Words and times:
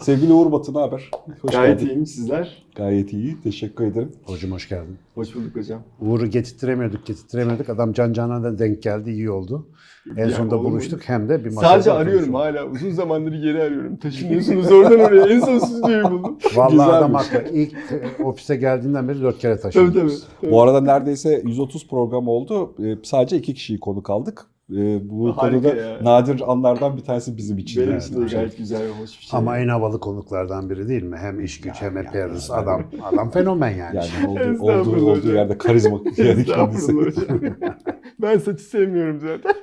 Sevgili 0.00 0.32
Uğur 0.32 0.52
Batı 0.52 0.74
ne 0.74 0.78
haber? 0.78 1.10
Hoş 1.42 1.52
Gayet 1.52 1.80
geldin. 1.80 1.92
iyiyim 1.92 2.06
sizler. 2.06 2.62
Gayet 2.76 3.12
iyi. 3.12 3.40
Teşekkür 3.42 3.84
ederim. 3.84 4.12
Hocam 4.24 4.50
hoş 4.52 4.68
geldin. 4.68 4.98
Hoş 5.14 5.34
bulduk 5.34 5.56
hocam. 5.56 5.82
Uğur'u 6.00 6.26
getirtiremiyorduk, 6.26 7.06
getirtiremiyorduk. 7.06 7.68
Adam 7.68 7.92
can 7.92 8.12
cana 8.12 8.42
da 8.42 8.58
denk 8.58 8.82
geldi, 8.82 9.10
iyi 9.10 9.30
oldu. 9.30 9.66
En 10.16 10.28
Ya 10.28 10.30
sonunda 10.30 10.56
olur 10.56 10.64
buluştuk 10.70 11.00
hem 11.04 11.28
de 11.28 11.44
bir 11.44 11.50
masada 11.52 11.68
Sadece 11.72 11.92
arıyorum 11.92 12.34
olduk. 12.34 12.40
hala. 12.44 12.66
Uzun 12.66 12.90
zamandır 12.90 13.32
geri 13.32 13.62
arıyorum. 13.62 13.96
Taşınıyorsunuz 13.96 14.72
oradan 14.72 15.00
oraya. 15.00 15.26
En 15.26 15.40
son 15.40 15.58
stüdyoyu 15.58 16.10
buldum. 16.10 16.38
Vallahi 16.56 16.90
adam 16.92 17.12
Güzelmiş. 17.12 17.44
haklı. 17.44 17.58
İlk 17.58 17.72
e, 18.18 18.22
ofise 18.24 18.56
geldiğinden 18.56 19.08
beri 19.08 19.20
dört 19.22 19.38
kere 19.38 19.52
tabii 19.54 19.62
taşındık. 19.62 19.94
tabii. 19.94 20.06
biz. 20.06 20.26
Bu 20.50 20.62
arada 20.62 20.80
neredeyse 20.80 21.42
130 21.46 21.88
program 21.88 22.28
oldu. 22.28 22.74
Ee, 22.84 22.96
sadece 23.02 23.36
iki 23.36 23.54
kişiyi 23.54 23.80
konuk 23.80 24.10
aldık. 24.10 24.46
Ee, 24.76 25.10
bu 25.10 25.36
Harika 25.36 25.62
konuda 25.62 25.82
ya. 25.82 25.98
nadir 26.04 26.52
anlardan 26.52 26.96
bir 26.96 27.02
tanesi 27.02 27.36
bizim 27.36 27.58
için. 27.58 27.82
Benim 27.82 27.98
için 27.98 28.22
de 28.22 28.34
gayet 28.34 28.58
güzel 28.58 28.82
ve 28.82 28.90
hoş 28.90 29.20
bir 29.20 29.24
şey. 29.24 29.38
Ama 29.38 29.58
en 29.58 29.68
havalı 29.68 30.00
konuklardan 30.00 30.70
biri 30.70 30.88
değil 30.88 31.02
mi? 31.02 31.16
Hem 31.16 31.40
iş 31.40 31.60
güç 31.60 31.82
hem 31.82 31.96
yapıyoruz. 31.96 32.50
Adam 32.50 32.82
adam 33.02 33.30
fenomen 33.30 33.70
yani. 33.70 33.96
Yani 33.96 34.28
olduğu, 34.28 34.62
olduğu, 34.62 35.10
olduğu 35.10 35.32
yerde 35.32 35.58
karizma 35.58 36.00
yani 36.16 36.44
kendisi. 36.44 36.92
Ben 38.22 38.38
saçı 38.38 38.62
sevmiyorum 38.62 39.20
zaten. 39.20 39.54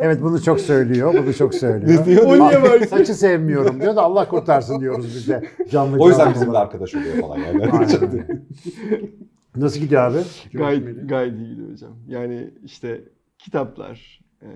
Evet 0.00 0.22
bunu 0.22 0.42
çok 0.42 0.60
söylüyor. 0.60 1.14
Bunu 1.22 1.34
çok 1.34 1.54
söylüyor. 1.54 2.00
Ne 2.00 2.04
diyor? 2.06 2.26
O 2.26 2.48
niye 2.48 2.62
var? 2.62 2.80
Saçı 2.80 3.14
sevmiyorum 3.14 3.80
diyor 3.80 3.96
da 3.96 4.02
Allah 4.02 4.28
kurtarsın 4.28 4.80
diyoruz 4.80 5.06
biz 5.14 5.28
de. 5.28 5.42
Canlı 5.70 5.98
O 5.98 6.08
yüzden 6.08 6.24
canlı 6.24 6.34
bizimle 6.34 6.58
arkadaş 6.58 6.94
oluyor 6.94 7.20
falan 7.20 7.38
yani. 7.38 7.70
Nasıl 9.56 9.80
gidiyor 9.80 10.02
abi? 10.02 10.18
gayet, 10.52 11.08
gayet 11.08 11.38
iyi 11.38 11.48
gidiyor 11.50 11.70
hocam. 11.70 11.92
Yani 12.08 12.50
işte 12.64 13.04
kitaplar, 13.38 14.20
e, 14.42 14.48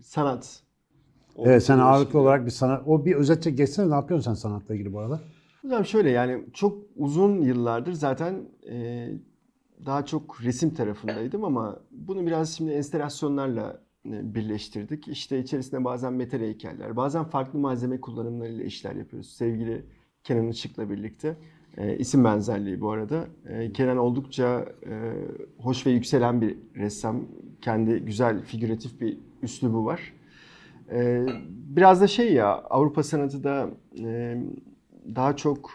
sanat. 0.00 0.60
Evet 1.38 1.62
sen 1.64 1.78
ağırlıklı 1.78 2.12
şey. 2.12 2.20
olarak 2.20 2.46
bir 2.46 2.50
sanat... 2.50 2.82
O 2.86 3.04
bir 3.04 3.14
özetçe 3.14 3.50
geçsene 3.50 3.90
ne 3.90 3.94
yapıyorsun 3.94 4.30
sen 4.30 4.34
sanatla 4.34 4.74
ilgili 4.74 4.92
bu 4.92 5.00
arada? 5.00 5.20
Hocam 5.62 5.84
şöyle 5.84 6.10
yani 6.10 6.44
çok 6.52 6.78
uzun 6.96 7.40
yıllardır 7.42 7.92
zaten 7.92 8.34
e, 8.70 9.08
daha 9.86 10.04
çok 10.04 10.42
resim 10.44 10.74
tarafındaydım 10.74 11.44
ama 11.44 11.80
bunu 11.90 12.26
biraz 12.26 12.56
şimdi 12.56 12.72
enstalasyonlarla 12.72 13.80
e, 14.06 14.34
birleştirdik. 14.34 15.08
İşte 15.08 15.38
içerisinde 15.38 15.84
bazen 15.84 16.12
metal 16.12 16.40
heykeller, 16.40 16.96
bazen 16.96 17.24
farklı 17.24 17.58
malzeme 17.58 18.00
kullanımlarıyla 18.00 18.64
işler 18.64 18.94
yapıyoruz. 18.94 19.30
Sevgili 19.30 19.84
Kenan 20.24 20.48
Işık'la 20.48 20.90
birlikte. 20.90 21.36
E, 21.78 21.96
isim 21.98 22.24
benzerliği 22.24 22.80
bu 22.80 22.90
arada. 22.90 23.26
E, 23.48 23.72
Kenan 23.72 23.96
oldukça 23.96 24.66
e, 24.86 25.12
hoş 25.58 25.86
ve 25.86 25.90
yükselen 25.90 26.40
bir 26.40 26.56
ressam. 26.76 27.20
Kendi 27.60 27.98
güzel 27.98 28.42
figüratif 28.42 29.00
bir 29.00 29.18
üslubu 29.42 29.84
var. 29.84 30.12
E, 30.90 31.26
biraz 31.48 32.00
da 32.00 32.06
şey 32.06 32.32
ya 32.32 32.48
Avrupa 32.48 33.02
sanatı 33.02 33.44
da 33.44 33.70
e, 33.98 34.36
daha 35.14 35.36
çok 35.36 35.70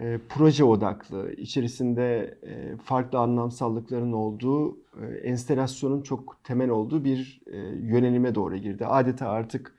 e, 0.00 0.18
proje 0.28 0.64
odaklı, 0.64 1.32
içerisinde 1.32 2.38
e, 2.42 2.76
farklı 2.76 3.18
anlamsallıkların 3.18 4.12
olduğu, 4.12 4.76
e, 5.02 5.06
enstalasyonun 5.22 6.02
çok 6.02 6.44
temel 6.44 6.70
olduğu 6.70 7.04
bir 7.04 7.42
e, 7.46 7.58
yönelime 7.82 8.34
doğru 8.34 8.56
girdi. 8.56 8.86
Adeta 8.86 9.28
artık 9.28 9.74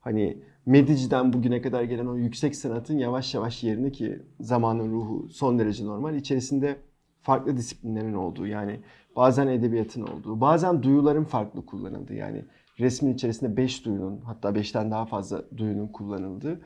hani 0.00 0.42
Medici'den 0.66 1.32
bugüne 1.32 1.62
kadar 1.62 1.82
gelen 1.82 2.06
o 2.06 2.16
yüksek 2.16 2.56
sanatın 2.56 2.98
yavaş 2.98 3.34
yavaş 3.34 3.64
yerini 3.64 3.92
ki 3.92 4.22
zamanın 4.40 4.92
ruhu 4.92 5.28
son 5.28 5.58
derece 5.58 5.84
normal, 5.84 6.14
içerisinde 6.14 6.76
farklı 7.22 7.56
disiplinlerin 7.56 8.14
olduğu 8.14 8.46
yani 8.46 8.80
bazen 9.16 9.46
edebiyatın 9.46 10.02
olduğu, 10.02 10.40
bazen 10.40 10.82
duyuların 10.82 11.24
farklı 11.24 11.66
kullanıldığı 11.66 12.14
yani 12.14 12.44
resmin 12.78 13.14
içerisinde 13.14 13.56
5 13.56 13.84
duyunun 13.84 14.20
hatta 14.20 14.48
5'ten 14.48 14.90
daha 14.90 15.06
fazla 15.06 15.42
duyunun 15.56 15.88
kullanıldığı 15.88 16.60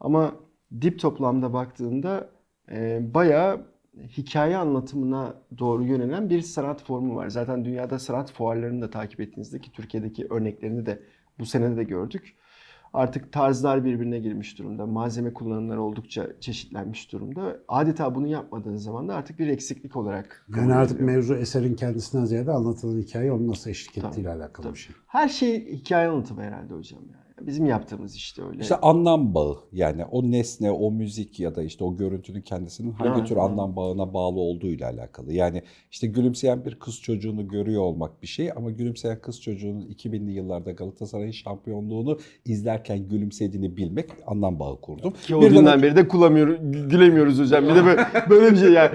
ama 0.00 0.34
dip 0.80 1.00
toplamda 1.00 1.52
baktığında 1.52 2.30
e, 2.70 3.00
bayağı 3.14 3.66
hikaye 4.16 4.56
anlatımına 4.56 5.34
doğru 5.58 5.84
yönelen 5.84 6.30
bir 6.30 6.40
sanat 6.40 6.82
formu 6.82 7.16
var. 7.16 7.28
Zaten 7.28 7.64
dünyada 7.64 7.98
sanat 7.98 8.32
fuarlarını 8.32 8.82
da 8.82 8.90
takip 8.90 9.20
ettiğinizde 9.20 9.60
ki 9.60 9.72
Türkiye'deki 9.72 10.26
örneklerini 10.30 10.86
de 10.86 11.02
bu 11.38 11.46
sene 11.46 11.76
de 11.76 11.84
gördük. 11.84 12.34
Artık 12.94 13.32
tarzlar 13.32 13.84
birbirine 13.84 14.18
girmiş 14.18 14.58
durumda. 14.58 14.86
Malzeme 14.86 15.32
kullanımları 15.32 15.82
oldukça 15.82 16.26
çeşitlenmiş 16.40 17.12
durumda. 17.12 17.56
Adeta 17.68 18.14
bunu 18.14 18.26
yapmadığınız 18.26 18.82
zaman 18.82 19.08
da 19.08 19.14
artık 19.14 19.38
bir 19.38 19.48
eksiklik 19.48 19.96
olarak 19.96 20.46
Yani 20.56 20.74
artık 20.74 20.96
ediliyor. 20.96 21.16
mevzu 21.16 21.34
eserin 21.34 21.74
kendisinden 21.74 22.24
ziyade 22.24 22.52
anlatılan 22.52 22.98
hikaye 23.00 23.32
onun 23.32 23.48
nasıl 23.48 23.70
eşlik 23.70 23.94
Tabii, 23.94 24.06
ettiğiyle 24.06 24.30
alakalı 24.30 24.64
tabii. 24.66 24.74
bir 24.74 24.78
şey. 24.78 24.96
Her 25.06 25.28
şey 25.28 25.72
hikaye 25.72 26.08
anlatımı 26.08 26.42
herhalde 26.42 26.74
hocam. 26.74 27.00
Yani. 27.12 27.23
Bizim 27.40 27.66
yaptığımız 27.66 28.14
işte 28.14 28.42
öyle. 28.44 28.60
İşte 28.62 28.76
anlam 28.76 29.34
bağı 29.34 29.56
yani 29.72 30.04
o 30.04 30.22
nesne, 30.30 30.70
o 30.70 30.90
müzik 30.90 31.40
ya 31.40 31.54
da 31.54 31.62
işte 31.62 31.84
o 31.84 31.96
görüntünün 31.96 32.40
kendisinin 32.40 32.92
hangi 32.92 33.18
Evet, 33.18 33.28
tür 33.28 33.36
evet. 33.36 33.44
anlam 33.44 33.76
bağına 33.76 34.14
bağlı 34.14 34.40
olduğuyla 34.40 34.88
alakalı. 34.90 35.32
Yani 35.32 35.62
işte 35.90 36.06
gülümseyen 36.06 36.64
bir 36.64 36.74
kız 36.74 37.00
çocuğunu 37.00 37.48
görüyor 37.48 37.82
olmak 37.82 38.22
bir 38.22 38.26
şey 38.26 38.50
ama 38.56 38.70
gülümseyen 38.70 39.20
kız 39.20 39.40
çocuğunun 39.42 39.80
2000'li 39.80 40.32
yıllarda 40.32 40.70
Galatasaray'ın 40.72 41.30
şampiyonluğunu 41.30 42.18
izlerken 42.44 43.08
gülümsediğini 43.08 43.76
bilmek 43.76 44.10
anlam 44.26 44.58
bağı 44.60 44.80
kurdum. 44.80 45.12
Ki 45.26 45.36
o 45.36 45.40
Birden- 45.42 45.52
günden 45.56 45.82
beri 45.82 45.96
de 45.96 46.08
kullanmıyoruz, 46.08 46.56
gülemiyoruz 46.90 47.38
hocam. 47.40 47.64
Bir 47.64 47.74
de 47.74 47.84
böyle, 47.84 48.06
böyle 48.30 48.52
bir 48.52 48.56
şey 48.60 48.72
yani. 48.72 48.90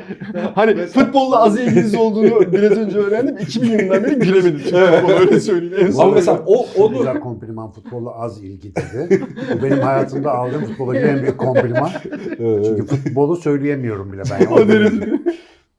Hani 0.55 0.75
futbolla 0.85 1.43
az 1.43 1.59
ilginiz 1.59 1.95
olduğunu 1.95 2.51
biraz 2.53 2.71
önce 2.77 2.97
öğrendim. 2.97 3.37
2000 3.37 3.67
yılından 3.71 4.03
beri 4.03 4.15
gülemedim. 4.15 4.59
Futbola 4.59 5.13
öyle 5.19 5.39
söyleyeyim. 5.39 5.85
En 5.87 5.91
son 5.91 6.03
Ama 6.03 6.13
mesela 6.13 6.43
o 6.47 6.65
onu 6.77 6.97
Güzel 6.97 7.19
kompliman 7.19 7.71
futbolla 7.71 8.11
az 8.15 8.28
ilgi 8.37 8.75
dedi. 8.75 9.21
Bu 9.53 9.63
benim 9.63 9.79
hayatımda 9.79 10.31
aldığım 10.31 10.65
futbola 10.65 10.97
en 10.97 11.21
büyük 11.21 11.37
kompliman. 11.37 11.91
Çünkü 12.37 12.85
futbolu 12.85 13.35
söyleyemiyorum 13.35 14.13
bile 14.13 14.23
ben. 14.31 14.45
o 14.45 14.67
derece. 14.67 15.19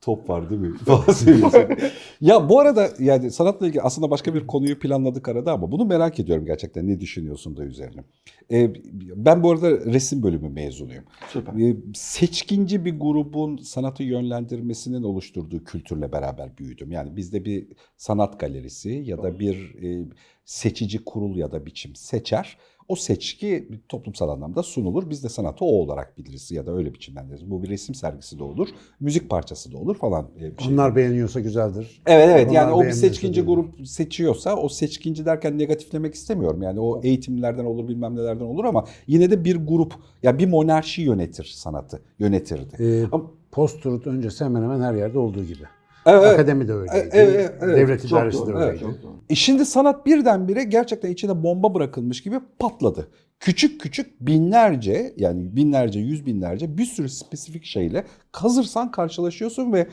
Top 0.00 0.28
var 0.28 0.50
değil 0.50 0.60
mi? 0.60 0.78
Falan 0.84 1.76
ya 2.20 2.48
bu 2.48 2.60
arada 2.60 2.88
yani 2.98 3.30
sanatla 3.30 3.66
ilgili 3.66 3.82
aslında 3.82 4.10
başka 4.10 4.34
bir 4.34 4.46
konuyu 4.46 4.78
planladık 4.78 5.28
arada 5.28 5.52
ama 5.52 5.72
bunu 5.72 5.84
merak 5.84 6.20
ediyorum 6.20 6.44
gerçekten 6.44 6.88
ne 6.88 7.00
düşünüyorsun 7.00 7.56
da 7.56 7.64
üzerine. 7.64 8.04
Ee, 8.52 8.70
ben 9.16 9.42
bu 9.42 9.50
arada 9.50 9.70
resim 9.70 10.22
bölümü 10.22 10.48
mezunuyum. 10.48 11.04
Süper. 11.28 11.54
Ee, 11.54 11.76
seçkinci 11.94 12.84
bir 12.84 12.98
grubun 12.98 13.56
sanatı 13.56 14.02
yönlendirmesinin 14.02 15.02
oluşturduğu 15.02 15.64
kültürle 15.64 16.12
beraber 16.12 16.58
büyüdüm. 16.58 16.92
Yani 16.92 17.16
bizde 17.16 17.44
bir 17.44 17.68
sanat 17.96 18.40
galerisi 18.40 18.90
ya 18.90 19.22
da 19.22 19.38
bir 19.38 19.74
e, 19.82 20.08
seçici 20.44 21.04
kurul 21.04 21.36
ya 21.36 21.52
da 21.52 21.66
biçim 21.66 21.94
seçer. 21.94 22.58
O 22.90 22.96
seçki 22.96 23.68
toplumsal 23.88 24.28
anlamda 24.28 24.62
sunulur. 24.62 25.10
Biz 25.10 25.24
de 25.24 25.28
sanatı 25.28 25.64
o 25.64 25.68
olarak 25.68 26.18
biliriz 26.18 26.50
ya 26.50 26.66
da 26.66 26.72
öyle 26.76 26.94
biçimlendiririz. 26.94 27.50
Bu 27.50 27.62
bir 27.62 27.68
resim 27.68 27.94
sergisi 27.94 28.38
de 28.38 28.42
olur, 28.44 28.68
müzik 29.00 29.30
parçası 29.30 29.72
da 29.72 29.78
olur 29.78 29.96
falan. 29.96 30.28
e, 30.40 30.58
bir 30.58 30.62
şey. 30.62 30.72
Onlar 30.74 30.96
beğeniyorsa 30.96 31.40
güzeldir. 31.40 32.02
Evet 32.06 32.28
evet 32.32 32.46
Onlar 32.46 32.54
yani 32.54 32.72
o 32.72 32.84
bir 32.84 32.90
seçkinci 32.90 33.42
grup 33.42 33.86
seçiyorsa 33.88 34.56
o 34.56 34.68
seçkinci 34.68 35.24
derken 35.26 35.58
negatiflemek 35.58 36.14
istemiyorum. 36.14 36.62
Yani 36.62 36.80
o 36.80 37.00
eğitimlerden 37.02 37.64
olur 37.64 37.88
bilmem 37.88 38.16
nelerden 38.16 38.44
olur 38.44 38.64
ama 38.64 38.84
yine 39.06 39.30
de 39.30 39.44
bir 39.44 39.56
grup 39.56 39.94
ya 40.22 40.38
bir 40.38 40.46
monarşi 40.46 41.02
yönetir 41.02 41.44
sanatı 41.54 42.02
yönetirdi. 42.18 42.76
Ee, 42.82 43.04
Ama- 43.12 43.30
Post-truth 43.52 44.06
öncesi 44.06 44.44
hemen 44.44 44.62
hemen 44.62 44.80
her 44.80 44.94
yerde 44.94 45.18
olduğu 45.18 45.44
gibi. 45.44 45.62
Evet. 46.06 46.34
Akademi 46.34 46.68
de 46.68 46.72
öyleydi. 46.72 47.10
Evet, 47.12 47.60
evet. 47.62 47.76
Devlet 47.76 48.02
Çok 48.02 48.10
idaresi 48.10 48.46
de 48.46 48.52
öyleydi. 48.52 48.84
Evet. 48.84 48.96
E 49.30 49.34
şimdi 49.34 49.66
sanat 49.66 50.06
birdenbire 50.06 50.64
gerçekten 50.64 51.10
içine 51.10 51.42
bomba 51.42 51.74
bırakılmış 51.74 52.22
gibi 52.22 52.36
patladı. 52.58 53.08
Küçük 53.40 53.80
küçük 53.80 54.20
binlerce 54.20 55.14
yani 55.16 55.56
binlerce 55.56 56.00
yüz 56.00 56.26
binlerce 56.26 56.78
bir 56.78 56.84
sürü 56.84 57.08
spesifik 57.08 57.64
şeyle 57.64 58.04
kazırsan 58.32 58.90
karşılaşıyorsun 58.90 59.72
ve 59.72 59.86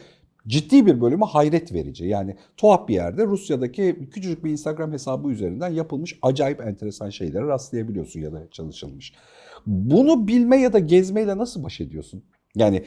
ciddi 0.47 0.85
bir 0.85 1.01
bölümü 1.01 1.25
hayret 1.25 1.73
verici. 1.73 2.05
Yani 2.05 2.35
tuhaf 2.57 2.87
bir 2.87 2.93
yerde 2.93 3.25
Rusya'daki 3.25 4.09
küçücük 4.11 4.43
bir 4.45 4.51
Instagram 4.51 4.91
hesabı 4.91 5.29
üzerinden 5.29 5.69
yapılmış 5.69 6.19
acayip 6.21 6.61
enteresan 6.61 7.09
şeylere 7.09 7.47
rastlayabiliyorsun 7.47 8.19
ya 8.19 8.33
da 8.33 8.47
çalışılmış. 8.51 9.13
Bunu 9.65 10.27
bilme 10.27 10.57
ya 10.57 10.73
da 10.73 10.79
gezmeyle 10.79 11.37
nasıl 11.37 11.63
baş 11.63 11.81
ediyorsun? 11.81 12.23
Yani 12.55 12.83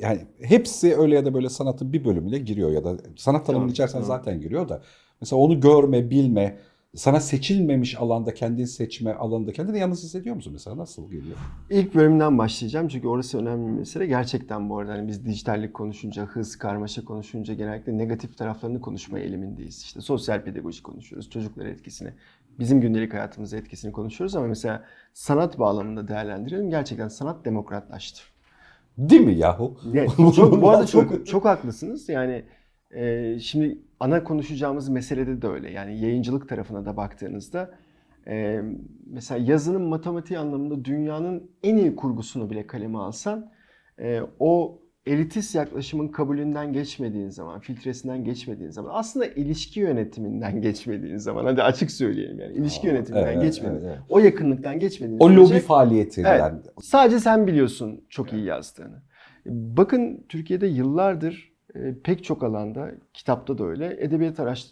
yani 0.00 0.26
hepsi 0.42 0.96
öyle 0.96 1.14
ya 1.14 1.24
da 1.24 1.34
böyle 1.34 1.48
sanatın 1.48 1.92
bir 1.92 2.04
bölümüne 2.04 2.38
giriyor 2.38 2.70
ya 2.70 2.84
da 2.84 2.96
sanat 3.16 3.46
tanımının 3.46 3.66
Tamam, 3.66 3.68
içerisine 3.68 4.00
tamam. 4.02 4.18
zaten 4.18 4.40
giriyor 4.40 4.68
da 4.68 4.82
mesela 5.20 5.40
onu 5.40 5.60
görme, 5.60 6.10
bilme, 6.10 6.58
sana 6.94 7.20
seçilmemiş 7.20 7.98
alanda 7.98 8.34
kendini 8.34 8.66
seçme 8.66 9.14
alanında 9.14 9.52
kendini 9.52 9.78
yalnız 9.78 10.02
hissediyor 10.02 10.36
musun 10.36 10.52
mesela? 10.52 10.76
Nasıl 10.76 11.10
geliyor? 11.10 11.36
İlk 11.70 11.94
bölümden 11.94 12.38
başlayacağım 12.38 12.88
çünkü 12.88 13.08
orası 13.08 13.38
önemli 13.38 13.72
bir 13.72 13.78
mesele. 13.78 14.06
Gerçekten 14.06 14.70
bu 14.70 14.78
arada 14.78 14.92
hani 14.92 15.08
biz 15.08 15.26
dijitallik 15.26 15.74
konuşunca, 15.74 16.26
hız, 16.26 16.58
karmaşa 16.58 17.04
konuşunca 17.04 17.54
genellikle 17.54 17.98
negatif 17.98 18.38
taraflarını 18.38 18.80
konuşma 18.80 19.18
eğilimindeyiz. 19.18 19.82
İşte 19.82 20.00
sosyal 20.00 20.44
pedagoji 20.44 20.82
konuşuyoruz, 20.82 21.30
çocuklara 21.30 21.68
etkisini, 21.68 22.10
bizim 22.58 22.80
gündelik 22.80 23.14
hayatımıza 23.14 23.56
etkisini 23.56 23.92
konuşuyoruz 23.92 24.36
ama 24.36 24.46
mesela 24.46 24.84
sanat 25.14 25.58
bağlamında 25.58 26.08
değerlendirelim. 26.08 26.70
Gerçekten 26.70 27.08
sanat 27.08 27.44
demokratlaştı. 27.44 28.22
Değil 29.08 29.20
mi 29.22 29.34
yahu? 29.34 29.76
Ya, 29.92 30.06
çok, 30.36 30.62
bu 30.62 30.70
arada 30.70 30.86
çok 30.86 31.26
çok 31.26 31.44
haklısınız. 31.44 32.08
Yani 32.08 32.44
e, 32.90 33.38
şimdi 33.38 33.78
ana 34.00 34.24
konuşacağımız 34.24 34.88
meselede 34.88 35.42
de 35.42 35.46
öyle. 35.46 35.70
Yani 35.70 36.00
yayıncılık 36.00 36.48
tarafına 36.48 36.86
da 36.86 36.96
baktığınızda 36.96 37.70
Ee, 38.28 38.62
mesela 39.06 39.52
yazının 39.52 39.82
matematiği 39.82 40.38
anlamında 40.38 40.84
dünyanın 40.84 41.50
en 41.62 41.76
iyi 41.76 41.96
kurgusunu 41.96 42.50
bile 42.50 42.66
kaleme 42.66 42.98
alsan 42.98 43.52
e, 44.00 44.20
o 44.38 44.82
elitist 45.06 45.54
yaklaşımın 45.54 46.08
kabulünden 46.08 46.72
geçmediğin 46.72 47.28
zaman, 47.28 47.60
filtresinden 47.60 48.24
geçmediğin 48.24 48.70
zaman, 48.70 48.90
aslında 48.94 49.26
ilişki 49.26 49.80
yönetiminden 49.80 50.62
geçmediğin 50.62 51.16
zaman, 51.16 51.44
hadi 51.44 51.62
açık 51.62 51.90
söyleyelim 51.90 52.40
yani 52.40 52.52
ilişki 52.54 52.88
Aa, 52.88 52.92
yönetiminden 52.92 53.32
evet, 53.32 53.42
geçmediğin, 53.42 53.80
evet, 53.84 53.88
evet. 53.88 53.98
o 54.08 54.18
yakınlıktan 54.18 54.78
geçmediğin 54.78 55.18
O 55.20 55.28
sürece- 55.28 55.36
lobi 55.54 55.58
faaliyetinden. 55.60 56.50
Evet. 56.54 56.64
Sadece 56.82 57.18
sen 57.20 57.46
biliyorsun 57.46 58.04
çok 58.08 58.32
iyi 58.32 58.44
yazdığını. 58.44 59.02
Bakın 59.46 60.24
Türkiye'de 60.28 60.66
yıllardır 60.66 61.52
e, 61.74 61.94
pek 62.04 62.24
çok 62.24 62.42
alanda, 62.42 62.90
kitapta 63.14 63.58
da 63.58 63.64
öyle, 63.64 63.96
edebiyat 64.00 64.40
araş 64.40 64.66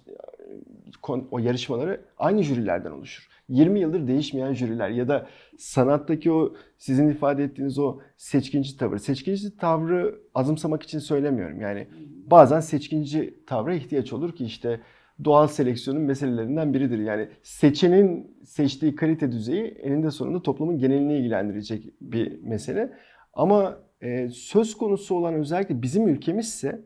kon- 1.03 1.29
o 1.31 1.39
yarışmaları 1.39 2.01
aynı 2.19 2.43
jürilerden 2.43 2.91
oluşur. 2.91 3.29
20 3.49 3.81
yıldır 3.81 4.07
değişmeyen 4.07 4.53
jüriler 4.53 4.91
ya 4.91 5.09
da 5.09 5.27
sanattaki 5.59 6.33
o 6.33 6.55
sizin 6.79 7.09
ifade 7.09 7.45
ettiğiniz 7.45 7.79
o 7.79 7.99
seçkinci 8.17 8.77
tavır. 8.77 8.99
Seçkinci 8.99 9.57
tavrı 9.57 10.21
azımsamak 10.35 10.83
için 10.83 10.99
söylemiyorum. 10.99 11.61
Yani 11.61 11.89
bazen 12.31 12.61
seçkinci 12.61 13.45
tavra 13.47 13.75
ihtiyaç 13.75 14.13
olur 14.13 14.33
ki 14.37 14.45
işte 14.45 14.81
doğal 15.25 15.47
seleksiyonun 15.47 16.03
meselelerinden 16.03 16.75
biridir. 16.75 16.99
Yani 16.99 17.29
seçenin 17.43 18.37
seçtiği 18.45 18.95
kalite 18.95 19.33
düzeyi 19.33 19.65
eninde 19.65 20.11
sonunda 20.11 20.43
toplumun 20.43 20.79
genelini 20.79 21.17
ilgilendirecek 21.17 21.85
bir 22.01 22.43
mesele. 22.43 22.93
Ama 23.33 23.79
e, 24.01 24.29
söz 24.29 24.77
konusu 24.77 25.15
olan 25.15 25.35
özellikle 25.35 25.83
bizim 25.83 26.09
ülkemizse 26.09 26.81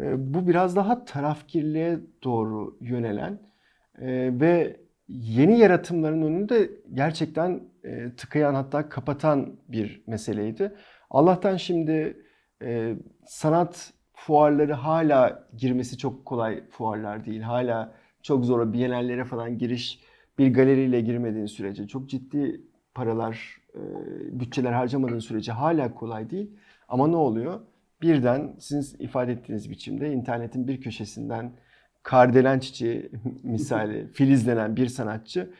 e, 0.00 0.34
bu 0.34 0.48
biraz 0.48 0.76
daha 0.76 1.04
tarafkirliğe 1.04 2.00
doğru 2.24 2.76
yönelen 2.80 3.38
e, 3.98 4.30
ve 4.40 4.81
yeni 5.20 5.58
yaratımların 5.58 6.22
önünü 6.22 6.48
de 6.48 6.70
gerçekten 6.94 7.60
e, 7.84 8.12
tıkayan 8.16 8.54
hatta 8.54 8.88
kapatan 8.88 9.56
bir 9.68 10.02
meseleydi. 10.06 10.74
Allah'tan 11.10 11.56
şimdi 11.56 12.22
e, 12.62 12.96
sanat 13.26 13.92
fuarları 14.14 14.72
hala 14.72 15.48
girmesi 15.56 15.98
çok 15.98 16.26
kolay 16.26 16.68
fuarlar 16.68 17.24
değil. 17.24 17.40
Hala 17.40 17.94
çok 18.22 18.44
zor 18.44 18.72
bienallere 18.72 19.24
falan 19.24 19.58
giriş 19.58 20.00
bir 20.38 20.54
galeriyle 20.54 21.00
girmediğin 21.00 21.46
sürece 21.46 21.86
çok 21.86 22.08
ciddi 22.08 22.60
paralar, 22.94 23.56
e, 23.74 23.80
bütçeler 24.40 24.72
harcamadığın 24.72 25.18
sürece 25.18 25.52
hala 25.52 25.94
kolay 25.94 26.30
değil. 26.30 26.50
Ama 26.88 27.08
ne 27.08 27.16
oluyor? 27.16 27.60
Birden 28.02 28.56
sizin 28.58 29.04
ifade 29.04 29.32
ettiğiniz 29.32 29.70
biçimde 29.70 30.12
internetin 30.12 30.68
bir 30.68 30.80
köşesinden 30.80 31.52
kardelen 32.02 32.58
çiçeği 32.58 33.10
misali 33.42 34.08
filizlenen 34.12 34.76
bir 34.76 34.86
sanatçı 34.86 35.50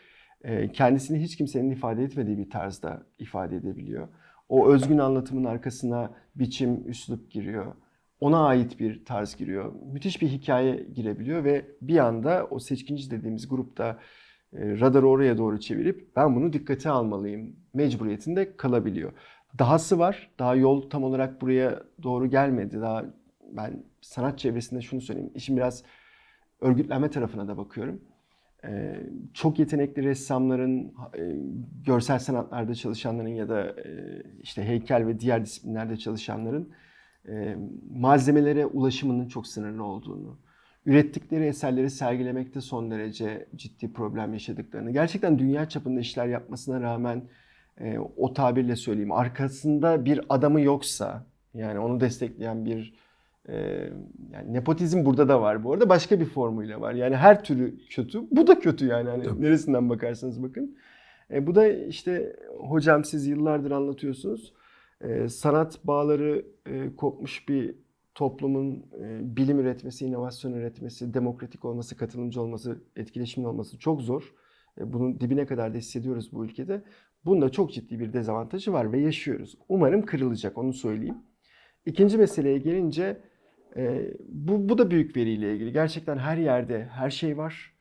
e, 0.45 0.73
kendisini 0.73 1.23
hiç 1.23 1.37
kimsenin 1.37 1.71
ifade 1.71 2.05
etmediği 2.05 2.39
bir 2.39 2.51
tarzda 2.51 3.03
ifade 3.19 3.57
edebiliyor. 3.57 4.09
O 4.49 4.69
özgün 4.69 4.99
anlatımın 4.99 5.45
arkasına 5.45 6.11
biçim, 6.35 6.89
üslup 6.89 7.31
giriyor. 7.31 7.75
Ona 8.21 8.47
ait 8.47 8.81
bir 8.81 9.05
tarz 9.05 9.37
giriyor. 9.37 9.73
Müthiş 9.93 10.23
bir 10.23 10.29
hikaye 10.29 10.87
girebiliyor 10.95 11.45
ve 11.45 11.67
bir 11.83 11.99
anda 11.99 12.47
o 12.51 12.59
seçkinci 12.59 13.11
dediğimiz 13.11 13.49
grupta 13.49 13.99
e, 14.53 14.81
radarı 14.81 15.09
oraya 15.09 15.39
doğru 15.39 15.61
çevirip 15.61 16.17
ben 16.17 16.37
bunu 16.37 16.53
dikkate 16.53 16.91
almalıyım 16.91 17.57
mecburiyetinde 17.75 18.57
kalabiliyor. 18.57 19.13
Dahası 19.59 19.99
var. 19.99 20.31
Daha 20.39 20.55
yol 20.55 20.91
tam 20.91 21.05
olarak 21.05 21.41
buraya 21.41 21.83
doğru 22.03 22.27
gelmedi. 22.27 22.81
Daha 22.81 23.05
ben 23.53 23.85
sanat 24.01 24.39
çevresinde 24.39 24.81
şunu 24.81 25.01
söyleyeyim. 25.01 25.31
İşin 25.35 25.57
biraz 25.57 25.83
örgütlenme 26.63 27.11
tarafına 27.11 27.49
da 27.49 27.57
bakıyorum. 27.57 28.01
Ee, 28.65 29.01
çok 29.35 29.59
yetenekli 29.59 30.03
ressamların, 30.03 30.95
e, 31.19 31.37
görsel 31.87 32.19
sanatlarda 32.19 32.75
çalışanların 32.75 33.29
ya 33.29 33.49
da 33.49 33.67
e, 33.67 34.23
işte 34.43 34.65
heykel 34.65 35.07
ve 35.07 35.21
diğer 35.21 35.45
disiplinlerde 35.45 35.97
çalışanların 35.97 36.73
e, 37.29 37.57
malzemelere 37.95 38.67
ulaşımının 38.67 39.29
çok 39.29 39.47
sınırlı 39.47 39.85
olduğunu, 39.85 40.39
ürettikleri 40.87 41.45
eserleri 41.45 41.91
sergilemekte 41.91 42.61
son 42.61 42.91
derece 42.91 43.49
ciddi 43.57 43.93
problem 43.93 44.33
yaşadıklarını, 44.33 44.91
gerçekten 44.91 45.39
dünya 45.39 45.69
çapında 45.69 46.01
işler 46.01 46.27
yapmasına 46.27 46.81
rağmen 46.81 47.23
e, 47.81 47.99
o 47.99 48.33
tabirle 48.33 48.77
söyleyeyim 48.77 49.13
arkasında 49.13 50.05
bir 50.05 50.21
adamı 50.29 50.61
yoksa 50.61 51.27
yani 51.55 51.79
onu 51.79 52.01
destekleyen 52.01 52.65
bir 52.65 52.95
yani 54.33 54.53
nepotizm 54.53 55.05
burada 55.05 55.29
da 55.29 55.43
var 55.43 55.65
bu 55.65 55.73
arada 55.73 55.89
başka 55.89 56.21
bir 56.21 56.25
formuyla 56.25 56.81
var. 56.81 56.93
Yani 56.93 57.17
her 57.17 57.45
türü 57.45 57.79
kötü. 57.91 58.21
Bu 58.31 58.47
da 58.47 58.59
kötü 58.59 58.87
yani 58.87 59.11
hani 59.11 59.23
Tabii. 59.23 59.43
neresinden 59.43 59.91
bakarsanız 59.91 60.43
bakın. 60.43 60.77
E, 61.31 61.47
bu 61.47 61.55
da 61.55 61.69
işte 61.69 62.37
hocam 62.59 63.05
siz 63.05 63.27
yıllardır 63.27 63.71
anlatıyorsunuz. 63.71 64.55
E, 65.01 65.29
sanat 65.29 65.87
bağları 65.87 66.47
e, 66.67 66.97
kopmuş 66.97 67.49
bir 67.49 67.75
toplumun 68.15 68.87
e, 69.01 69.37
bilim 69.37 69.59
üretmesi, 69.61 70.07
inovasyon 70.07 70.53
üretmesi, 70.53 71.15
demokratik 71.15 71.65
olması, 71.65 71.97
katılımcı 71.97 72.41
olması, 72.41 72.83
etkileşimli 72.97 73.49
olması 73.49 73.79
çok 73.79 74.03
zor. 74.03 74.35
E, 74.79 74.93
bunun 74.93 75.21
dibine 75.21 75.47
kadar 75.47 75.75
da 75.75 75.79
hissediyoruz 75.79 76.33
bu 76.33 76.45
ülkede. 76.45 76.83
Bunda 77.25 77.49
çok 77.49 77.73
ciddi 77.73 78.01
bir 78.01 78.13
dezavantajı 78.13 78.73
var 78.73 78.93
ve 78.93 79.01
yaşıyoruz. 79.01 79.59
Umarım 79.69 80.07
kırılacak 80.07 80.59
onu 80.59 80.73
söyleyeyim. 80.73 81.19
İkinci 81.87 82.19
meseleye 82.19 82.59
gelince 82.59 83.21
e, 83.77 84.15
bu, 84.29 84.69
bu 84.69 84.79
da 84.79 84.91
büyük 84.91 85.17
veriyle 85.17 85.55
ilgili. 85.55 85.73
Gerçekten 85.73 86.19
her 86.19 86.37
yerde 86.37 86.85
her 86.85 87.11
şey 87.11 87.39
var. 87.39 87.73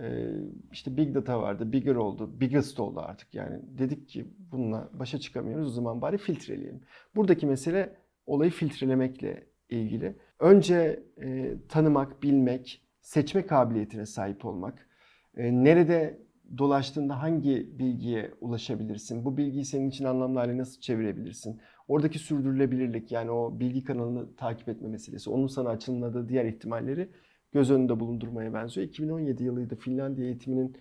E, 0.00 0.28
işte 0.72 0.96
Big 0.96 1.14
Data 1.14 1.42
vardı, 1.42 1.72
Bigger 1.72 1.94
oldu, 1.94 2.40
Biggest 2.40 2.80
oldu 2.80 3.00
artık. 3.00 3.34
Yani 3.34 3.60
dedik 3.78 4.08
ki 4.08 4.26
bununla 4.52 4.90
başa 4.92 5.18
çıkamıyoruz 5.18 5.66
o 5.66 5.70
zaman 5.70 6.00
bari 6.00 6.18
filtreleyelim. 6.18 6.80
Buradaki 7.14 7.46
mesele 7.46 7.96
olayı 8.26 8.50
filtrelemekle 8.50 9.46
ilgili. 9.68 10.16
Önce 10.40 11.02
e, 11.22 11.54
tanımak, 11.68 12.22
bilmek, 12.22 12.82
seçme 13.00 13.46
kabiliyetine 13.46 14.06
sahip 14.06 14.44
olmak. 14.44 14.88
E, 15.36 15.64
nerede 15.64 16.18
dolaştığında 16.58 17.22
hangi 17.22 17.78
bilgiye 17.78 18.34
ulaşabilirsin? 18.40 19.24
Bu 19.24 19.36
bilgiyi 19.36 19.64
senin 19.64 19.88
için 19.88 20.04
anlamlı 20.04 20.38
hale 20.38 20.58
nasıl 20.58 20.80
çevirebilirsin? 20.80 21.60
Oradaki 21.88 22.18
sürdürülebilirlik 22.18 23.12
yani 23.12 23.30
o 23.30 23.60
bilgi 23.60 23.84
kanalını 23.84 24.36
takip 24.36 24.68
etme 24.68 24.88
meselesi, 24.88 25.30
onun 25.30 25.46
sana 25.46 25.68
açılmadığı 25.68 26.28
diğer 26.28 26.44
ihtimalleri 26.44 27.08
göz 27.52 27.70
önünde 27.70 28.00
bulundurmaya 28.00 28.54
benziyor. 28.54 28.86
2017 28.86 29.44
yılıydı 29.44 29.76
Finlandiya 29.76 30.26
eğitiminin 30.26 30.76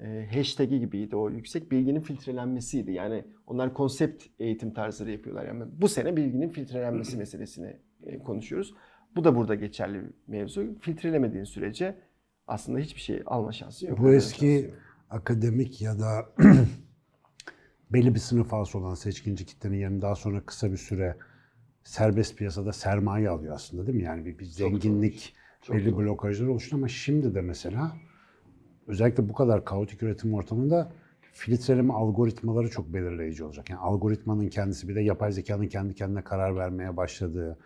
e, 0.00 0.28
hashtag'i 0.34 0.80
gibiydi 0.80 1.16
o 1.16 1.30
yüksek 1.30 1.70
bilginin 1.72 2.00
filtrelenmesiydi. 2.00 2.92
Yani 2.92 3.24
onlar 3.46 3.74
konsept 3.74 4.24
eğitim 4.38 4.72
tarzları 4.72 5.10
yapıyorlar. 5.10 5.46
Yani 5.46 5.64
bu 5.72 5.88
sene 5.88 6.16
bilginin 6.16 6.48
filtrelenmesi 6.48 7.16
meselesini 7.16 7.76
e, 8.06 8.18
konuşuyoruz. 8.18 8.74
Bu 9.16 9.24
da 9.24 9.36
burada 9.36 9.54
geçerli 9.54 10.02
bir 10.02 10.10
mevzu. 10.26 10.78
Filtrelemediğin 10.80 11.44
sürece 11.44 11.98
aslında 12.46 12.78
hiçbir 12.78 13.00
şey 13.00 13.22
alma 13.26 13.52
şansı 13.52 13.86
yok. 13.86 13.98
Bu 13.98 14.12
eski 14.12 14.52
şansı 14.52 14.68
yok. 14.68 14.91
Akademik 15.12 15.82
ya 15.82 15.98
da 15.98 16.32
belli 17.90 18.14
bir 18.14 18.20
sınıf 18.20 18.54
altı 18.54 18.78
olan 18.78 18.94
seçkinci 18.94 19.46
kitlenin 19.46 19.76
yerini 19.76 20.02
daha 20.02 20.14
sonra 20.14 20.40
kısa 20.46 20.72
bir 20.72 20.76
süre 20.76 21.16
serbest 21.84 22.36
piyasada 22.36 22.72
sermaye 22.72 23.28
alıyor 23.28 23.54
aslında 23.54 23.86
değil 23.86 23.96
mi? 23.98 24.04
Yani 24.04 24.24
bir, 24.24 24.38
bir 24.38 24.44
zenginlik, 24.44 25.34
Çok 25.62 25.76
belli 25.76 25.92
doğru. 25.92 25.96
blokajlar 25.96 26.46
oluştu 26.46 26.76
ama 26.76 26.88
şimdi 26.88 27.34
de 27.34 27.40
mesela 27.40 27.96
özellikle 28.86 29.28
bu 29.28 29.32
kadar 29.32 29.64
kaotik 29.64 30.02
üretim 30.02 30.34
ortamında 30.34 30.92
filtreleme 31.32 31.92
algoritmaları 31.92 32.70
çok 32.70 32.94
belirleyici 32.94 33.44
olacak. 33.44 33.70
Yani 33.70 33.80
algoritmanın 33.80 34.48
kendisi 34.48 34.88
bir 34.88 34.94
de 34.94 35.00
yapay 35.00 35.32
zekanın 35.32 35.66
kendi 35.66 35.94
kendine 35.94 36.24
karar 36.24 36.56
vermeye 36.56 36.96
başladığı, 36.96 37.58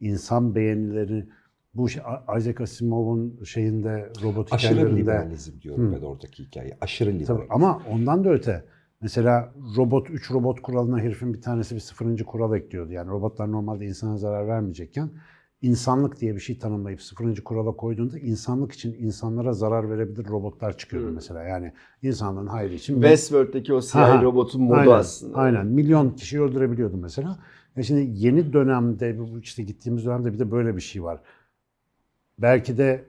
insan 0.00 0.54
beğenileri 0.54 1.28
bu 1.74 1.88
şey, 1.88 2.02
Isaac 2.38 2.60
Asimov'un 2.60 3.44
şeyinde 3.44 4.12
robot 4.22 4.52
Aşırı 4.52 4.70
hikayelerinde 4.70 5.00
liberalizm 5.00 5.60
diyorum 5.60 5.92
ben 5.96 6.06
oradaki 6.06 6.44
hikaye. 6.44 6.76
Aşırı 6.80 7.10
Tabii, 7.10 7.20
liberalizm. 7.20 7.52
ama 7.52 7.82
ondan 7.92 8.24
da 8.24 8.30
öte 8.30 8.64
mesela 9.00 9.52
robot 9.76 10.10
3 10.10 10.30
robot 10.30 10.62
kuralına 10.62 10.98
herifin 10.98 11.34
bir 11.34 11.40
tanesi 11.40 11.74
bir 11.74 11.80
sıfırıncı 11.80 12.24
kural 12.24 12.56
ekliyordu. 12.56 12.92
Yani 12.92 13.10
robotlar 13.10 13.52
normalde 13.52 13.86
insana 13.86 14.16
zarar 14.16 14.48
vermeyecekken 14.48 15.10
insanlık 15.64 16.20
diye 16.20 16.34
bir 16.34 16.40
şey 16.40 16.58
tanımlayıp 16.58 17.02
sıfırıncı 17.02 17.44
kurala 17.44 17.72
koyduğunda 17.72 18.18
insanlık 18.18 18.72
için 18.72 18.96
insanlara 18.98 19.52
zarar 19.52 19.90
verebilir 19.90 20.28
robotlar 20.28 20.78
çıkıyordu 20.78 21.12
mesela. 21.14 21.42
Yani 21.42 21.72
insanlığın 22.02 22.46
hayrı 22.46 22.74
için. 22.74 22.94
Westworld'deki 22.94 23.74
o 23.74 23.80
siyahi 23.80 24.16
Ha, 24.16 24.22
robotun 24.22 24.62
modu 24.62 24.78
aynen, 24.78 24.92
aslında. 24.92 25.36
Aynen. 25.38 25.66
Milyon 25.66 26.10
kişiyi 26.10 26.40
öldürebiliyordu 26.40 26.96
mesela. 26.96 27.38
Ya 27.76 27.82
şimdi 27.82 28.26
yeni 28.26 28.52
dönemde 28.52 29.18
bu 29.18 29.38
işte 29.38 29.62
gittiğimiz 29.62 30.06
dönemde 30.06 30.32
bir 30.32 30.38
de 30.38 30.50
böyle 30.50 30.76
bir 30.76 30.80
şey 30.80 31.02
var. 31.02 31.20
Belki 32.38 32.78
de 32.78 33.04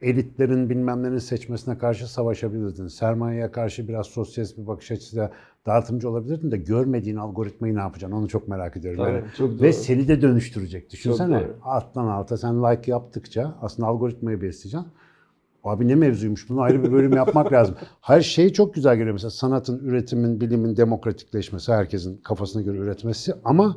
elitlerin 0.00 0.70
bilmem 0.70 1.02
nenin 1.02 1.18
seçmesine 1.18 1.78
karşı 1.78 2.12
savaşabilirdin. 2.12 2.86
Sermayeye 2.86 3.50
karşı 3.50 3.88
biraz 3.88 4.06
sosyalist 4.06 4.58
bir 4.58 4.66
bakış 4.66 4.90
açısıyla 4.90 5.30
dağıtımcı 5.66 6.10
olabilirdin 6.10 6.50
de 6.50 6.56
görmediğin 6.56 7.16
algoritmayı 7.16 7.74
ne 7.74 7.80
yapacaksın 7.80 8.16
onu 8.16 8.28
çok 8.28 8.48
merak 8.48 8.76
ediyorum. 8.76 9.04
Tabii, 9.04 9.16
Yani 9.16 9.24
çok 9.38 9.50
doğru. 9.50 9.62
Ve 9.62 9.72
seni 9.72 10.08
de 10.08 10.22
dönüştürecek. 10.22 10.90
Düşünsene 10.90 11.46
alttan 11.62 12.06
alta 12.06 12.36
sen 12.36 12.62
like 12.62 12.90
yaptıkça 12.90 13.54
aslında 13.62 13.88
algoritmayı 13.88 14.40
besleyeceksin. 14.42 14.88
Abi 15.64 15.88
ne 15.88 15.94
mevzuymuş 15.94 16.48
bunu 16.50 16.60
ayrı 16.60 16.84
bir 16.84 16.92
bölüm 16.92 17.12
yapmak 17.12 17.52
lazım. 17.52 17.74
Her 18.00 18.20
şey 18.20 18.52
çok 18.52 18.74
güzel 18.74 18.96
geliyor 18.96 19.12
mesela 19.12 19.30
sanatın, 19.30 19.78
üretimin, 19.78 20.40
bilimin 20.40 20.76
demokratikleşmesi, 20.76 21.72
herkesin 21.72 22.16
kafasına 22.16 22.62
göre 22.62 22.78
üretmesi 22.78 23.32
ama 23.44 23.76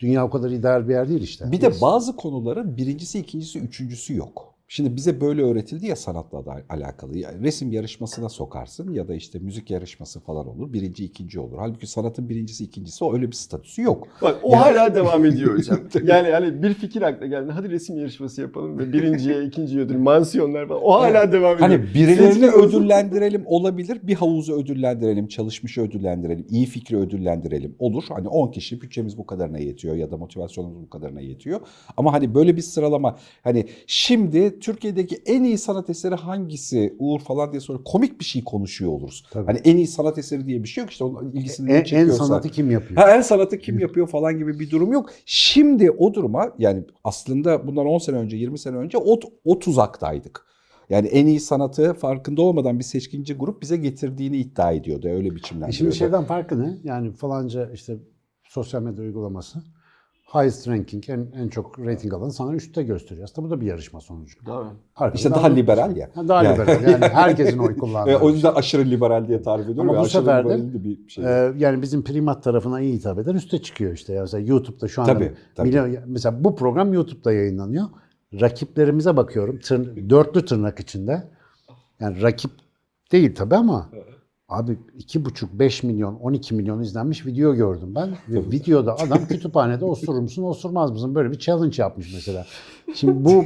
dünya 0.00 0.26
o 0.26 0.30
kadar 0.30 0.50
ideal 0.50 0.88
bir 0.88 0.92
yer 0.94 1.08
değil 1.08 1.22
işte. 1.22 1.52
Bir 1.52 1.60
de 1.60 1.80
bazı 1.80 2.16
konuların 2.16 2.76
birincisi, 2.76 3.18
ikincisi, 3.18 3.58
üçüncüsü 3.58 4.16
yok. 4.16 4.49
Şimdi 4.72 4.96
bize 4.96 5.20
böyle 5.20 5.42
öğretildi 5.42 5.86
ya 5.86 5.96
sanatla 5.96 6.46
da 6.46 6.56
alakalı. 6.68 7.18
Yani 7.18 7.42
resim 7.42 7.72
yarışmasına 7.72 8.28
sokarsın 8.28 8.92
ya 8.92 9.08
da 9.08 9.14
işte 9.14 9.38
müzik 9.38 9.70
yarışması 9.70 10.20
falan 10.20 10.46
olur. 10.46 10.72
Birinci, 10.72 11.04
ikinci 11.04 11.40
olur. 11.40 11.56
Halbuki 11.58 11.86
sanatın 11.86 12.28
birincisi, 12.28 12.64
ikincisi 12.64 13.04
o 13.04 13.14
öyle 13.14 13.26
bir 13.26 13.32
statüsü 13.32 13.82
yok. 13.82 14.08
Bak 14.22 14.36
o 14.42 14.56
hala 14.56 14.94
devam 14.94 15.24
ediyor 15.24 15.54
hocam. 15.58 15.78
Yani 16.04 16.28
hani 16.30 16.62
bir 16.62 16.74
fikir 16.74 17.02
akla 17.02 17.26
geldi. 17.26 17.52
Hadi 17.52 17.70
resim 17.70 17.98
yarışması 17.98 18.40
yapalım 18.40 18.78
ve 18.78 18.92
birinciye, 18.92 19.44
ikinciye 19.46 19.82
ödül, 19.82 19.98
mansiyonlar 19.98 20.68
falan. 20.68 20.82
O 20.82 20.92
hala 20.92 21.32
devam 21.32 21.54
ediyor. 21.54 21.70
Hani 21.70 21.94
birilerini 21.94 22.46
ödüllendirelim 22.46 23.42
olabilir. 23.46 23.98
Bir 24.02 24.14
havuzu 24.14 24.60
ödüllendirelim, 24.60 25.28
çalışmışı 25.28 25.80
ödüllendirelim, 25.80 26.46
iyi 26.50 26.66
fikri 26.66 26.96
ödüllendirelim. 26.96 27.74
Olur. 27.78 28.04
Hani 28.08 28.28
10 28.28 28.50
kişi 28.50 28.82
bütçemiz 28.82 29.18
bu 29.18 29.26
kadarına 29.26 29.58
yetiyor 29.58 29.96
ya 29.96 30.10
da 30.10 30.16
motivasyonumuz 30.16 30.82
bu 30.82 30.90
kadarına 30.90 31.20
yetiyor. 31.20 31.60
Ama 31.96 32.12
hani 32.12 32.34
böyle 32.34 32.56
bir 32.56 32.62
sıralama 32.62 33.18
hani 33.42 33.66
şimdi 33.86 34.59
Türkiye'deki 34.60 35.16
en 35.26 35.42
iyi 35.44 35.58
sanat 35.58 35.90
eseri 35.90 36.14
hangisi 36.14 36.96
Uğur 36.98 37.20
falan 37.20 37.52
diye 37.52 37.60
sonra 37.60 37.78
komik 37.84 38.20
bir 38.20 38.24
şey 38.24 38.44
konuşuyor 38.44 38.92
oluruz. 38.92 39.24
Tabii. 39.30 39.46
Hani 39.46 39.58
en 39.64 39.76
iyi 39.76 39.86
sanat 39.86 40.18
eseri 40.18 40.46
diye 40.46 40.62
bir 40.62 40.68
şey 40.68 40.82
yok 40.84 40.90
işte 40.90 41.04
onun 41.04 41.32
ilgisini 41.32 41.70
en, 41.70 41.74
ne 41.74 41.78
en 41.78 41.84
çekiyorsa. 41.84 42.24
sanatı 42.24 42.48
kim 42.48 42.70
yapıyor? 42.70 43.00
Ha, 43.02 43.16
en 43.16 43.20
sanatı 43.20 43.58
kim 43.58 43.78
yapıyor 43.78 44.06
falan 44.06 44.38
gibi 44.38 44.58
bir 44.58 44.70
durum 44.70 44.92
yok. 44.92 45.10
Şimdi 45.26 45.90
o 45.90 46.14
duruma 46.14 46.52
yani 46.58 46.84
aslında 47.04 47.66
bundan 47.66 47.86
10 47.86 47.98
sene 47.98 48.16
önce 48.16 48.36
20 48.36 48.58
sene 48.58 48.76
önce 48.76 48.98
o, 48.98 49.20
o 49.44 49.58
tuzaktaydık. 49.58 50.46
Yani 50.90 51.08
en 51.08 51.26
iyi 51.26 51.40
sanatı 51.40 51.94
farkında 51.94 52.42
olmadan 52.42 52.78
bir 52.78 52.84
seçkinci 52.84 53.34
grup 53.34 53.62
bize 53.62 53.76
getirdiğini 53.76 54.36
iddia 54.36 54.72
ediyordu. 54.72 55.08
Öyle 55.08 55.18
E 55.18 55.22
şimdi 55.22 55.36
biçimlendiriyordu. 55.36 55.96
şeyden 55.96 56.24
farkı 56.24 56.62
ne? 56.62 56.78
Yani 56.84 57.12
falanca 57.12 57.70
işte 57.72 57.96
sosyal 58.48 58.82
medya 58.82 59.04
uygulaması 59.04 59.58
highest 60.34 60.68
ranking 60.68 61.10
en, 61.10 61.26
en 61.36 61.48
çok 61.48 61.78
rating 61.78 62.14
alanı 62.14 62.32
sana 62.32 62.54
üstte 62.54 62.82
gösteriyor. 62.82 63.24
Aslında 63.24 63.48
bu 63.48 63.50
da 63.50 63.60
bir 63.60 63.66
yarışma 63.66 64.00
sonucu. 64.00 64.38
Arkada 64.96 65.16
İşte 65.16 65.30
daha 65.30 65.46
liberal 65.46 65.96
ya. 65.96 66.10
Ha, 66.14 66.28
daha 66.28 66.44
Yani. 66.44 66.54
liberal. 66.54 66.82
Yani 66.90 67.04
herkesin 67.12 67.58
oy 67.58 67.76
kullandığı. 67.76 68.10
Ve 68.10 68.16
o 68.16 68.30
yüzden 68.30 68.52
aşırı 68.54 68.84
liberal 68.90 69.28
diye 69.28 69.42
tarif 69.42 69.68
ediyorum. 69.68 69.90
Ama 69.90 70.00
bu 70.00 70.08
sefer 70.08 70.48
de, 70.48 70.84
bir 70.84 71.08
şey. 71.08 71.24
Ee, 71.24 71.52
yani 71.58 71.82
bizim 71.82 72.04
primat 72.04 72.44
tarafına 72.44 72.80
iyi 72.80 72.94
hitap 72.94 73.18
eden 73.18 73.34
üste 73.34 73.62
çıkıyor 73.62 73.92
işte. 73.92 74.12
Yani 74.12 74.22
mesela 74.22 74.44
YouTube'da 74.46 74.88
şu 74.88 75.02
anda 75.02 75.12
Tabii, 75.14 75.32
tabii. 75.54 75.68
milyon- 75.68 76.00
mesela 76.06 76.44
bu 76.44 76.56
program 76.56 76.92
YouTube'da 76.92 77.32
yayınlanıyor. 77.32 77.84
Rakiplerimize 78.40 79.16
bakıyorum. 79.16 79.58
Tır, 79.58 80.10
dörtlü 80.10 80.44
tırnak 80.44 80.80
içinde. 80.80 81.22
Yani 82.00 82.22
rakip 82.22 82.50
değil 83.12 83.34
tabii 83.34 83.56
ama 83.56 83.88
abi 84.50 84.78
2,5-5 84.98 85.86
milyon, 85.86 86.14
12 86.14 86.54
milyon 86.54 86.80
izlenmiş 86.80 87.26
video 87.26 87.54
gördüm 87.54 87.94
ben. 87.94 88.08
Ve 88.28 88.50
videoda 88.52 88.94
adam 88.94 89.26
kütüphanede 89.28 89.84
osurur 89.84 90.20
musun, 90.20 90.42
osurmaz 90.42 90.90
mısın? 90.90 91.14
Böyle 91.14 91.30
bir 91.30 91.38
challenge 91.38 91.82
yapmış 91.82 92.14
mesela. 92.14 92.46
Şimdi 92.94 93.24
bu, 93.24 93.30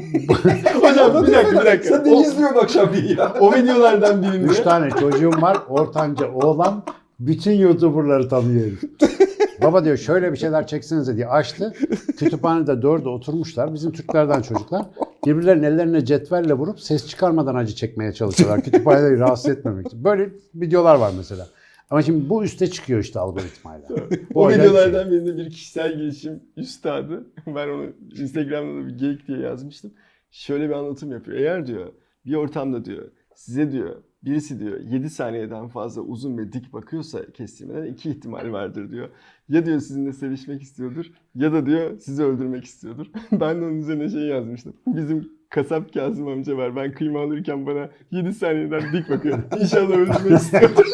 Hocam 0.83 1.27
bir 1.27 1.33
dakika 1.33 1.61
bir 1.61 1.67
dakika. 1.67 1.89
Sen 1.89 2.05
de 2.05 2.11
izliyorsun 2.11 2.59
akşam 2.59 2.93
bir 2.93 3.19
ya. 3.19 3.35
o 3.41 3.55
videolardan 3.55 4.23
birinde 4.23 4.47
Üç 4.53 4.61
tane 4.61 4.91
çocuğum 4.91 5.43
var. 5.43 5.59
Ortanca 5.69 6.33
oğlan 6.33 6.83
bütün 7.21 7.53
YouTuber'ları 7.53 8.29
tanıyor. 8.29 8.67
herif. 8.67 8.83
Baba 9.63 9.85
diyor 9.85 9.97
şöyle 9.97 10.33
bir 10.33 10.37
şeyler 10.37 10.67
çeksenize 10.67 11.17
diye 11.17 11.27
açtı. 11.27 11.73
Kütüphanede 12.19 12.83
dördü 12.83 13.09
oturmuşlar. 13.09 13.75
Bizim 13.75 13.93
Türklerden 13.93 14.43
çocuklar. 14.43 14.87
Birbirlerinin 15.27 15.63
ellerine 15.63 16.05
cetvelle 16.05 16.55
vurup 16.55 16.81
ses 16.81 17.07
çıkarmadan 17.07 17.55
acı 17.55 17.75
çekmeye 17.75 18.13
çalışıyorlar. 18.13 18.63
Kütüphaneleri 18.63 19.19
rahatsız 19.19 19.51
etmemek 19.51 19.87
için. 19.87 20.05
Böyle 20.05 20.31
videolar 20.55 20.95
var 20.95 21.13
mesela. 21.17 21.47
Ama 21.91 22.03
şimdi 22.03 22.29
bu 22.29 22.45
üste 22.45 22.67
çıkıyor 22.67 23.01
işte 23.01 23.21
algoritmayla. 23.21 23.89
O 24.35 24.49
bir 24.49 24.55
şey. 24.55 24.63
videolardan 24.63 25.11
birinde 25.11 25.37
bir 25.37 25.51
kişisel 25.51 25.97
gelişim 25.97 26.43
üstadı. 26.57 27.27
Ben 27.47 27.69
onu 27.69 27.87
Instagram'da 28.21 28.83
da 28.83 28.87
bir 28.87 28.99
geyik 28.99 29.29
diye 29.29 29.39
yazmıştım. 29.39 29.93
Şöyle 30.31 30.69
bir 30.69 30.75
anlatım 30.75 31.13
yapıyor. 31.13 31.39
Eğer 31.39 31.67
diyor 31.67 31.87
bir 32.27 32.35
ortamda 32.35 32.85
diyor 32.85 33.11
size 33.35 33.73
diyor 33.73 33.97
birisi 34.25 34.61
diyor 34.61 34.81
7 34.81 35.11
saniyeden 35.11 35.69
fazla 35.69 36.03
uzun 36.03 36.39
ve 36.39 36.53
dik 36.53 36.73
bakıyorsa 36.73 37.33
kestirmeden 37.33 37.87
iki 37.87 38.11
ihtimal 38.11 38.53
vardır 38.53 38.91
diyor. 38.91 39.09
Ya 39.49 39.67
diyor 39.67 39.81
sizinle 39.81 40.13
sevişmek 40.13 40.63
istiyordur 40.63 41.05
ya 41.35 41.53
da 41.53 41.67
diyor 41.67 41.99
sizi 41.99 42.23
öldürmek 42.25 42.65
istiyordur. 42.65 43.07
ben 43.33 43.61
de 43.61 43.65
onun 43.65 43.79
üzerine 43.79 44.09
şey 44.09 44.21
yazmıştım. 44.21 44.73
Bizim 44.87 45.29
kasap 45.51 45.95
Kazım 45.95 46.29
amca 46.29 46.57
var. 46.57 46.77
Ben 46.77 46.93
kıyma 46.93 47.21
alırken 47.23 47.67
bana 47.67 47.89
7 48.11 48.33
saniyeden 48.35 48.83
dik 48.93 49.11
bakıyor. 49.11 49.39
İnşallah 49.61 49.91
öldürmek 49.91 50.41
istiyordur. 50.41 50.87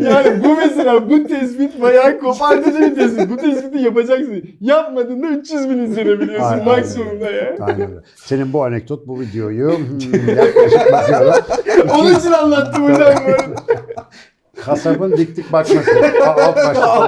yani 0.00 0.44
bu 0.44 0.56
mesela 0.56 1.10
bu 1.10 1.24
tespit 1.26 1.80
bayağı 1.80 2.18
kopartıcı 2.18 2.78
bir 2.80 2.94
tespit. 2.94 3.30
Bu 3.30 3.36
tespiti 3.36 3.78
yapacaksın. 3.78 4.42
Yapmadığında 4.60 5.26
300 5.26 5.70
bin 5.70 5.78
izlenebiliyorsun 5.78 6.44
Aynen, 6.44 6.64
maksimumda 6.64 7.30
ya. 7.30 7.56
Aynen 7.60 7.90
öyle. 7.90 8.00
Senin 8.16 8.52
bu 8.52 8.64
anekdot, 8.64 9.06
bu 9.06 9.20
videoyu 9.20 9.70
yaklaşık 10.36 10.92
bakıyorum. 10.92 11.88
Onun 11.98 12.14
için 12.14 12.32
anlattım 12.32 12.84
hocam 12.84 13.14
bu 13.26 13.30
arada. 13.30 13.54
Kasabın 14.56 15.16
dik 15.16 15.36
dik 15.36 15.52
bakması. 15.52 15.90
Alt 16.26 16.56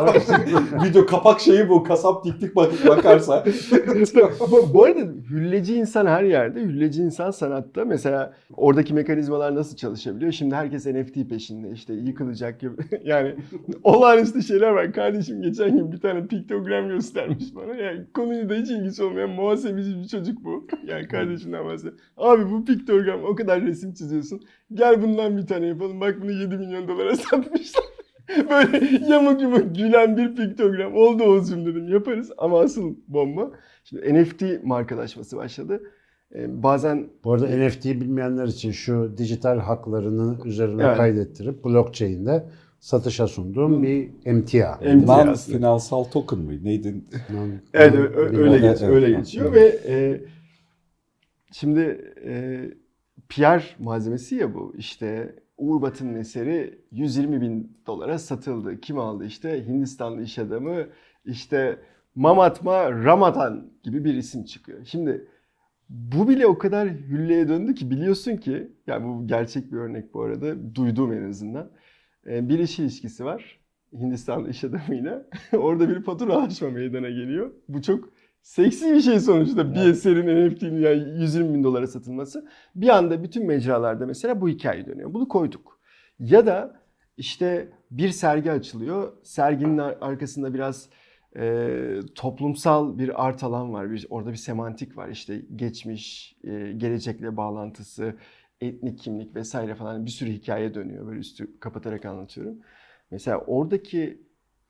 başlıkları. 0.06 0.84
Video 0.84 1.06
kapak 1.06 1.40
şeyi 1.40 1.68
bu. 1.68 1.82
Kasap 1.82 2.24
diktik 2.24 2.56
bak 2.56 2.72
bakarsa. 2.88 3.44
bu, 4.50 4.74
bu 4.74 4.84
arada 4.84 5.00
hülleci 5.30 5.74
insan 5.74 6.06
her 6.06 6.22
yerde. 6.22 6.60
Hülleci 6.60 7.02
insan 7.02 7.30
sanatta. 7.30 7.84
Mesela 7.84 8.34
oradaki 8.56 8.94
mekanizmalar 8.94 9.54
nasıl 9.54 9.76
çalışabiliyor? 9.76 10.32
Şimdi 10.32 10.54
herkes 10.54 10.86
NFT 10.86 11.28
peşinde. 11.30 11.70
işte 11.70 11.94
yıkılacak 11.94 12.60
gibi. 12.60 12.74
yani 13.04 13.34
olağanüstü 13.84 14.42
şeyler 14.42 14.70
var. 14.70 14.92
Kardeşim 14.92 15.42
geçen 15.42 15.76
gün 15.76 15.92
bir 15.92 16.00
tane 16.00 16.26
piktogram 16.26 16.88
göstermiş 16.88 17.54
bana. 17.54 17.74
Yani 17.74 18.00
konuyla 18.14 18.48
da 18.48 18.54
hiç 18.54 18.70
ilgisi 18.70 19.04
olmayan 19.04 19.30
muhasebeci 19.30 19.96
bir 19.96 20.08
çocuk 20.08 20.44
bu. 20.44 20.66
Yani 20.86 21.08
kardeşimden 21.08 21.64
bahsediyor. 21.64 21.94
Abi 22.16 22.50
bu 22.50 22.64
piktogram 22.64 23.24
o 23.24 23.34
kadar 23.34 23.62
resim 23.62 23.94
çiziyorsun. 23.94 24.40
Gel 24.74 25.02
bundan 25.02 25.36
bir 25.36 25.46
tane 25.46 25.66
yapalım. 25.66 26.00
Bak 26.00 26.22
bunu 26.22 26.32
7 26.32 26.56
milyon 26.56 26.88
dolara 26.88 27.16
satmışlar. 27.16 27.84
Böyle 28.50 29.06
yamuk 29.08 29.42
yumuk 29.42 29.76
gülen 29.76 30.16
bir 30.16 30.36
piktogram. 30.36 30.94
Oldu 30.94 31.22
Oğuz'um 31.22 31.66
dedim 31.66 31.88
yaparız. 31.88 32.32
Ama 32.38 32.60
asıl 32.60 32.96
bomba. 33.08 33.50
Şimdi 33.84 34.14
NFT 34.14 34.42
markalaşması 34.64 35.36
başladı. 35.36 35.82
Ee, 36.34 36.62
bazen 36.62 37.08
Bu 37.24 37.32
arada 37.32 37.46
NFT'yi 37.46 38.00
bilmeyenler 38.00 38.46
için 38.46 38.70
şu 38.70 39.14
dijital 39.18 39.58
haklarını 39.58 40.38
üzerine 40.44 40.82
Evet. 40.84 40.96
kaydettirip 40.96 41.64
blockchain'de 41.64 42.44
satışa 42.80 43.26
sunduğum 43.26 43.82
bir 43.82 44.10
emtia. 44.24 44.78
Non 45.06 45.34
finansal 45.34 46.04
token 46.04 46.38
mı? 46.38 46.64
Neydi? 46.64 46.94
Non- 47.32 47.58
Evet 47.74 47.94
öyle, 48.16 48.58
geç, 48.58 48.82
Evet, 48.82 48.82
öyle 48.82 49.06
evet. 49.06 49.18
geçiyor 49.18 49.52
ve 49.52 49.78
e, 49.88 50.20
şimdi 51.52 52.12
e, 52.24 52.60
PR 53.28 53.76
malzemesi 53.78 54.34
ya 54.36 54.54
bu. 54.54 54.74
İşte 54.78 55.34
Uğur 55.58 55.82
Batın'ın 55.82 56.14
eseri 56.14 56.78
120 56.92 57.40
bin 57.40 57.78
dolara 57.86 58.18
satıldı. 58.18 58.80
Kim 58.80 58.98
aldı? 58.98 59.24
İşte 59.24 59.66
Hindistanlı 59.66 60.22
iş 60.22 60.38
adamı 60.38 60.86
işte 61.24 61.78
Mamatma 62.14 62.92
Ramadan 62.92 63.70
gibi 63.82 64.04
bir 64.04 64.14
isim 64.14 64.44
çıkıyor. 64.44 64.84
Şimdi 64.84 65.28
bu 65.88 66.28
bile 66.28 66.46
o 66.46 66.58
kadar 66.58 66.88
hülleye 66.88 67.48
döndü 67.48 67.74
ki 67.74 67.90
biliyorsun 67.90 68.36
ki 68.36 68.72
yani 68.86 69.04
bu 69.04 69.26
gerçek 69.26 69.72
bir 69.72 69.76
örnek 69.76 70.14
bu 70.14 70.22
arada 70.22 70.74
duyduğum 70.74 71.12
en 71.12 71.28
azından. 71.28 71.70
E, 72.26 72.48
bir 72.48 72.58
iş 72.58 72.78
ilişkisi 72.78 73.24
var 73.24 73.60
Hindistanlı 73.92 74.50
iş 74.50 74.64
adamıyla. 74.64 75.26
Orada 75.52 75.88
bir 75.88 76.02
faturalaşma 76.02 76.70
meydana 76.70 77.08
geliyor. 77.08 77.50
Bu 77.68 77.82
çok 77.82 78.12
seksi 78.46 78.94
bir 78.94 79.00
şey 79.00 79.20
sonuçta 79.20 79.74
bir 79.74 79.80
eserin 79.80 80.48
NFT'nin 80.48 80.80
yani 80.80 81.20
120 81.20 81.54
bin 81.54 81.64
dolara 81.64 81.86
satılması. 81.86 82.48
Bir 82.74 82.88
anda 82.88 83.22
bütün 83.22 83.46
mecralarda 83.46 84.06
mesela 84.06 84.40
bu 84.40 84.48
hikaye 84.48 84.86
dönüyor. 84.86 85.14
Bunu 85.14 85.28
koyduk. 85.28 85.80
Ya 86.18 86.46
da 86.46 86.80
işte 87.16 87.68
bir 87.90 88.08
sergi 88.08 88.52
açılıyor. 88.52 89.12
Serginin 89.22 89.78
ar- 89.78 89.98
arkasında 90.00 90.54
biraz 90.54 90.88
e, 91.36 92.00
toplumsal 92.14 92.98
bir 92.98 93.26
art 93.26 93.44
alan 93.44 93.72
var. 93.72 93.90
Bir, 93.90 94.06
orada 94.10 94.30
bir 94.32 94.36
semantik 94.36 94.96
var. 94.96 95.08
İşte 95.08 95.42
geçmiş, 95.56 96.36
e, 96.44 96.72
gelecekle 96.76 97.36
bağlantısı, 97.36 98.14
etnik 98.60 98.98
kimlik 98.98 99.34
vesaire 99.36 99.74
falan 99.74 100.06
bir 100.06 100.10
sürü 100.10 100.30
hikaye 100.30 100.74
dönüyor. 100.74 101.06
Böyle 101.06 101.20
üstü 101.20 101.60
kapatarak 101.60 102.04
anlatıyorum. 102.04 102.58
Mesela 103.10 103.38
oradaki 103.38 104.22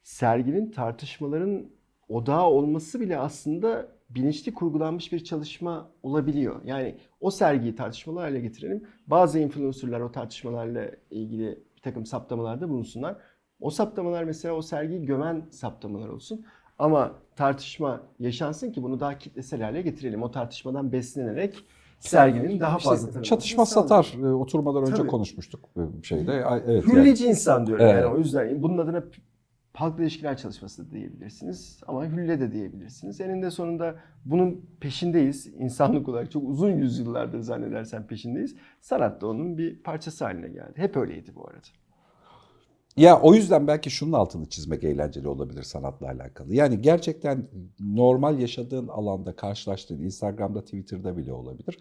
serginin 0.03 0.71
tartışmaların 0.71 1.76
odağı 2.09 2.47
olması 2.47 3.01
bile 3.01 3.19
aslında 3.19 3.89
bilinçli 4.11 4.55
kurgulanmış 4.55 5.13
bir 5.13 5.25
çalışma 5.25 5.89
olabiliyor. 6.03 6.61
Yani 6.65 6.95
o 7.21 7.31
sergiyi 7.31 7.75
tartışmalı 7.77 8.19
hale 8.21 8.41
getirelim. 8.41 8.85
Bazı 9.07 9.39
influencerlar 9.39 10.01
o 10.01 10.13
tartışmalarla 10.13 10.91
ilgili 11.11 11.59
bir 11.77 11.83
takım 11.83 12.07
saptamalarda 12.07 12.69
bulunsunlar. 12.69 13.17
O 13.61 13.71
saptamalar 13.71 14.25
mesela 14.25 14.55
o 14.55 14.63
sergiyi 14.63 15.07
gömen 15.07 15.47
saptamalar 15.51 16.09
olsun. 16.09 16.45
Ama 16.79 17.13
tartışma 17.37 18.01
yaşansın 18.19 18.73
ki 18.73 18.83
bunu 18.83 19.01
daha 19.01 19.19
kitlesel 19.19 19.63
hale 19.63 19.83
getirelim. 19.83 20.23
O 20.23 20.31
tartışmadan 20.31 20.93
beslenerek 20.93 21.65
serginin 22.01 22.61
daha 22.61 22.77
İşte 22.77 22.89
fazla 22.89 23.01
tanınmasını 23.07 23.23
çatışma 23.23 23.67
satar. 23.67 24.15
Ee, 24.23 24.27
Oturmadan 24.27 24.83
önce 24.83 24.95
Tabii. 24.95 25.09
konuşmuştuk 25.09 25.69
bir 25.77 26.07
şeyde. 26.07 26.33
Evet, 26.33 26.65
yani. 26.69 26.83
Hülleci 26.83 27.27
insan 27.27 27.67
diyorum 27.67 27.85
Evet. 27.85 27.95
yani 28.05 28.15
o 28.15 28.19
yüzden. 28.19 28.63
Bunun 28.63 28.79
adına 28.79 29.05
halkla 29.77 30.03
ilişkiler 30.03 30.37
çalışması 30.37 30.87
da 30.87 30.91
diyebilirsiniz 30.91 31.81
ama 31.87 32.07
hülle 32.07 32.41
de 32.41 32.53
diyebilirsiniz. 32.53 33.21
Eninde 33.21 33.51
sonunda 33.51 33.95
bunun 34.25 34.71
peşindeyiz. 34.81 35.47
İnsanlık 35.47 36.09
olarak 36.09 36.31
çok 36.31 36.49
uzun 36.49 36.71
yüzyıllardır 36.71 37.41
zannedersen 37.41 38.07
peşindeyiz. 38.07 38.57
Sanat 38.81 39.21
da 39.21 39.27
onun 39.27 39.59
bir 39.59 39.83
parçası 39.83 40.25
haline 40.25 40.49
geldi. 40.49 40.73
Hep 40.75 40.97
öyleydi 40.97 41.33
bu 41.35 41.49
arada. 41.49 41.67
Ya 42.97 43.21
o 43.21 43.35
yüzden 43.35 43.67
belki 43.67 43.91
şunun 43.91 44.13
altını 44.13 44.49
çizmek 44.49 44.85
eğlenceli 44.85 45.29
olabilir 45.29 45.63
sanatla 45.63 46.07
alakalı. 46.07 46.55
Yani 46.55 46.83
gerçekten 46.83 47.49
normal 47.81 48.39
yaşadığın 48.39 48.89
alanda 48.89 49.37
karşılaştığın, 49.37 50.03
Instagram'da, 50.03 50.65
Twitter'da 50.65 51.17
bile 51.17 51.33
olabilir. 51.33 51.79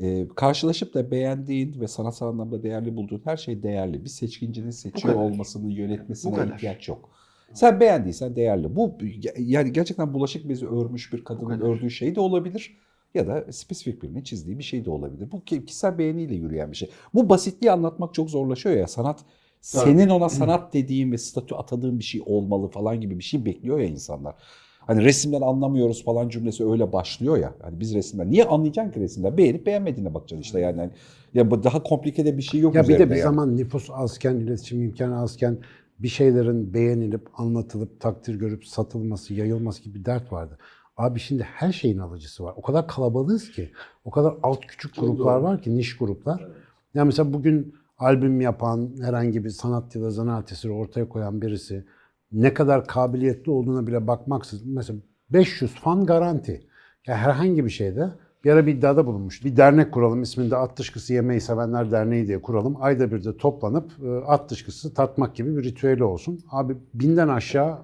Ee, 0.00 0.28
karşılaşıp 0.28 0.94
da 0.94 1.10
beğendiğin 1.10 1.80
ve 1.80 1.88
sanatsal 1.88 2.28
anlamda 2.28 2.62
değerli 2.62 2.96
bulduğun 2.96 3.22
her 3.24 3.36
şey 3.36 3.62
değerli. 3.62 4.04
Bir 4.04 4.08
seçkincinin 4.08 4.70
seçiyor 4.70 5.14
olmasını, 5.14 5.72
yönetmesine 5.72 6.54
ihtiyaç 6.54 6.88
yok. 6.88 7.10
Sen 7.54 7.80
beğendiysen 7.80 8.36
değerli. 8.36 8.76
Bu 8.76 8.98
yani 9.38 9.72
gerçekten 9.72 10.14
bulaşık 10.14 10.48
bezi 10.48 10.66
örmüş 10.66 11.12
bir 11.12 11.24
kadının 11.24 11.60
ördüğü 11.60 11.90
şey 11.90 12.14
de 12.14 12.20
olabilir. 12.20 12.76
Ya 13.14 13.26
da 13.26 13.52
spesifik 13.52 14.02
birinin 14.02 14.22
çizdiği 14.22 14.58
bir 14.58 14.62
şey 14.64 14.84
de 14.84 14.90
olabilir. 14.90 15.28
Bu 15.32 15.44
ki- 15.44 15.64
kişisel 15.66 15.98
beğeniyle 15.98 16.34
yürüyen 16.34 16.70
bir 16.72 16.76
şey. 16.76 16.90
Bu 17.14 17.28
basitliği 17.28 17.72
anlatmak 17.72 18.14
çok 18.14 18.30
zorlaşıyor 18.30 18.76
ya. 18.76 18.86
Sanat 18.88 19.20
senin 19.60 20.08
ona 20.08 20.28
sanat 20.28 20.74
dediğin 20.74 21.12
ve 21.12 21.18
statü 21.18 21.54
atadığın 21.54 21.98
bir 21.98 22.04
şey 22.04 22.22
olmalı 22.26 22.68
falan 22.68 23.00
gibi 23.00 23.18
bir 23.18 23.24
şey 23.24 23.44
bekliyor 23.44 23.78
ya 23.78 23.86
insanlar. 23.86 24.34
Hani 24.80 25.04
resimden 25.04 25.40
anlamıyoruz 25.40 26.04
falan 26.04 26.28
cümlesi 26.28 26.66
öyle 26.70 26.92
başlıyor 26.92 27.36
ya. 27.38 27.54
Hani 27.62 27.80
biz 27.80 27.94
resimden 27.94 28.30
niye 28.30 28.44
anlayacaksın 28.44 28.92
ki 28.92 29.00
resimden? 29.00 29.36
Beğenip 29.36 29.66
beğenmediğine 29.66 30.14
bakacaksın 30.14 30.42
işte 30.42 30.60
yani. 30.60 30.76
Hani 30.80 30.90
ya 31.34 31.50
bu 31.50 31.62
daha 31.64 31.82
komplike 31.82 32.24
de 32.24 32.36
bir 32.36 32.42
şey 32.42 32.60
yok 32.60 32.74
Ya 32.74 32.88
bir 32.88 32.98
de 32.98 33.10
bir 33.10 33.10
yani. 33.10 33.22
zaman 33.22 33.56
nüfus 33.56 33.90
azken, 33.92 34.34
iletişim 34.36 34.82
imkanı 34.82 35.20
azken 35.20 35.58
bir 36.02 36.08
şeylerin 36.08 36.74
beğenilip, 36.74 37.28
anlatılıp, 37.40 38.00
takdir 38.00 38.34
görüp 38.34 38.66
satılması, 38.66 39.34
yayılması 39.34 39.82
gibi 39.82 39.98
bir 39.98 40.04
dert 40.04 40.32
vardı. 40.32 40.58
Abi 40.96 41.20
şimdi 41.20 41.42
her 41.42 41.72
şeyin 41.72 41.98
alıcısı 41.98 42.44
var. 42.44 42.54
O 42.56 42.62
kadar 42.62 42.88
kalabalığız 42.88 43.50
ki. 43.50 43.72
O 44.04 44.10
kadar 44.10 44.34
alt 44.42 44.60
küçük 44.60 44.94
gruplar 45.00 45.36
var 45.36 45.62
ki, 45.62 45.76
niş 45.76 45.96
gruplar. 45.96 46.48
Ya 46.94 47.04
mesela 47.04 47.32
bugün 47.32 47.74
albüm 47.98 48.40
yapan, 48.40 48.90
herhangi 49.00 49.44
bir 49.44 49.50
sanat 49.50 49.96
ya 49.96 50.02
da 50.02 50.10
zanaat 50.10 50.52
eseri 50.52 50.72
ortaya 50.72 51.08
koyan 51.08 51.42
birisi 51.42 51.84
ne 52.32 52.54
kadar 52.54 52.86
kabiliyetli 52.86 53.50
olduğuna 53.50 53.86
bile 53.86 54.06
bakmaksızın 54.06 54.74
mesela 54.74 54.98
500 55.30 55.74
fan 55.74 56.06
garanti. 56.06 56.66
Ya 57.06 57.16
herhangi 57.16 57.64
bir 57.64 57.70
şeyde 57.70 58.10
bir 58.44 58.50
ara 58.50 58.66
bir 58.66 58.74
iddiada 58.74 59.06
bulunmuş. 59.06 59.44
Bir 59.44 59.56
dernek 59.56 59.92
kuralım 59.92 60.22
isminde 60.22 60.56
at 60.56 60.78
dışkısı 60.78 61.14
yemeyi 61.14 61.40
sevenler 61.40 61.90
derneği 61.90 62.26
diye 62.26 62.42
kuralım. 62.42 62.76
Ayda 62.80 63.12
bir 63.12 63.24
de 63.24 63.36
toplanıp 63.36 63.92
e, 64.04 64.08
at 64.26 64.50
dışkısı 64.50 64.94
tatmak 64.94 65.34
gibi 65.34 65.56
bir 65.56 65.64
ritüeli 65.64 66.04
olsun. 66.04 66.40
Abi 66.50 66.76
binden 66.94 67.28
aşağı 67.28 67.78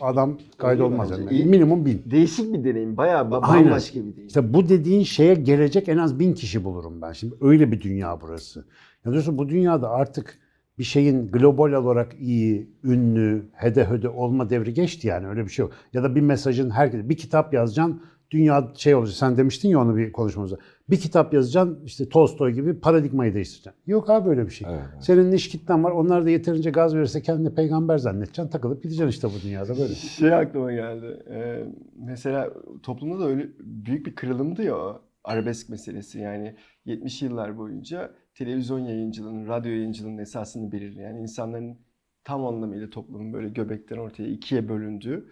adam 0.00 0.38
kaydolmaz. 0.58 1.10
Yani. 1.10 1.30
İyi. 1.30 1.46
Minimum 1.46 1.86
bin. 1.86 2.02
Değişik 2.10 2.52
bir 2.52 2.64
deneyim. 2.64 2.96
Bayağı 2.96 3.30
bambaşka 3.30 4.00
bir 4.00 4.12
deneyim. 4.12 4.26
İşte 4.26 4.54
bu 4.54 4.68
dediğin 4.68 5.02
şeye 5.02 5.34
gelecek 5.34 5.88
en 5.88 5.96
az 5.96 6.18
bin 6.18 6.32
kişi 6.32 6.64
bulurum 6.64 7.02
ben. 7.02 7.12
Şimdi 7.12 7.34
öyle 7.40 7.72
bir 7.72 7.80
dünya 7.80 8.20
burası. 8.20 8.64
Ya 9.04 9.12
diyorsun 9.12 9.38
bu 9.38 9.48
dünyada 9.48 9.90
artık 9.90 10.38
bir 10.78 10.84
şeyin 10.84 11.30
global 11.30 11.72
olarak 11.72 12.14
iyi, 12.20 12.70
ünlü, 12.84 13.42
hede 13.52 13.84
höde 13.84 14.08
olma 14.08 14.50
devri 14.50 14.74
geçti 14.74 15.08
yani 15.08 15.26
öyle 15.26 15.44
bir 15.44 15.50
şey 15.50 15.62
yok. 15.62 15.72
Ya 15.92 16.02
da 16.02 16.14
bir 16.14 16.20
mesajın 16.20 16.70
herkese 16.70 17.08
bir 17.08 17.16
kitap 17.16 17.54
yazacaksın 17.54 18.02
dünya 18.30 18.72
şey 18.76 18.94
olacak. 18.94 19.16
Sen 19.16 19.36
demiştin 19.36 19.68
ya 19.68 19.80
onu 19.80 19.96
bir 19.96 20.12
konuşmamızda. 20.12 20.58
Bir 20.90 20.96
kitap 20.96 21.34
yazacaksın 21.34 21.78
işte 21.84 22.08
Tolstoy 22.08 22.52
gibi 22.52 22.80
paradigmayı 22.80 23.34
değiştireceksin. 23.34 23.82
Yok 23.86 24.10
abi 24.10 24.28
öyle 24.28 24.46
bir 24.46 24.50
şey. 24.50 24.68
Evet, 24.70 24.80
evet. 24.92 25.04
Senin 25.04 25.30
niş 25.30 25.48
kitlen 25.48 25.84
var. 25.84 25.90
Onlar 25.90 26.24
da 26.24 26.30
yeterince 26.30 26.70
gaz 26.70 26.94
verirse 26.94 27.22
kendini 27.22 27.54
peygamber 27.54 27.98
zannedeceksin. 27.98 28.48
Takılıp 28.48 28.82
gideceksin 28.82 29.08
işte 29.08 29.28
bu 29.28 29.42
dünyada 29.44 29.78
böyle. 29.78 29.94
Şey 29.94 30.34
aklıma 30.34 30.72
geldi. 30.72 31.22
Ee, 31.30 31.64
mesela 31.96 32.50
toplumda 32.82 33.20
da 33.20 33.28
öyle 33.28 33.48
büyük 33.60 34.06
bir 34.06 34.14
kırılımdı 34.14 34.62
ya 34.62 34.76
o 34.76 35.02
arabesk 35.24 35.68
meselesi. 35.68 36.18
Yani 36.18 36.56
70 36.84 37.22
yıllar 37.22 37.58
boyunca 37.58 38.10
televizyon 38.34 38.78
yayıncılığının, 38.78 39.48
radyo 39.48 39.72
yayıncılığının 39.72 40.18
esasını 40.18 40.72
belirleyen 40.72 41.14
insanların 41.14 41.78
tam 42.24 42.46
anlamıyla 42.46 42.90
toplumun 42.90 43.32
böyle 43.32 43.48
göbekten 43.48 43.96
ortaya 43.96 44.28
ikiye 44.28 44.68
bölündüğü 44.68 45.30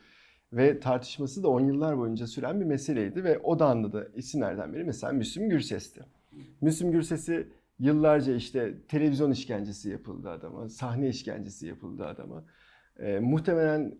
ve 0.52 0.80
tartışması 0.80 1.42
da 1.42 1.48
10 1.48 1.60
yıllar 1.60 1.98
boyunca 1.98 2.26
süren 2.26 2.60
bir 2.60 2.64
meseleydi 2.64 3.24
ve 3.24 3.38
o 3.38 3.58
da 3.58 3.66
anladı 3.66 4.12
isimlerden 4.16 4.74
biri 4.74 4.84
mesela 4.84 5.12
Müslüm 5.12 5.48
Gürses'ti. 5.48 6.00
Müslüm 6.60 6.92
Gürses'i 6.92 7.48
yıllarca 7.78 8.34
işte 8.34 8.74
televizyon 8.88 9.30
işkencesi 9.30 9.90
yapıldı 9.90 10.30
adama, 10.30 10.68
sahne 10.68 11.08
işkencesi 11.08 11.66
yapıldı 11.66 12.06
adama. 12.06 12.44
Ee, 12.98 13.18
muhtemelen 13.18 13.94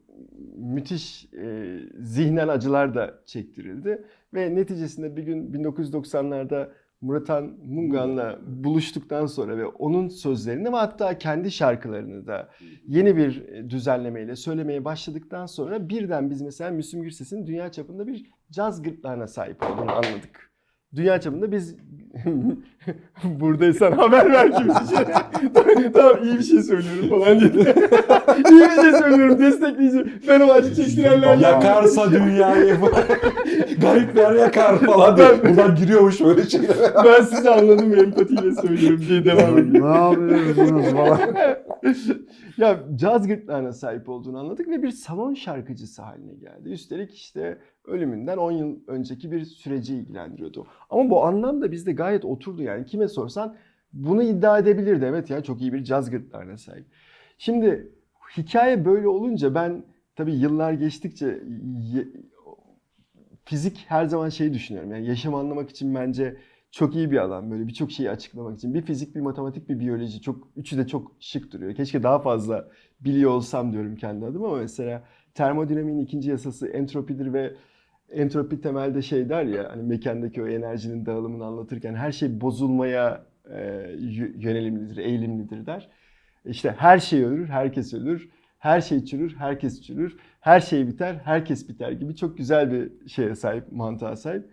müthiş 0.56 1.34
e, 1.34 1.78
zihnel 1.98 2.48
acılar 2.48 2.94
da 2.94 3.20
çektirildi. 3.26 4.04
Ve 4.34 4.54
neticesinde 4.54 5.16
bir 5.16 5.22
gün 5.22 5.52
1990'larda 5.52 6.68
Muratan 7.00 7.56
Mungan'la 7.64 8.38
buluştuktan 8.46 9.26
sonra 9.26 9.58
ve 9.58 9.66
onun 9.66 10.08
sözlerini 10.08 10.72
ve 10.72 10.76
hatta 10.76 11.18
kendi 11.18 11.50
şarkılarını 11.50 12.26
da 12.26 12.48
yeni 12.86 13.16
bir 13.16 13.48
e, 13.48 13.70
düzenlemeyle 13.70 14.36
söylemeye 14.36 14.84
başladıktan 14.84 15.46
sonra 15.46 15.88
birden 15.88 16.30
biz 16.30 16.42
mesela 16.42 16.70
Müslüm 16.70 17.02
Gürses'in 17.02 17.46
dünya 17.46 17.72
çapında 17.72 18.06
bir 18.06 18.30
caz 18.50 18.82
gırtlağına 18.82 19.26
sahip 19.26 19.62
olduğunu 19.62 19.92
anladık. 19.92 20.47
Dünya 20.96 21.20
çapında 21.20 21.52
biz 21.52 21.74
buradaysan 23.24 23.92
haber 23.92 24.32
ver 24.32 24.52
kimse. 24.52 24.94
tamam, 25.54 25.92
tamam 25.94 26.24
iyi 26.24 26.38
bir 26.38 26.42
şey 26.42 26.62
söylüyorum 26.62 27.08
falan 27.08 27.40
diye. 27.40 27.50
iyi 28.50 28.60
bir 28.60 28.82
şey 28.82 28.92
söylüyorum 29.00 29.38
destekleyeceğim. 29.38 30.12
Ben 30.28 30.40
o 30.40 30.52
acı 30.52 30.74
çektirenlerden. 30.74 31.40
Yakarsa 31.40 32.10
dünyayı 32.12 32.76
garipler 33.80 34.34
yakar 34.34 34.78
falan 34.78 35.16
diye. 35.16 35.28
Buradan 35.44 35.74
giriyormuş 35.74 36.20
böyle 36.20 36.42
şeyler. 36.42 36.76
Ben 37.04 37.22
sizi 37.22 37.50
anladım 37.50 37.94
empatiyle 37.98 38.54
söylüyorum 38.54 39.00
diye 39.08 39.24
devam 39.24 39.58
ediyor. 39.58 39.84
ne 39.94 39.96
yapıyorsunuz 39.96 40.92
falan. 40.92 41.20
ya 42.56 42.84
caz 42.94 43.26
gırtlağına 43.26 43.72
sahip 43.72 44.08
olduğunu 44.08 44.38
anladık 44.38 44.68
ve 44.68 44.82
bir 44.82 44.90
salon 44.90 45.34
şarkıcısı 45.34 46.02
haline 46.02 46.34
geldi. 46.34 46.68
Üstelik 46.68 47.14
işte 47.14 47.58
ölümünden 47.84 48.36
10 48.36 48.52
yıl 48.52 48.76
önceki 48.86 49.32
bir 49.32 49.44
süreci 49.44 49.96
ilgilendiriyordu. 49.96 50.66
Ama 50.90 51.10
bu 51.10 51.24
anlam 51.24 51.62
da 51.62 51.72
bizde 51.72 51.92
gayet 51.92 52.24
oturdu 52.24 52.62
yani. 52.62 52.86
Kime 52.86 53.08
sorsan 53.08 53.56
bunu 53.92 54.22
iddia 54.22 54.58
edebilirdi. 54.58 55.04
Evet 55.04 55.30
ya 55.30 55.42
çok 55.42 55.60
iyi 55.60 55.72
bir 55.72 55.84
caz 55.84 56.10
gırtlağına 56.10 56.56
sahip. 56.56 56.86
Şimdi 57.38 57.92
hikaye 58.36 58.84
böyle 58.84 59.08
olunca 59.08 59.54
ben 59.54 59.84
tabii 60.16 60.34
yıllar 60.34 60.72
geçtikçe 60.72 61.42
fizik 63.44 63.84
her 63.88 64.04
zaman 64.04 64.28
şeyi 64.28 64.54
düşünüyorum. 64.54 64.90
Yani 64.90 65.06
yaşamı 65.06 65.36
anlamak 65.36 65.70
için 65.70 65.94
bence 65.94 66.36
çok 66.70 66.94
iyi 66.96 67.10
bir 67.10 67.16
alan. 67.16 67.50
Böyle 67.50 67.66
birçok 67.66 67.92
şeyi 67.92 68.10
açıklamak 68.10 68.58
için. 68.58 68.74
Bir 68.74 68.82
fizik, 68.82 69.14
bir 69.14 69.20
matematik, 69.20 69.68
bir 69.68 69.80
biyoloji. 69.80 70.22
Çok 70.22 70.48
üçü 70.56 70.78
de 70.78 70.86
çok 70.86 71.12
şık 71.20 71.52
duruyor. 71.52 71.74
Keşke 71.74 72.02
daha 72.02 72.18
fazla 72.18 72.68
biliyor 73.00 73.30
olsam 73.30 73.72
diyorum 73.72 73.96
kendi 73.96 74.26
adıma 74.26 74.48
ama 74.48 74.56
mesela 74.56 75.04
termodinamiğin 75.34 75.98
ikinci 75.98 76.30
yasası 76.30 76.68
entropidir 76.68 77.32
ve 77.32 77.54
entropi 78.10 78.60
temelde 78.60 79.02
şey 79.02 79.28
der 79.28 79.44
ya 79.44 79.70
hani 79.70 79.82
mekandaki 79.82 80.42
o 80.42 80.48
enerjinin 80.48 81.06
dağılımını 81.06 81.44
anlatırken 81.44 81.94
her 81.94 82.12
şey 82.12 82.40
bozulmaya 82.40 83.26
e, 83.50 83.60
yönelimlidir, 84.36 84.96
eğilimlidir 84.96 85.66
der. 85.66 85.88
İşte 86.44 86.74
her 86.78 86.98
şey 86.98 87.24
ölür, 87.24 87.48
herkes 87.48 87.94
ölür. 87.94 88.28
Her 88.58 88.80
şey 88.80 89.04
çürür, 89.04 89.36
herkes 89.36 89.82
çürür. 89.82 90.16
Her 90.40 90.60
şey 90.60 90.88
biter, 90.88 91.14
herkes 91.24 91.68
biter 91.68 91.92
gibi 91.92 92.16
çok 92.16 92.38
güzel 92.38 92.72
bir 92.72 93.08
şeye 93.08 93.34
sahip, 93.34 93.72
mantığa 93.72 94.16
sahip. 94.16 94.50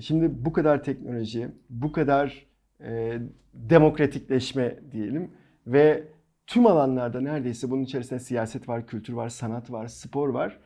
Şimdi 0.00 0.44
bu 0.44 0.52
kadar 0.52 0.82
teknoloji, 0.84 1.48
bu 1.70 1.92
kadar 1.92 2.46
e, 2.80 3.18
demokratikleşme 3.54 4.78
diyelim 4.92 5.30
ve 5.66 6.04
tüm 6.46 6.66
alanlarda 6.66 7.20
neredeyse 7.20 7.70
bunun 7.70 7.82
içerisinde 7.82 8.20
siyaset 8.20 8.68
var, 8.68 8.86
kültür 8.86 9.12
var, 9.12 9.28
sanat 9.28 9.70
var, 9.70 9.86
spor 9.86 10.28
var. 10.28 10.58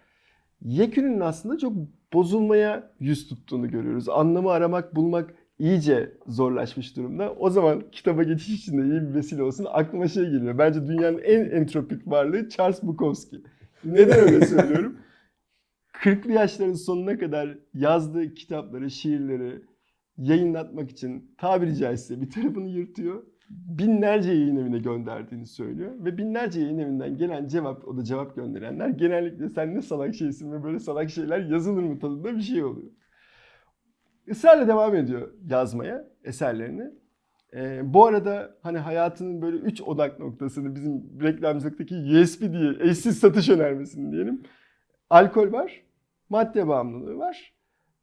Yekünün 0.62 1.20
aslında 1.20 1.58
çok 1.58 1.72
bozulmaya 2.12 2.90
yüz 3.00 3.28
tuttuğunu 3.28 3.70
görüyoruz. 3.70 4.08
Anlamı 4.08 4.50
aramak, 4.50 4.96
bulmak 4.96 5.34
iyice 5.58 6.12
zorlaşmış 6.26 6.96
durumda. 6.96 7.34
O 7.38 7.50
zaman 7.50 7.82
kitaba 7.92 8.22
geçiş 8.22 8.48
için 8.48 8.78
de 8.78 8.82
iyi 8.82 9.00
bir 9.00 9.14
vesile 9.14 9.42
olsun. 9.42 9.66
Aklıma 9.72 10.08
şey 10.08 10.24
geliyor. 10.24 10.58
Bence 10.58 10.86
dünyanın 10.86 11.18
en 11.18 11.50
entropik 11.50 12.06
varlığı 12.06 12.48
Charles 12.48 12.82
Bukowski. 12.82 13.42
Neden 13.84 14.18
öyle 14.18 14.46
söylüyorum? 14.46 14.98
40'lı 16.02 16.32
yaşların 16.32 16.72
sonuna 16.72 17.18
kadar 17.18 17.58
yazdığı 17.74 18.34
kitapları, 18.34 18.90
şiirleri 18.90 19.62
yayınlatmak 20.18 20.90
için 20.90 21.34
tabiri 21.38 21.76
caizse 21.76 22.20
bir 22.20 22.30
tarafını 22.30 22.68
yırtıyor. 22.68 23.22
binlerce 23.50 24.32
yayın 24.32 24.56
evine 24.56 24.78
gönderdiğini 24.78 25.46
söylüyor. 25.46 26.04
Ve 26.04 26.18
binlerce 26.18 26.60
yayın 26.60 26.78
evinden 26.78 27.16
gelen 27.16 27.48
cevap, 27.48 27.88
o 27.88 27.96
da 27.96 28.04
cevap 28.04 28.36
gönderenler 28.36 28.88
genellikle 28.88 29.48
sen 29.48 29.74
ne 29.74 29.82
salak 29.82 30.14
şeysin 30.14 30.52
ve 30.52 30.62
böyle 30.62 30.78
salak 30.78 31.10
şeyler 31.10 31.40
yazılır 31.40 31.82
mı 31.82 31.98
tadında 31.98 32.36
bir 32.36 32.42
şey 32.42 32.64
oluyor. 32.64 32.90
Israrla 34.26 34.68
devam 34.68 34.94
ediyor 34.96 35.32
yazmaya 35.46 36.08
eserlerini. 36.24 36.90
Ee, 37.56 37.80
bu 37.84 38.06
arada 38.06 38.58
hani 38.62 38.78
hayatının 38.78 39.42
böyle 39.42 39.56
üç 39.56 39.80
odak 39.82 40.20
noktasını 40.20 40.74
bizim 40.74 41.20
reklamcılıktaki 41.22 41.94
USP 41.94 42.40
diye 42.40 42.72
eşsiz 42.80 43.18
satış 43.18 43.48
önermesini 43.48 44.12
diyelim. 44.12 44.42
Alkol 45.14 45.52
var, 45.52 45.82
madde 46.28 46.68
bağımlılığı 46.68 47.18
var. 47.18 47.52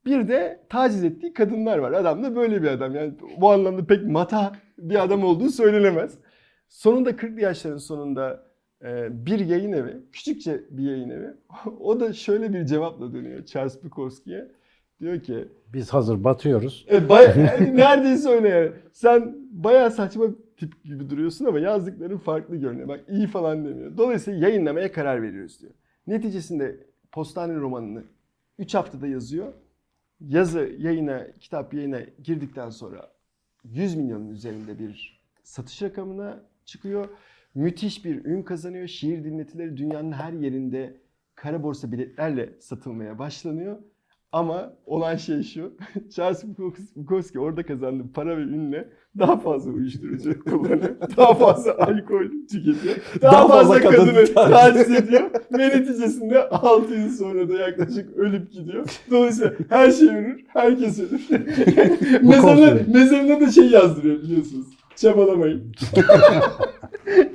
Bir 0.05 0.27
de 0.27 0.59
taciz 0.69 1.03
ettiği 1.03 1.33
kadınlar 1.33 1.77
var. 1.77 1.91
Adam 1.91 2.23
da 2.23 2.35
böyle 2.35 2.61
bir 2.63 2.67
adam. 2.67 2.95
Yani 2.95 3.13
bu 3.37 3.51
anlamda 3.51 3.85
pek 3.85 4.03
mata 4.05 4.51
bir 4.77 5.03
adam 5.03 5.23
olduğu 5.23 5.49
söylenemez. 5.49 6.17
Sonunda 6.69 7.09
40'lı 7.11 7.41
yaşların 7.41 7.77
sonunda 7.77 8.43
e, 8.83 9.25
bir 9.25 9.39
yayın 9.39 9.71
evi, 9.73 9.97
küçükçe 10.11 10.61
bir 10.69 10.83
yayın 10.83 11.09
evi. 11.09 11.27
O 11.79 11.99
da 11.99 12.13
şöyle 12.13 12.53
bir 12.53 12.65
cevapla 12.65 13.13
dönüyor 13.13 13.45
Charles 13.45 13.83
Bukowski'ye. 13.83 14.47
Diyor 14.99 15.19
ki 15.19 15.47
Biz 15.73 15.89
hazır 15.93 16.23
batıyoruz. 16.23 16.85
e, 16.91 17.09
bay- 17.09 17.25
yani 17.37 17.77
neredeyse 17.77 18.29
öyle 18.29 18.49
yani. 18.49 18.71
Sen 18.93 19.35
bayağı 19.51 19.91
saçma 19.91 20.25
tip 20.57 20.83
gibi 20.83 21.09
duruyorsun 21.09 21.45
ama 21.45 21.59
yazdıkların 21.59 22.17
farklı 22.17 22.55
görünüyor. 22.55 22.87
Bak 22.87 22.99
iyi 23.09 23.27
falan 23.27 23.65
demiyor. 23.65 23.97
Dolayısıyla 23.97 24.47
yayınlamaya 24.47 24.91
karar 24.91 25.21
veriyoruz 25.21 25.61
diyor. 25.61 25.73
Neticesinde 26.07 26.90
Postane 27.11 27.55
romanını 27.55 28.03
3 28.59 28.75
haftada 28.75 29.07
yazıyor. 29.07 29.53
Yazı 30.19 30.75
yayına, 30.79 31.31
kitap 31.39 31.73
yayına 31.73 32.01
girdikten 32.23 32.69
sonra 32.69 33.11
100 33.63 33.95
milyonun 33.95 34.29
üzerinde 34.29 34.79
bir 34.79 35.21
satış 35.43 35.81
rakamına 35.81 36.43
çıkıyor. 36.65 37.09
Müthiş 37.55 38.05
bir 38.05 38.25
ün 38.25 38.43
kazanıyor. 38.43 38.87
Şiir 38.87 39.23
dinletileri 39.23 39.77
dünyanın 39.77 40.11
her 40.11 40.33
yerinde 40.33 41.01
kara 41.35 41.63
borsa 41.63 41.91
biletlerle 41.91 42.59
satılmaya 42.59 43.19
başlanıyor. 43.19 43.77
Ama 44.31 44.73
olan 44.85 45.15
şey 45.15 45.43
şu. 45.43 45.73
Charles 46.15 46.43
Bukowski 46.95 47.39
orada 47.39 47.65
kazandığı 47.65 48.11
para 48.13 48.37
ve 48.37 48.41
ünle 48.41 48.89
daha 49.19 49.37
fazla 49.39 49.71
uyuşturucu 49.71 50.39
kullanıyor. 50.43 50.95
Daha 51.17 51.33
fazla 51.33 51.77
alkol 51.77 52.23
tüketiyor. 52.51 52.95
Daha, 53.21 53.31
Daha 53.31 53.47
fazla, 53.47 53.73
fazla 53.73 53.89
kadın 53.89 54.05
kadını 54.05 54.33
taciz 54.33 54.91
ediyor. 54.91 55.29
ve 55.53 55.69
neticesinde 55.69 56.49
6 56.49 56.93
yıl 56.93 57.09
sonra 57.09 57.49
da 57.49 57.53
yaklaşık 57.53 58.17
ölüp 58.17 58.51
gidiyor. 58.51 58.85
Dolayısıyla 59.11 59.53
her 59.69 59.91
şey 59.91 60.07
ölür, 60.09 60.45
herkes 60.47 60.99
ölür. 60.99 61.29
mezarına, 62.21 62.79
mezarına 62.93 63.39
da 63.41 63.51
şey 63.51 63.69
yazdırıyor 63.69 64.21
biliyorsunuz. 64.21 64.67
Çabalamayın. 64.95 65.71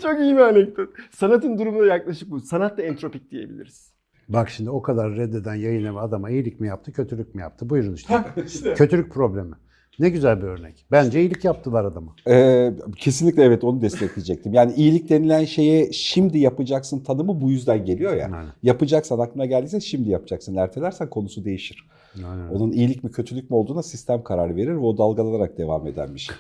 Çok 0.03 0.21
iyi 0.21 0.35
bir 0.35 0.41
anekdot. 0.41 0.89
Sanatın 1.11 1.59
durumu 1.59 1.81
da 1.81 1.87
yaklaşık 1.87 2.31
bu. 2.31 2.41
Sanat 2.41 2.79
da 2.79 2.83
entropik 2.83 3.31
diyebiliriz. 3.31 3.96
Bak 4.29 4.51
şimdi 4.51 4.71
o 4.71 4.83
kadar 4.83 5.17
reddeden 5.17 5.55
yayın 5.55 5.85
evi 5.85 5.99
adama 5.99 6.31
iyilik 6.31 6.61
mi 6.61 6.69
yaptı, 6.69 6.93
kötülük 6.93 7.35
mü 7.35 7.41
yaptı? 7.41 7.71
Buyurun 7.71 7.95
işte. 7.95 8.25
işte. 8.47 8.75
kötülük 8.75 9.13
problemi. 9.13 9.55
Ne 9.99 10.09
güzel 10.09 10.39
bir 10.39 10.47
örnek. 10.47 10.87
Bence 10.91 11.21
iyilik 11.21 11.45
yaptılar 11.45 11.85
adama. 11.85 12.17
Ee, 12.29 12.73
kesinlikle 12.97 13.45
evet 13.45 13.65
onu 13.65 13.83
destekleyecektim. 13.83 14.55
Yani 14.55 14.75
iyilik 14.75 15.09
denilen 15.09 15.45
şeye 15.45 15.93
şimdi 15.93 16.39
yapacaksın 16.39 17.01
tanımı 17.01 17.41
bu 17.41 17.51
yüzden 17.51 17.85
geliyor 17.85 18.17
ya. 18.17 18.25
Aynen. 18.25 18.47
Yapacaksan 18.63 19.19
aklına 19.19 19.47
geldiyse 19.47 19.81
şimdi 19.81 20.11
yapacaksın. 20.11 20.57
Ertelersen 20.57 21.11
konusu 21.11 21.45
değişir. 21.45 21.89
Aynen. 22.17 22.49
Onun 22.49 22.73
iyilik 22.73 23.05
mi 23.05 23.11
kötülük 23.11 23.51
mü 23.51 23.57
olduğuna 23.57 23.83
sistem 23.83 24.23
karar 24.23 24.57
verir 24.57 24.73
ve 24.73 24.79
o 24.79 24.99
dalgalanarak 24.99 25.59
devam 25.59 25.87
eden 25.87 26.15
bir 26.15 26.21
şey. 26.21 26.37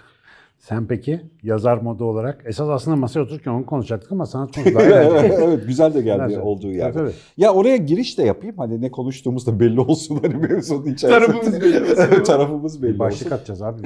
Sen 0.59 0.87
peki 0.87 1.21
yazar 1.43 1.79
modu 1.79 2.05
olarak 2.05 2.43
esas 2.47 2.69
aslında 2.69 2.97
masaya 2.97 3.21
otururken 3.21 3.51
onu 3.51 3.67
konuşacaktık 3.67 4.13
ama 4.13 4.27
sanat 4.27 4.53
konusu 4.55 4.81
evet 4.81 5.67
güzel 5.67 5.95
de 5.95 6.01
geldi 6.03 6.25
Güzel. 6.27 6.43
olduğu 6.43 6.71
yerde. 6.73 6.99
tabii. 6.99 7.11
Ya 7.37 7.53
oraya 7.55 7.77
giriş 7.77 8.19
de 8.19 8.23
yapayım. 8.23 8.57
Hani 8.59 8.81
ne 8.81 8.91
konuştuğumuz 8.91 9.47
da 9.47 9.61
belli 9.61 9.81
olsun 9.81 10.19
hani 10.23 10.35
mevzunun 10.35 10.83
içerisinde. 10.87 11.11
Tarafımız 11.27 11.61
belli 11.61 11.83
olsun. 11.83 12.23
Tarafımız 12.25 12.83
belli 12.83 12.95
Bir 12.95 12.99
başlık 12.99 13.27
olsun. 13.27 13.37
atacağız 13.37 13.63
abi. 13.63 13.77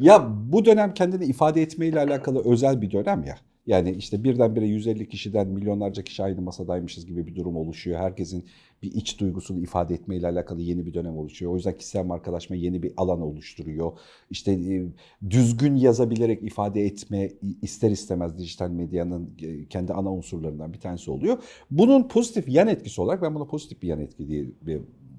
Ya 0.00 0.28
bu 0.52 0.64
dönem 0.64 0.94
kendini 0.94 1.24
ifade 1.24 1.62
etmeyle 1.62 2.00
alakalı 2.00 2.42
özel 2.52 2.82
bir 2.82 2.90
dönem 2.90 3.24
ya. 3.24 3.36
Yani 3.66 3.90
işte 3.90 4.24
birdenbire 4.24 4.66
150 4.66 5.08
kişiden 5.08 5.48
milyonlarca 5.48 6.02
kişi 6.02 6.22
aynı 6.22 6.40
masadaymışız 6.40 7.06
gibi 7.06 7.26
bir 7.26 7.34
durum 7.34 7.56
oluşuyor. 7.56 8.00
Herkesin 8.00 8.44
bir 8.82 8.94
iç 8.94 9.20
duygusunu 9.20 9.58
ifade 9.58 9.94
etmeyle 9.94 10.26
alakalı 10.26 10.60
yeni 10.60 10.86
bir 10.86 10.94
dönem 10.94 11.18
oluşuyor. 11.18 11.52
O 11.52 11.56
yüzden 11.56 11.76
kişisel 11.76 12.04
markalaşma 12.04 12.56
yeni 12.56 12.82
bir 12.82 12.92
alan 12.96 13.20
oluşturuyor. 13.20 13.92
İşte 14.30 14.52
e, 14.52 14.86
düzgün 15.30 15.76
yazabilerek 15.76 16.42
ifade 16.42 16.84
etme 16.84 17.30
ister 17.62 17.90
istemez 17.90 18.38
dijital 18.38 18.70
medyanın 18.70 19.30
e, 19.42 19.66
kendi 19.66 19.92
ana 19.92 20.12
unsurlarından 20.12 20.72
bir 20.72 20.80
tanesi 20.80 21.10
oluyor. 21.10 21.38
Bunun 21.70 22.08
pozitif 22.08 22.48
yan 22.48 22.68
etkisi 22.68 23.00
olarak 23.00 23.22
ben 23.22 23.34
buna 23.34 23.44
pozitif 23.44 23.82
bir 23.82 23.88
yan 23.88 24.00
etki 24.00 24.28
diye 24.28 24.46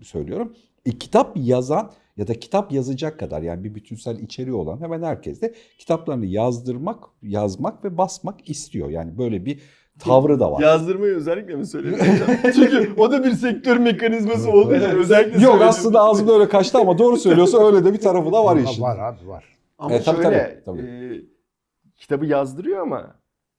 söylüyorum. 0.06 0.54
E, 0.86 0.92
kitap 0.92 1.32
yazan 1.36 1.92
ya 2.18 2.28
da 2.28 2.34
kitap 2.34 2.72
yazacak 2.72 3.20
kadar 3.20 3.42
yani 3.42 3.64
bir 3.64 3.76
bütünsel 3.76 4.20
içeriği 4.20 4.56
olan 4.56 4.82
hemen 4.82 5.04
herkes 5.04 5.42
de 5.42 5.54
kitaplarını 5.78 6.26
yazdırmak, 6.26 7.04
yazmak 7.22 7.84
ve 7.84 7.98
basmak 7.98 8.50
istiyor. 8.50 8.90
Yani 8.90 9.18
böyle 9.18 9.46
bir 9.46 9.60
tavrı 10.00 10.40
da 10.40 10.52
var. 10.52 10.62
Yazdırmayı 10.62 11.16
özellikle 11.16 11.56
mi 11.56 11.66
söyledin? 11.66 11.98
Çünkü 12.56 12.94
o 12.98 13.12
da 13.12 13.24
bir 13.24 13.32
sektör 13.32 13.78
mekanizması 13.78 14.52
olduğu 14.52 14.76
için 14.76 14.90
özellikle 14.90 15.44
Yok 15.44 15.62
aslında 15.62 16.02
ağzımda 16.02 16.34
öyle 16.34 16.50
kaçtı 16.50 16.78
ama 16.78 16.98
doğru 16.98 17.18
söylüyorsa 17.18 17.66
öyle 17.68 17.86
de 17.86 17.94
bir 17.94 18.00
tarafı 18.00 18.32
da 18.32 18.46
var 18.46 18.58
işin. 18.58 18.82
Var 18.82 19.00
abi 19.00 19.28
var. 19.28 19.46
Ama 19.78 19.96
E, 19.96 20.04
tabii, 20.04 20.24
şöyle, 20.24 20.62
tabii, 20.66 20.82
e, 20.82 21.22
kitabı 21.98 22.26
yazdırıyor 22.26 22.82
ama 22.82 23.16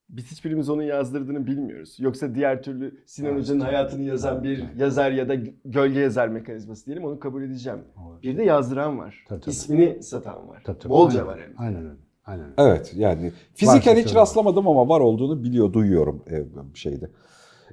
biz 0.08 0.30
hiçbirimiz 0.30 0.70
onun 0.70 0.82
yazdırdığını 0.82 1.46
bilmiyoruz. 1.46 1.96
Yoksa 1.98 2.34
diğer 2.34 2.62
türlü 2.62 3.00
Sinan 3.06 3.30
Evet, 3.30 3.40
Hoca'nın 3.40 3.60
hayatını 3.60 4.02
yazan 4.02 4.42
bir 4.44 4.58
Evet. 4.58 4.68
yazar 4.76 5.10
ya 5.10 5.28
da 5.28 5.34
gölge 5.64 6.00
yazar 6.00 6.28
mekanizması 6.28 6.86
diyelim 6.86 7.04
onu 7.04 7.20
kabul 7.20 7.42
edeceğim. 7.42 7.78
Bir 8.22 8.38
de 8.38 8.42
yazdıran 8.42 8.98
var. 8.98 9.24
Tabii, 9.28 9.40
tabii. 9.40 9.50
İsmini 9.50 10.02
satan 10.02 10.48
var. 10.48 10.62
Tabii, 10.64 10.78
tabii. 10.78 10.90
Bolca 10.90 11.18
Aynen. 11.18 11.26
var 11.32 11.40
hem. 11.40 11.54
Aynen 11.66 11.82
öyle. 11.84 11.98
Aynen. 12.26 12.44
Evet 12.58 12.92
yani 12.96 13.32
fiziken 13.54 13.96
hiç 13.96 14.14
rastlamadım 14.14 14.68
ama 14.68 14.88
var 14.88 15.00
olduğunu 15.00 15.42
biliyor, 15.42 15.72
duyuyorum 15.72 16.24
e, 16.30 16.44
şeyde. 16.74 17.10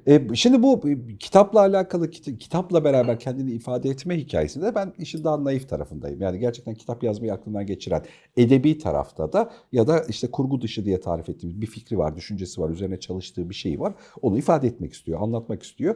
E, 0.06 0.34
şimdi 0.34 0.62
bu 0.62 0.80
kitapla 1.20 1.60
alakalı, 1.60 2.10
kit- 2.10 2.38
kitapla 2.38 2.84
beraber 2.84 3.18
kendini 3.18 3.50
ifade 3.52 3.90
etme 3.90 4.18
hikayesinde 4.18 4.74
ben 4.74 4.92
işin 4.98 5.24
daha 5.24 5.44
naif 5.44 5.68
tarafındayım. 5.68 6.20
Yani 6.22 6.38
gerçekten 6.38 6.74
kitap 6.74 7.02
yazmayı 7.02 7.32
aklından 7.32 7.66
geçiren 7.66 8.02
edebi 8.36 8.78
tarafta 8.78 9.32
da 9.32 9.50
ya 9.72 9.86
da 9.86 10.04
işte 10.08 10.30
kurgu 10.30 10.60
dışı 10.60 10.84
diye 10.84 11.00
tarif 11.00 11.28
ettiğimiz 11.28 11.60
bir 11.60 11.66
fikri 11.66 11.98
var, 11.98 12.16
düşüncesi 12.16 12.60
var, 12.60 12.70
üzerine 12.70 13.00
çalıştığı 13.00 13.50
bir 13.50 13.54
şey 13.54 13.80
var. 13.80 13.94
Onu 14.22 14.38
ifade 14.38 14.66
etmek 14.66 14.92
istiyor, 14.92 15.20
anlatmak 15.22 15.62
istiyor. 15.62 15.94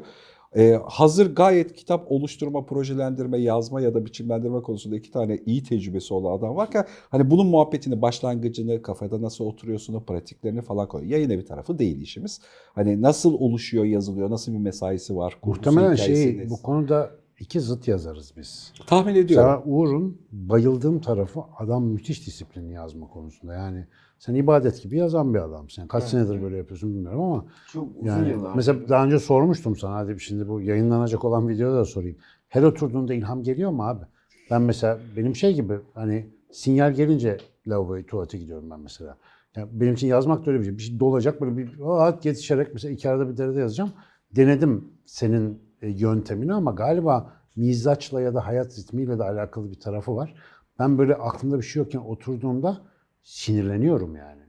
Ee, 0.56 0.80
hazır 0.84 1.34
gayet 1.34 1.72
kitap 1.72 2.12
oluşturma, 2.12 2.66
projelendirme, 2.66 3.38
yazma 3.38 3.80
ya 3.80 3.94
da 3.94 4.04
biçimlendirme 4.06 4.62
konusunda 4.62 4.96
iki 4.96 5.10
tane 5.10 5.38
iyi 5.46 5.62
tecrübesi 5.62 6.14
olan 6.14 6.38
adam 6.38 6.56
varken 6.56 6.86
hani 7.08 7.30
bunun 7.30 7.46
muhabbetini, 7.46 8.02
başlangıcını, 8.02 8.82
kafada 8.82 9.22
nasıl 9.22 9.44
oturuyorsun, 9.44 10.00
pratiklerini 10.00 10.62
falan 10.62 10.88
koyuyor. 10.88 11.12
Yayın 11.12 11.30
evi 11.30 11.44
tarafı 11.44 11.78
değil 11.78 12.00
işimiz. 12.00 12.40
Hani 12.74 13.02
nasıl 13.02 13.34
oluşuyor, 13.34 13.84
yazılıyor, 13.84 14.30
nasıl 14.30 14.52
bir 14.52 14.58
mesaisi 14.58 15.16
var, 15.16 15.36
Muhtemelen 15.44 15.94
şey 15.94 16.50
bu 16.50 16.62
konuda 16.62 17.10
iki 17.40 17.60
zıt 17.60 17.88
yazarız 17.88 18.32
biz. 18.36 18.72
tahmin 18.86 19.14
ediyorum. 19.14 19.46
Mesela 19.48 19.62
Uğur'un 19.64 20.20
bayıldığım 20.32 21.00
tarafı 21.00 21.40
adam 21.58 21.84
müthiş 21.84 22.26
disiplinli 22.26 22.72
yazma 22.72 23.08
konusunda. 23.08 23.54
Yani 23.54 23.86
sen 24.20 24.34
ibadet 24.34 24.82
gibi 24.82 24.96
yazan 24.96 25.34
bir 25.34 25.38
adamsın. 25.38 25.82
Yani 25.82 25.88
kaç 25.88 26.04
senedir 26.04 26.42
böyle 26.42 26.56
yapıyorsun 26.56 26.94
bilmiyorum 26.94 27.20
ama 27.20 27.44
Çok 27.72 27.88
uzun 27.96 28.06
yani 28.06 28.28
yıllar. 28.30 28.54
mesela 28.54 28.88
daha 28.88 29.04
önce 29.04 29.18
sormuştum 29.18 29.76
sana 29.76 29.94
hadi 29.94 30.20
şimdi 30.20 30.48
bu 30.48 30.60
yayınlanacak 30.60 31.24
olan 31.24 31.48
videoda 31.48 31.76
da 31.76 31.84
sorayım. 31.84 32.16
Her 32.48 32.62
oturduğunda 32.62 33.14
ilham 33.14 33.42
geliyor 33.42 33.70
mu 33.70 33.82
abi? 33.86 34.04
Ben 34.50 34.62
mesela 34.62 34.98
benim 35.16 35.36
şey 35.36 35.54
gibi 35.54 35.74
hani 35.94 36.26
sinyal 36.52 36.92
gelince 36.92 37.38
lavaboya 37.66 38.06
tuvalete 38.06 38.38
gidiyorum 38.38 38.70
ben 38.70 38.80
mesela. 38.80 39.16
Yani 39.56 39.68
benim 39.72 39.94
için 39.94 40.06
yazmak 40.06 40.46
da 40.46 40.50
öyle 40.50 40.60
bir 40.60 40.64
şey. 40.64 40.76
Bir 40.78 40.82
şey 40.82 41.00
dolacak 41.00 41.40
böyle 41.40 41.56
bir 41.56 41.78
rahat 41.78 42.24
yetişerek 42.24 42.68
mesela 42.74 42.92
iki 42.92 43.10
arada 43.10 43.28
bir 43.28 43.36
derede 43.36 43.60
yazacağım. 43.60 43.92
Denedim 44.36 44.84
senin 45.06 45.58
e, 45.82 45.88
yöntemini 45.88 46.54
ama 46.54 46.70
galiba 46.70 47.32
mizaçla 47.56 48.20
ya 48.20 48.34
da 48.34 48.46
hayat 48.46 48.78
ritmiyle 48.78 49.18
de 49.18 49.24
alakalı 49.24 49.70
bir 49.70 49.80
tarafı 49.80 50.16
var. 50.16 50.34
Ben 50.78 50.98
böyle 50.98 51.14
aklımda 51.14 51.58
bir 51.58 51.62
şey 51.62 51.80
yokken 51.82 51.98
oturduğumda 51.98 52.89
sinirleniyorum 53.22 54.16
yani. 54.16 54.40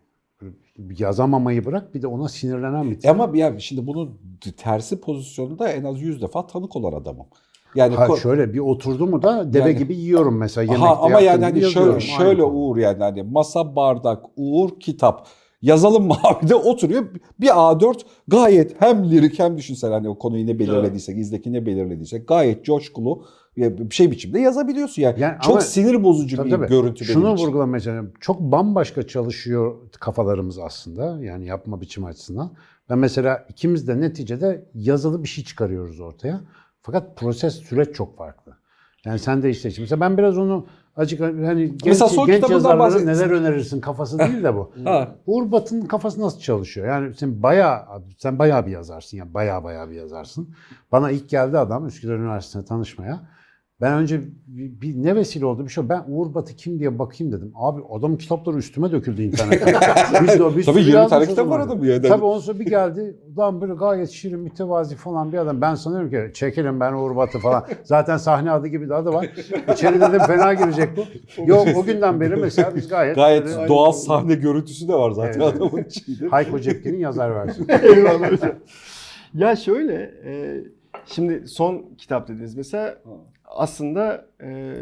Yazamamayı 0.98 1.66
bırak 1.66 1.94
bir 1.94 2.02
de 2.02 2.08
ona 2.08 2.30
sinirlenen 2.30 2.92
bir 2.92 3.00
tip. 3.00 3.10
Ama 3.10 3.38
ya 3.38 3.60
şimdi 3.60 3.88
bunun 3.88 4.20
tersi 4.58 5.02
pozisyonunda 5.02 5.70
en 5.70 5.84
az 5.84 6.02
100 6.02 6.22
defa 6.22 6.48
tanık 6.48 6.76
olan 6.76 7.02
adamım. 7.02 7.26
Yani 7.76 7.96
Ha 7.96 8.16
şöyle 8.16 8.54
bir 8.54 8.60
oturdu 8.60 9.08
mu 9.08 9.22
da 9.22 9.54
deve 9.54 9.70
Yani- 9.70 9.78
gibi 9.78 9.96
yiyorum 9.96 10.38
mesela 10.38 10.64
yemekte 10.64 10.86
Aha, 10.86 11.06
ama 11.06 11.20
yani 11.20 11.44
hani 11.44 11.62
şöyle, 11.62 12.00
şöyle. 12.00 12.44
Uğur 12.44 12.78
yani 12.78 13.04
hani 13.04 13.24
masa 13.24 13.76
bardak 13.76 14.26
Uğur 14.36 14.80
kitap 14.80 15.28
yazalım 15.62 16.08
mı 16.08 16.16
abi 16.24 16.50
de 16.50 16.56
oturuyor 16.56 17.06
bir 17.40 17.48
A4 17.48 18.00
gayet 18.28 18.82
hem 18.82 19.12
lirik 19.12 19.40
hem 19.40 19.58
düşünsel 19.58 19.92
hani 19.92 20.10
o 20.10 20.18
konuyu 20.18 20.48
ne 20.48 20.60
belirlediysek 20.60 21.18
izdeki 21.18 21.54
ne 21.54 21.66
belirlediysek 21.66 22.28
gayet 22.28 22.66
coşkulu 22.66 23.26
bir 23.58 23.96
şey 23.96 24.12
biçimde 24.12 24.40
yazabiliyorsun 24.40 25.02
yani. 25.02 25.20
Yani 25.20 25.36
Çok 25.42 25.52
ama- 25.52 25.62
sinir 25.62 26.04
bozucu 26.04 26.38
Tabii 26.38 26.48
bir 26.48 26.52
tabii. 26.56 26.68
görüntü 26.68 27.04
benim 27.06 27.14
Şunu 27.14 27.34
için. 27.34 27.46
vurgulamaya 27.46 27.80
çalışıyorum. 27.80 28.14
Çok 28.20 28.40
bambaşka 28.42 29.08
çalışıyor 29.08 29.76
kafalarımız 30.00 30.60
aslında. 30.60 31.24
Yani 31.24 31.46
yapma 31.46 31.82
biçimi 31.82 32.08
açısından. 32.08 32.52
Ben 32.90 32.98
mesela 33.00 33.46
ikimiz 33.50 33.88
de 33.88 34.00
neticede 34.02 34.66
yazılı 34.74 35.24
bir 35.24 35.28
şey 35.28 35.44
çıkarıyoruz 35.44 36.00
ortaya. 36.00 36.42
Fakat 36.82 37.18
proses, 37.18 37.54
süreç 37.56 37.96
çok 37.96 38.18
farklı. 38.18 38.58
Yani 39.06 39.20
sen 39.20 39.44
de 39.44 39.50
işte 39.50 39.72
şimdi 39.72 40.00
ben 40.00 40.18
biraz 40.18 40.38
onu 40.38 40.68
acık 40.96 41.22
hani 41.22 41.68
genç, 41.70 41.86
Mesela 41.86 42.08
son 42.10 42.28
genç 42.28 42.50
yazarlara 42.50 43.00
neler 43.00 43.30
önerirsin 43.30 43.82
kafası 43.82 44.20
değil 44.20 44.44
de 44.44 44.56
bu. 44.56 44.72
Ha. 44.84 45.16
Uğur 45.26 45.52
Bat'ın 45.52 45.82
kafası 45.82 46.22
nasıl 46.22 46.40
çalışıyor? 46.40 46.88
Yani 46.88 47.16
sen 47.16 47.44
bayağı 47.44 47.82
sen 48.18 48.40
bayağı 48.40 48.66
bir 48.66 48.72
yazarsın 48.72 49.18
ya 49.18 49.34
bayağı 49.34 49.64
bayağı 49.64 49.90
bir 49.90 49.96
yazarsın. 49.96 50.50
Bana 50.92 51.12
ilk 51.12 51.30
geldi 51.30 51.58
adam 51.58 51.88
Üsküdar 51.88 52.14
Üniversitesi'ne 52.16 52.66
tanışmaya. 52.66 53.22
Ben 53.82 53.94
önce 53.94 54.22
bir, 54.48 54.82
bir 54.82 55.04
ne 55.04 55.15
vesile 55.15 55.46
oldu 55.46 55.63
bir 55.65 55.70
şey. 55.70 55.89
Ben 55.89 56.04
Uğur 56.08 56.34
Bat'ı 56.34 56.56
kim 56.56 56.80
diye 56.80 57.00
bakayım 57.00 57.34
dedim. 57.34 57.52
Abi 57.56 57.82
adamın 57.91 58.17
kitapları 58.17 58.58
üstüme 58.58 58.91
döküldü 58.91 59.24
internette. 59.24 59.65
Biz 60.22 60.30
de, 60.30 60.34
bir 60.34 60.39
Tabii 60.39 60.63
sürü 60.63 60.80
20 60.80 60.91
yazmış 60.91 61.10
tane 61.10 61.26
kitap 61.26 61.50
var 61.50 61.60
adamın 61.60 61.86
ya. 61.86 62.02
Tabii 62.02 62.24
ondan 62.24 62.39
sonra 62.39 62.60
bir 62.60 62.65
geldi. 62.65 63.15
Ulan 63.38 63.62
böyle 63.62 63.74
gayet 63.74 64.10
şirin, 64.10 64.39
mütevazi 64.39 64.96
falan 64.96 65.34
bir 65.34 65.38
adam. 65.38 65.62
Ben 65.62 65.76
sanıyorum 65.76 66.10
ki 66.10 66.34
çekelim 66.34 66.80
ben 66.80 66.94
Uğur 66.94 67.15
Batı 67.15 67.39
falan. 67.39 67.65
Zaten 67.84 68.17
sahne 68.17 68.52
adı 68.52 68.67
gibi 68.67 68.89
de 68.89 68.96
adı 68.96 69.13
var. 69.13 69.30
İçeri 69.74 70.02
dedim 70.02 70.20
fena 70.20 70.54
girecek 70.54 70.89
bu. 70.98 71.06
Yok 71.46 71.67
o 71.76 71.84
günden 71.84 72.22
beri 72.22 72.36
mesela 72.36 72.76
biz 72.76 72.88
gayet... 72.88 73.15
Gayet 73.15 73.46
böyle- 73.46 73.67
doğal 73.67 73.91
sahne 73.91 74.36
görüntüsü 74.36 74.88
de 74.88 74.94
var 74.94 75.12
zaten 75.12 75.39
Evet. 75.41 75.56
adamın 75.56 75.84
içinde. 75.84 76.28
Hayko 76.30 76.60
Cepkin'in 76.60 77.00
yazar 77.00 77.36
versiyonu. 77.36 77.72
Eyvallah 77.96 78.32
hocam. 78.32 78.52
Ya 79.34 79.56
şöyle, 79.56 80.12
e, 80.26 80.63
şimdi 81.06 81.48
son 81.48 81.86
kitap 81.98 82.28
dediniz 82.28 82.56
mesela 82.56 82.98
aslında 83.56 84.28
e, 84.42 84.76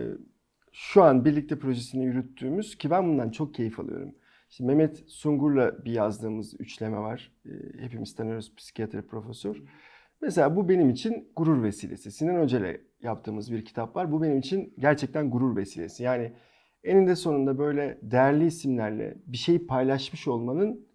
şu 0.71 1.03
an 1.03 1.25
birlikte 1.25 1.60
projesini 1.60 2.05
yürüttüğümüz 2.05 2.77
ki 2.77 2.89
ben 2.89 3.08
bundan 3.08 3.29
çok 3.29 3.53
keyif 3.53 3.79
alıyorum. 3.79 4.15
İşte 4.49 4.63
Mehmet 4.63 5.03
Sungur'la 5.08 5.86
bir 5.86 5.91
yazdığımız 5.91 6.62
üçleme 6.62 6.97
var. 6.97 7.32
E, 7.45 7.49
hepimiz 7.79 8.15
tanıyoruz 8.15 8.55
psikiyatri 8.55 9.01
profesör. 9.01 9.63
Mesela 10.21 10.55
bu 10.55 10.69
benim 10.69 10.89
için 10.89 11.32
gurur 11.36 11.63
vesilesi. 11.63 12.12
Sinan 12.12 12.41
Hoca 12.41 12.77
yaptığımız 13.01 13.51
bir 13.51 13.65
kitap 13.65 13.95
var. 13.95 14.12
Bu 14.12 14.21
benim 14.21 14.38
için 14.38 14.73
gerçekten 14.79 15.32
gurur 15.32 15.55
vesilesi. 15.55 16.03
Yani 16.03 16.34
eninde 16.84 17.15
sonunda 17.15 17.58
böyle 17.58 17.99
değerli 18.01 18.45
isimlerle 18.45 19.17
bir 19.27 19.38
şeyi 19.38 19.67
paylaşmış 19.67 20.27
olmanın 20.27 20.88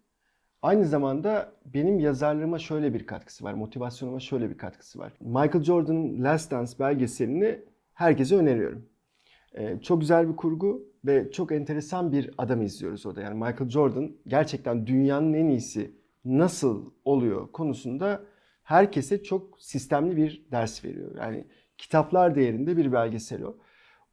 Aynı 0.65 0.85
zamanda 0.85 1.51
benim 1.65 1.99
yazarlığıma 1.99 2.59
şöyle 2.59 2.93
bir 2.93 3.05
katkısı 3.05 3.43
var, 3.43 3.53
motivasyonuma 3.53 4.19
şöyle 4.19 4.49
bir 4.49 4.57
katkısı 4.57 4.99
var. 4.99 5.13
Michael 5.19 5.63
Jordan'ın 5.63 6.23
Last 6.23 6.51
Dance 6.51 6.71
belgeselini 6.79 7.59
herkese 7.93 8.35
öneriyorum. 8.35 8.89
Ee, 9.53 9.79
çok 9.81 10.01
güzel 10.01 10.29
bir 10.29 10.35
kurgu 10.35 10.83
ve 11.05 11.31
çok 11.31 11.51
enteresan 11.51 12.11
bir 12.11 12.31
adam 12.37 12.61
izliyoruz 12.61 13.05
orada. 13.05 13.21
Yani 13.21 13.33
Michael 13.33 13.69
Jordan 13.69 14.11
gerçekten 14.27 14.87
dünyanın 14.87 15.33
en 15.33 15.47
iyisi 15.47 15.95
nasıl 16.25 16.91
oluyor 17.03 17.51
konusunda 17.51 18.23
herkese 18.63 19.23
çok 19.23 19.61
sistemli 19.61 20.17
bir 20.17 20.45
ders 20.51 20.85
veriyor. 20.85 21.15
Yani 21.17 21.47
kitaplar 21.77 22.35
değerinde 22.35 22.77
bir 22.77 22.91
belgesel 22.91 23.43
o. 23.43 23.57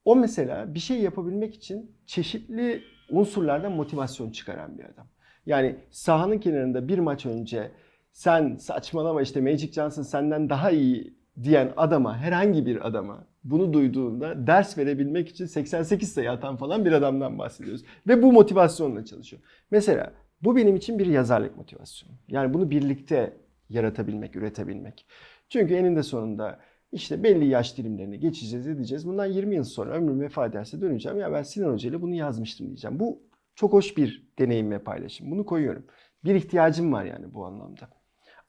O 0.04 0.16
mesela 0.16 0.74
bir 0.74 0.80
şey 0.80 1.00
yapabilmek 1.00 1.54
için 1.54 1.96
çeşitli 2.06 2.82
unsurlardan 3.10 3.72
motivasyon 3.72 4.30
çıkaran 4.30 4.78
bir 4.78 4.84
adam. 4.84 5.06
Yani 5.46 5.76
sahanın 5.90 6.38
kenarında 6.38 6.88
bir 6.88 6.98
maç 6.98 7.26
önce 7.26 7.70
sen 8.12 8.56
saçmalama 8.56 9.22
işte 9.22 9.40
Magic 9.40 9.72
Johnson 9.72 10.02
senden 10.02 10.50
daha 10.50 10.70
iyi 10.70 11.14
diyen 11.42 11.72
adama, 11.76 12.16
herhangi 12.16 12.66
bir 12.66 12.86
adama 12.86 13.26
bunu 13.44 13.72
duyduğunda 13.72 14.46
ders 14.46 14.78
verebilmek 14.78 15.28
için 15.28 15.46
88 15.46 16.12
sayı 16.12 16.30
atan 16.30 16.56
falan 16.56 16.84
bir 16.84 16.92
adamdan 16.92 17.38
bahsediyoruz. 17.38 17.84
Ve 18.08 18.22
bu 18.22 18.32
motivasyonla 18.32 19.04
çalışıyor. 19.04 19.42
Mesela 19.70 20.12
bu 20.42 20.56
benim 20.56 20.76
için 20.76 20.98
bir 20.98 21.06
yazarlık 21.06 21.56
motivasyonu. 21.56 22.12
Yani 22.28 22.54
bunu 22.54 22.70
birlikte 22.70 23.36
yaratabilmek, 23.68 24.36
üretebilmek. 24.36 25.06
Çünkü 25.48 25.74
eninde 25.74 26.02
sonunda 26.02 26.58
işte 26.92 27.22
belli 27.22 27.46
yaş 27.46 27.78
dilimlerine 27.78 28.16
geçeceğiz, 28.16 28.68
edeceğiz. 28.68 29.06
Bundan 29.06 29.26
20 29.26 29.54
yıl 29.54 29.64
sonra 29.64 29.92
ömrüm 29.92 30.20
vefa 30.20 30.46
ederse 30.46 30.80
döneceğim. 30.80 31.18
Ya 31.18 31.32
ben 31.32 31.42
Sinan 31.42 31.72
Hoca 31.72 31.90
ile 31.90 32.02
bunu 32.02 32.14
yazmıştım 32.14 32.66
diyeceğim. 32.66 33.00
Bu 33.00 33.22
çok 33.54 33.72
hoş 33.72 33.96
bir 33.96 34.32
deneyim 34.38 34.70
ve 34.70 34.78
paylaşım. 34.78 35.30
Bunu 35.30 35.46
koyuyorum. 35.46 35.86
Bir 36.24 36.34
ihtiyacım 36.34 36.92
var 36.92 37.04
yani 37.04 37.34
bu 37.34 37.46
anlamda. 37.46 37.88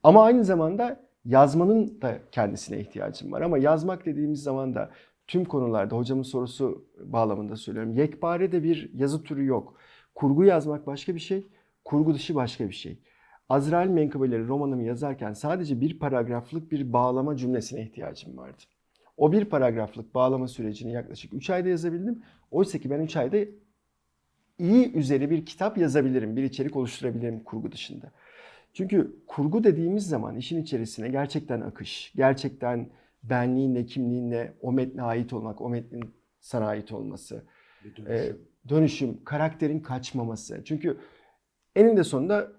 Ama 0.03 0.23
aynı 0.23 0.43
zamanda 0.43 1.03
yazmanın 1.25 2.01
da 2.01 2.19
kendisine 2.31 2.79
ihtiyacım 2.79 3.31
var. 3.31 3.41
Ama 3.41 3.57
yazmak 3.57 4.05
dediğimiz 4.05 4.43
zaman 4.43 4.75
da 4.75 4.91
tüm 5.27 5.45
konularda 5.45 5.97
hocamın 5.97 6.23
sorusu 6.23 6.85
bağlamında 6.99 7.55
söylüyorum. 7.55 7.93
Yekpare 7.93 8.51
de 8.51 8.63
bir 8.63 8.91
yazı 8.93 9.23
türü 9.23 9.45
yok. 9.45 9.77
Kurgu 10.15 10.43
yazmak 10.43 10.87
başka 10.87 11.15
bir 11.15 11.19
şey, 11.19 11.47
kurgu 11.85 12.13
dışı 12.13 12.35
başka 12.35 12.67
bir 12.67 12.73
şey. 12.73 12.99
Azrail 13.49 13.89
Menkıbeleri 13.89 14.47
romanımı 14.47 14.83
yazarken 14.83 15.33
sadece 15.33 15.81
bir 15.81 15.99
paragraflık 15.99 16.71
bir 16.71 16.93
bağlama 16.93 17.37
cümlesine 17.37 17.81
ihtiyacım 17.81 18.37
vardı. 18.37 18.63
O 19.17 19.31
bir 19.31 19.45
paragraflık 19.45 20.15
bağlama 20.15 20.47
sürecini 20.47 20.91
yaklaşık 20.91 21.33
3 21.33 21.49
ayda 21.49 21.69
yazabildim. 21.69 22.23
Oysa 22.51 22.79
ki 22.79 22.89
ben 22.89 22.99
3 22.99 23.15
ayda 23.15 23.37
iyi 24.59 24.93
üzeri 24.93 25.29
bir 25.29 25.45
kitap 25.45 25.77
yazabilirim, 25.77 26.35
bir 26.35 26.43
içerik 26.43 26.75
oluşturabilirim 26.75 27.43
kurgu 27.43 27.71
dışında. 27.71 28.11
Çünkü 28.73 29.15
kurgu 29.27 29.63
dediğimiz 29.63 30.07
zaman 30.07 30.37
işin 30.37 30.61
içerisine 30.61 31.09
gerçekten 31.09 31.61
akış, 31.61 32.13
gerçekten 32.15 32.89
benliğinle, 33.23 33.85
kimliğinle 33.85 34.53
o 34.61 34.71
metne 34.71 35.01
ait 35.01 35.33
olmak, 35.33 35.61
o 35.61 35.69
metnin 35.69 36.15
sana 36.39 36.65
ait 36.65 36.91
olması, 36.91 37.43
e, 38.07 38.31
dönüşüm, 38.69 39.23
karakterin 39.23 39.79
kaçmaması. 39.79 40.61
Çünkü 40.65 40.97
eninde 41.75 42.03
sonunda 42.03 42.51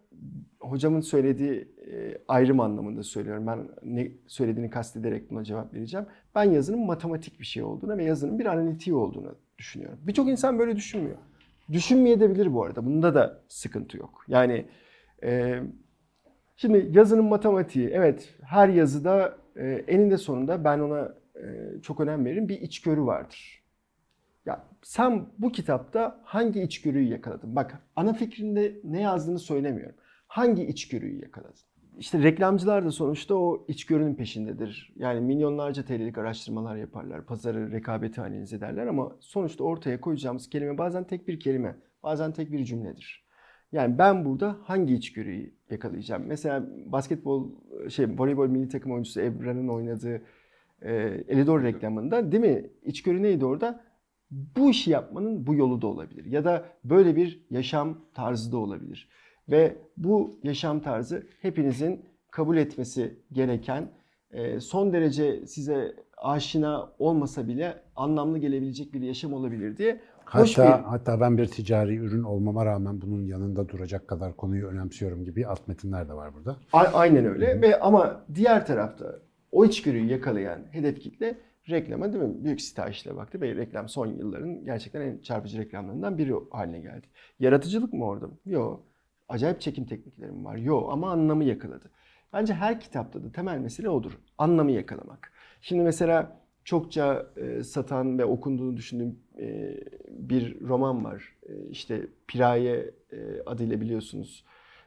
hocamın 0.61 1.01
söylediği 1.01 1.69
e, 1.93 2.19
ayrım 2.29 2.61
anlamında 2.61 3.03
söylüyorum. 3.03 3.47
Ben 3.47 3.69
ne 3.83 4.13
söylediğini 4.27 4.71
kastederek 4.71 5.31
buna 5.31 5.45
cevap 5.45 5.75
vereceğim. 5.75 6.07
Ben 6.35 6.45
yazının 6.45 6.87
matematik 6.87 7.41
bir 7.41 7.45
şey 7.45 7.63
olduğunu 7.63 7.99
ve 7.99 8.05
yazının 8.05 8.39
bir 8.39 8.47
analitiği 8.47 8.97
olduğunu 8.97 9.35
düşünüyorum. 9.59 9.99
Birçok 10.03 10.29
insan 10.29 10.59
böyle 10.59 10.77
düşünmüyor. 10.77 11.17
Düşünmeyebilir 11.73 12.55
bu 12.55 12.65
arada. 12.65 12.87
Bunda 12.87 13.15
da 13.15 13.43
sıkıntı 13.49 13.99
yok. 13.99 14.25
Yani 14.29 14.67
e, 15.23 15.61
şimdi 16.57 16.89
yazının 16.93 17.25
matematiği 17.25 17.89
evet 17.89 18.35
her 18.43 18.69
yazıda 18.69 19.37
e, 19.57 19.67
eninde 19.69 20.19
sonunda 20.19 20.65
ben 20.65 20.79
ona 20.79 21.15
e, 21.37 21.43
çok 21.83 22.01
önem 22.01 22.25
veririm. 22.25 22.49
Bir 22.49 22.61
içgörü 22.61 23.03
vardır. 23.03 23.65
Ya 24.47 24.65
sen 24.83 25.27
bu 25.39 25.53
kitapta 25.53 26.21
hangi 26.25 26.63
içgörüyü 26.63 27.09
yakaladın? 27.09 27.57
Bak 27.57 27.83
ana 27.97 28.13
fikrinde 28.13 28.75
ne 28.85 29.01
yazdığını 29.01 29.39
söylemiyorum. 29.39 29.97
Hangi 30.27 30.65
içgörüyü 30.65 31.23
yakaladın? 31.23 31.63
İşte 31.99 32.23
reklamcılar 32.23 32.85
da 32.85 32.91
sonuçta 32.91 33.35
o 33.35 33.65
içgörünün 33.69 34.15
peşindedir. 34.15 34.93
Yani 34.97 35.21
milyonlarca 35.21 35.85
TL'lik 35.85 36.19
araştırmalar 36.19 36.77
yaparlar. 36.77 37.27
Pazarı 37.27 37.73
rekabeti 37.73 38.21
analiz 38.21 38.53
ederler 38.53 38.87
ama 38.87 39.17
sonuçta 39.21 39.65
ortaya 39.65 40.01
koyacağımız 40.01 40.51
kelime 40.51 40.79
bazen 40.79 41.05
tek 41.05 41.29
bir 41.29 41.41
kelime, 41.41 41.77
bazen 42.03 42.33
tek 42.33 42.53
bir 42.53 42.65
cümledir. 42.65 43.25
Yani 43.73 43.99
ben 43.99 44.25
burada 44.25 44.57
hangi 44.63 44.95
içgörüyü 44.95 45.55
yakalayacağım? 45.71 46.23
Mesela 46.27 46.67
basketbol, 46.87 47.51
şey 47.89 48.07
voleybol 48.19 48.49
milli 48.49 48.69
takım 48.69 48.93
oyuncusu 48.93 49.21
Ebrar'ın 49.21 49.69
oynadığı 49.69 50.23
e, 50.83 50.93
Elidor 51.29 51.63
reklamında 51.63 52.33
değil 52.33 52.43
mi? 52.43 52.71
İçgörü 52.83 53.23
neydi 53.23 53.45
orada? 53.45 53.85
Bu 54.31 54.71
işi 54.71 54.91
yapmanın 54.91 55.47
bu 55.47 55.55
yolu 55.55 55.83
da 55.83 55.87
olabilir. 55.87 56.25
Ya 56.25 56.45
da 56.45 56.65
böyle 56.85 57.17
bir 57.17 57.47
yaşam 57.51 57.99
tarzı 58.15 58.53
da 58.53 58.57
olabilir. 58.57 59.09
Ve 59.51 59.77
bu 59.97 60.39
yaşam 60.43 60.81
tarzı 60.81 61.27
hepinizin 61.43 62.05
kabul 62.31 62.57
etmesi 62.57 63.19
gereken, 63.33 63.89
e, 64.31 64.61
son 64.61 64.93
derece 64.93 65.47
size 65.47 65.97
aşina 66.17 66.93
olmasa 66.99 67.49
bile 67.49 67.83
anlamlı 67.97 68.39
gelebilecek 68.39 68.93
bir 68.93 69.01
yaşam 69.01 69.33
olabilir 69.33 69.77
diye 69.77 70.01
hoş 70.27 70.59
Hatta, 70.59 70.79
bir 70.79 70.85
hatta 70.85 71.21
ben 71.21 71.39
bir 71.39 71.47
ticari 71.47 71.97
ürün 71.97 72.23
olmama 72.23 72.67
rağmen 72.67 73.01
bunun 73.01 73.23
yanında 73.27 73.69
duracak 73.69 74.09
kadar 74.09 74.37
konuyu 74.37 74.67
önemsiyorum 74.67 75.25
gibi 75.25 75.47
alt 75.47 75.69
metinler 75.69 76.09
de 76.09 76.15
var 76.15 76.35
burada. 76.35 76.57
A- 76.73 76.79
Aynen 76.95 77.25
öyle 77.27 77.63
ve 77.63 77.81
ama 77.81 78.25
diğer 78.35 78.67
tarafta 78.67 79.19
o 79.53 79.65
içgörüyü 79.65 80.11
yakalayan 80.11 80.61
hedef 80.71 81.01
kitle 81.01 81.39
reklama 81.71 82.13
değil 82.13 82.25
mi? 82.25 82.45
Büyük 82.45 82.61
stajla 82.61 83.17
baktı 83.17 83.41
ve 83.41 83.57
reklam 83.57 83.89
son 83.89 84.07
yılların 84.07 84.65
gerçekten 84.65 85.01
en 85.01 85.19
çarpıcı 85.19 85.59
reklamlarından 85.59 86.19
biri 86.19 86.33
haline 86.51 86.81
geldi. 86.81 87.07
Yaratıcılık 87.41 87.93
mı 87.93 88.05
orada? 88.05 88.27
Yok. 88.47 88.85
Acayip 89.29 89.61
çekim 89.61 89.87
tekniklerim 89.87 90.45
var. 90.45 90.57
Yok 90.57 90.93
ama 90.93 91.11
anlamı 91.11 91.45
yakaladı. 91.45 91.91
Bence 92.33 92.55
her 92.55 92.81
kitapta 92.81 93.25
da 93.25 93.33
temel 93.33 93.59
mesele 93.59 93.89
odur. 93.89 94.19
Anlamı 94.39 94.71
yakalamak. 94.73 95.33
Şimdi 95.61 95.83
mesela 95.83 96.41
çokça 96.65 97.27
e, 97.37 97.63
satan 97.63 98.19
ve 98.19 98.25
okunduğunu 98.25 98.77
düşündüğüm 98.77 99.19
e, 99.39 99.77
bir 100.09 100.61
roman 100.61 101.05
var. 101.05 101.37
E, 101.49 101.69
işte 101.71 102.07
Piraye 102.27 102.91
e, 103.13 103.43
adıyla 103.47 103.81
biliyorsunuz 103.81 104.45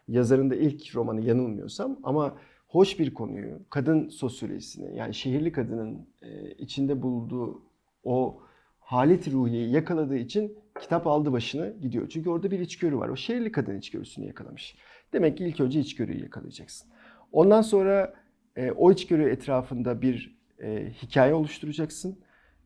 yazarın 0.07 0.49
da 0.49 0.55
ilk 0.55 0.95
romanı 0.95 1.21
yanılmıyorsam 1.21 1.99
ama 2.03 2.37
hoş 2.67 2.99
bir 2.99 3.13
konuyu, 3.13 3.59
kadın 3.69 4.09
sosyolojisini 4.09 4.97
yani 4.97 5.13
şehirli 5.13 5.51
kadının 5.51 6.07
e, 6.21 6.51
içinde 6.51 7.01
bulduğu 7.01 7.61
o 8.03 8.41
halet 8.79 9.31
ruhiyeyi 9.31 9.71
yakaladığı 9.71 10.17
için 10.17 10.57
kitap 10.79 11.07
aldı 11.07 11.31
başını 11.31 11.73
gidiyor. 11.81 12.09
Çünkü 12.09 12.29
orada 12.29 12.51
bir 12.51 12.59
içgörü 12.59 12.97
var. 12.97 13.09
O 13.09 13.15
şehirli 13.15 13.51
kadın 13.51 13.77
içgörüsünü 13.77 14.25
yakalamış. 14.25 14.75
Demek 15.13 15.37
ki 15.37 15.45
ilk 15.45 15.59
önce 15.59 15.79
içgörüyü 15.79 16.23
yakalayacaksın. 16.23 16.89
Ondan 17.31 17.61
sonra 17.61 18.13
e, 18.55 18.71
o 18.71 18.91
içgörü 18.91 19.29
etrafında 19.29 20.01
bir 20.01 20.37
e, 20.61 20.91
hikaye 21.03 21.33
oluşturacaksın. 21.33 22.19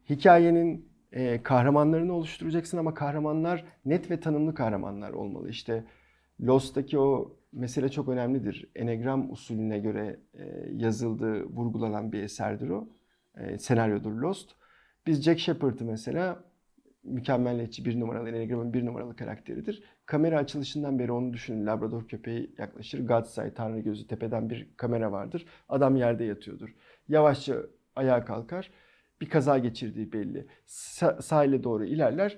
Hikayenin 0.10 0.92
e, 1.12 1.44
kahramanlarını 1.44 2.14
oluşturacaksın 2.14 2.78
ama 2.78 2.94
kahramanlar 2.94 3.66
net 3.86 4.12
ve 4.12 4.20
tanımlı 4.20 4.54
kahramanlar 4.54 5.12
olmalı. 5.12 5.50
İşte 5.50 5.84
Lost'taki 6.42 7.00
o 7.00 7.38
mesele 7.52 7.90
çok 7.90 8.10
önemlidir. 8.10 8.72
Enegram 8.76 9.32
usulüne 9.32 9.80
göre 9.80 10.20
e, 10.34 10.44
yazıldığı, 10.74 11.44
vurgulanan 11.44 12.12
bir 12.12 12.24
eserdir 12.24 12.70
o. 12.70 12.88
E, 13.38 13.58
senaryodur 13.58 14.12
Lost. 14.12 14.52
Biz 15.08 15.24
Jack 15.24 15.40
Shepard'ı 15.40 15.86
mesela 15.86 16.44
mükemmeliyetçi 17.04 17.86
bir 17.86 18.00
numaralı, 18.00 18.30
Enegram'ın 18.30 18.74
bir 18.74 18.86
numaralı 18.86 19.16
karakteridir. 19.16 19.84
Kamera 20.06 20.38
açılışından 20.38 21.00
beri 21.00 21.12
onu 21.12 21.34
düşünün. 21.34 21.66
Labrador 21.66 22.08
köpeği 22.08 22.56
yaklaşır. 22.58 23.08
God's 23.08 23.38
Eye, 23.38 23.54
Tanrı 23.54 23.80
gözü 23.80 24.08
tepeden 24.08 24.50
bir 24.50 24.70
kamera 24.78 25.12
vardır. 25.12 25.46
Adam 25.70 25.96
yerde 25.96 26.24
yatıyordur. 26.24 26.76
Yavaşça 27.08 27.56
ayağa 27.96 28.26
kalkar. 28.26 28.72
Bir 29.22 29.30
kaza 29.30 29.58
geçirdiği 29.58 30.14
belli. 30.14 30.48
Sa- 30.68 31.22
sahile 31.22 31.64
doğru 31.64 31.86
ilerler. 31.86 32.38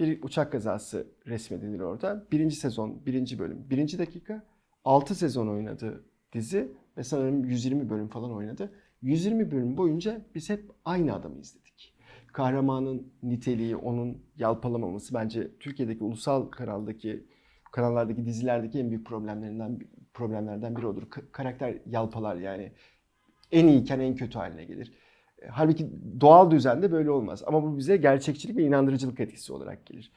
Bir 0.00 0.22
uçak 0.22 0.52
kazası 0.52 1.06
resmedilir 1.26 1.80
orada. 1.80 2.26
Birinci 2.32 2.56
sezon, 2.56 3.06
birinci 3.06 3.38
bölüm, 3.38 3.70
birinci 3.70 3.98
dakika. 3.98 4.42
6 4.84 5.14
sezon 5.14 5.48
oynadı 5.48 6.04
dizi 6.32 6.72
ve 6.96 7.04
sanırım 7.04 7.44
120 7.44 7.90
bölüm 7.90 8.08
falan 8.08 8.32
oynadı. 8.32 8.72
120 9.02 9.50
bölüm 9.50 9.76
boyunca 9.76 10.20
biz 10.34 10.50
hep 10.50 10.70
aynı 10.84 11.14
adamı 11.14 11.40
izledik. 11.40 11.93
Kahramanın 12.34 13.12
niteliği, 13.22 13.76
onun 13.76 14.18
yalpalamaması 14.38 15.14
bence 15.14 15.50
Türkiye'deki 15.60 16.04
ulusal 16.04 16.46
kanaldaki 16.46 17.24
kanallardaki 17.72 18.26
dizilerdeki 18.26 18.78
en 18.80 18.90
büyük 18.90 19.06
problemlerinden 19.06 19.80
problemlerden 20.14 20.76
biri 20.76 20.86
odur. 20.86 21.02
Ka- 21.02 21.30
karakter 21.32 21.74
yalpalar 21.86 22.36
yani. 22.36 22.72
En 23.52 23.66
iyiyken 23.68 24.00
en 24.00 24.14
kötü 24.16 24.38
haline 24.38 24.64
gelir. 24.64 24.92
E, 25.42 25.46
Halbuki 25.48 25.90
doğal 26.20 26.50
düzende 26.50 26.92
böyle 26.92 27.10
olmaz. 27.10 27.42
Ama 27.46 27.62
bu 27.62 27.78
bize 27.78 27.96
gerçekçilik 27.96 28.56
ve 28.56 28.62
inandırıcılık 28.62 29.20
etkisi 29.20 29.52
olarak 29.52 29.86
gelir. 29.86 30.12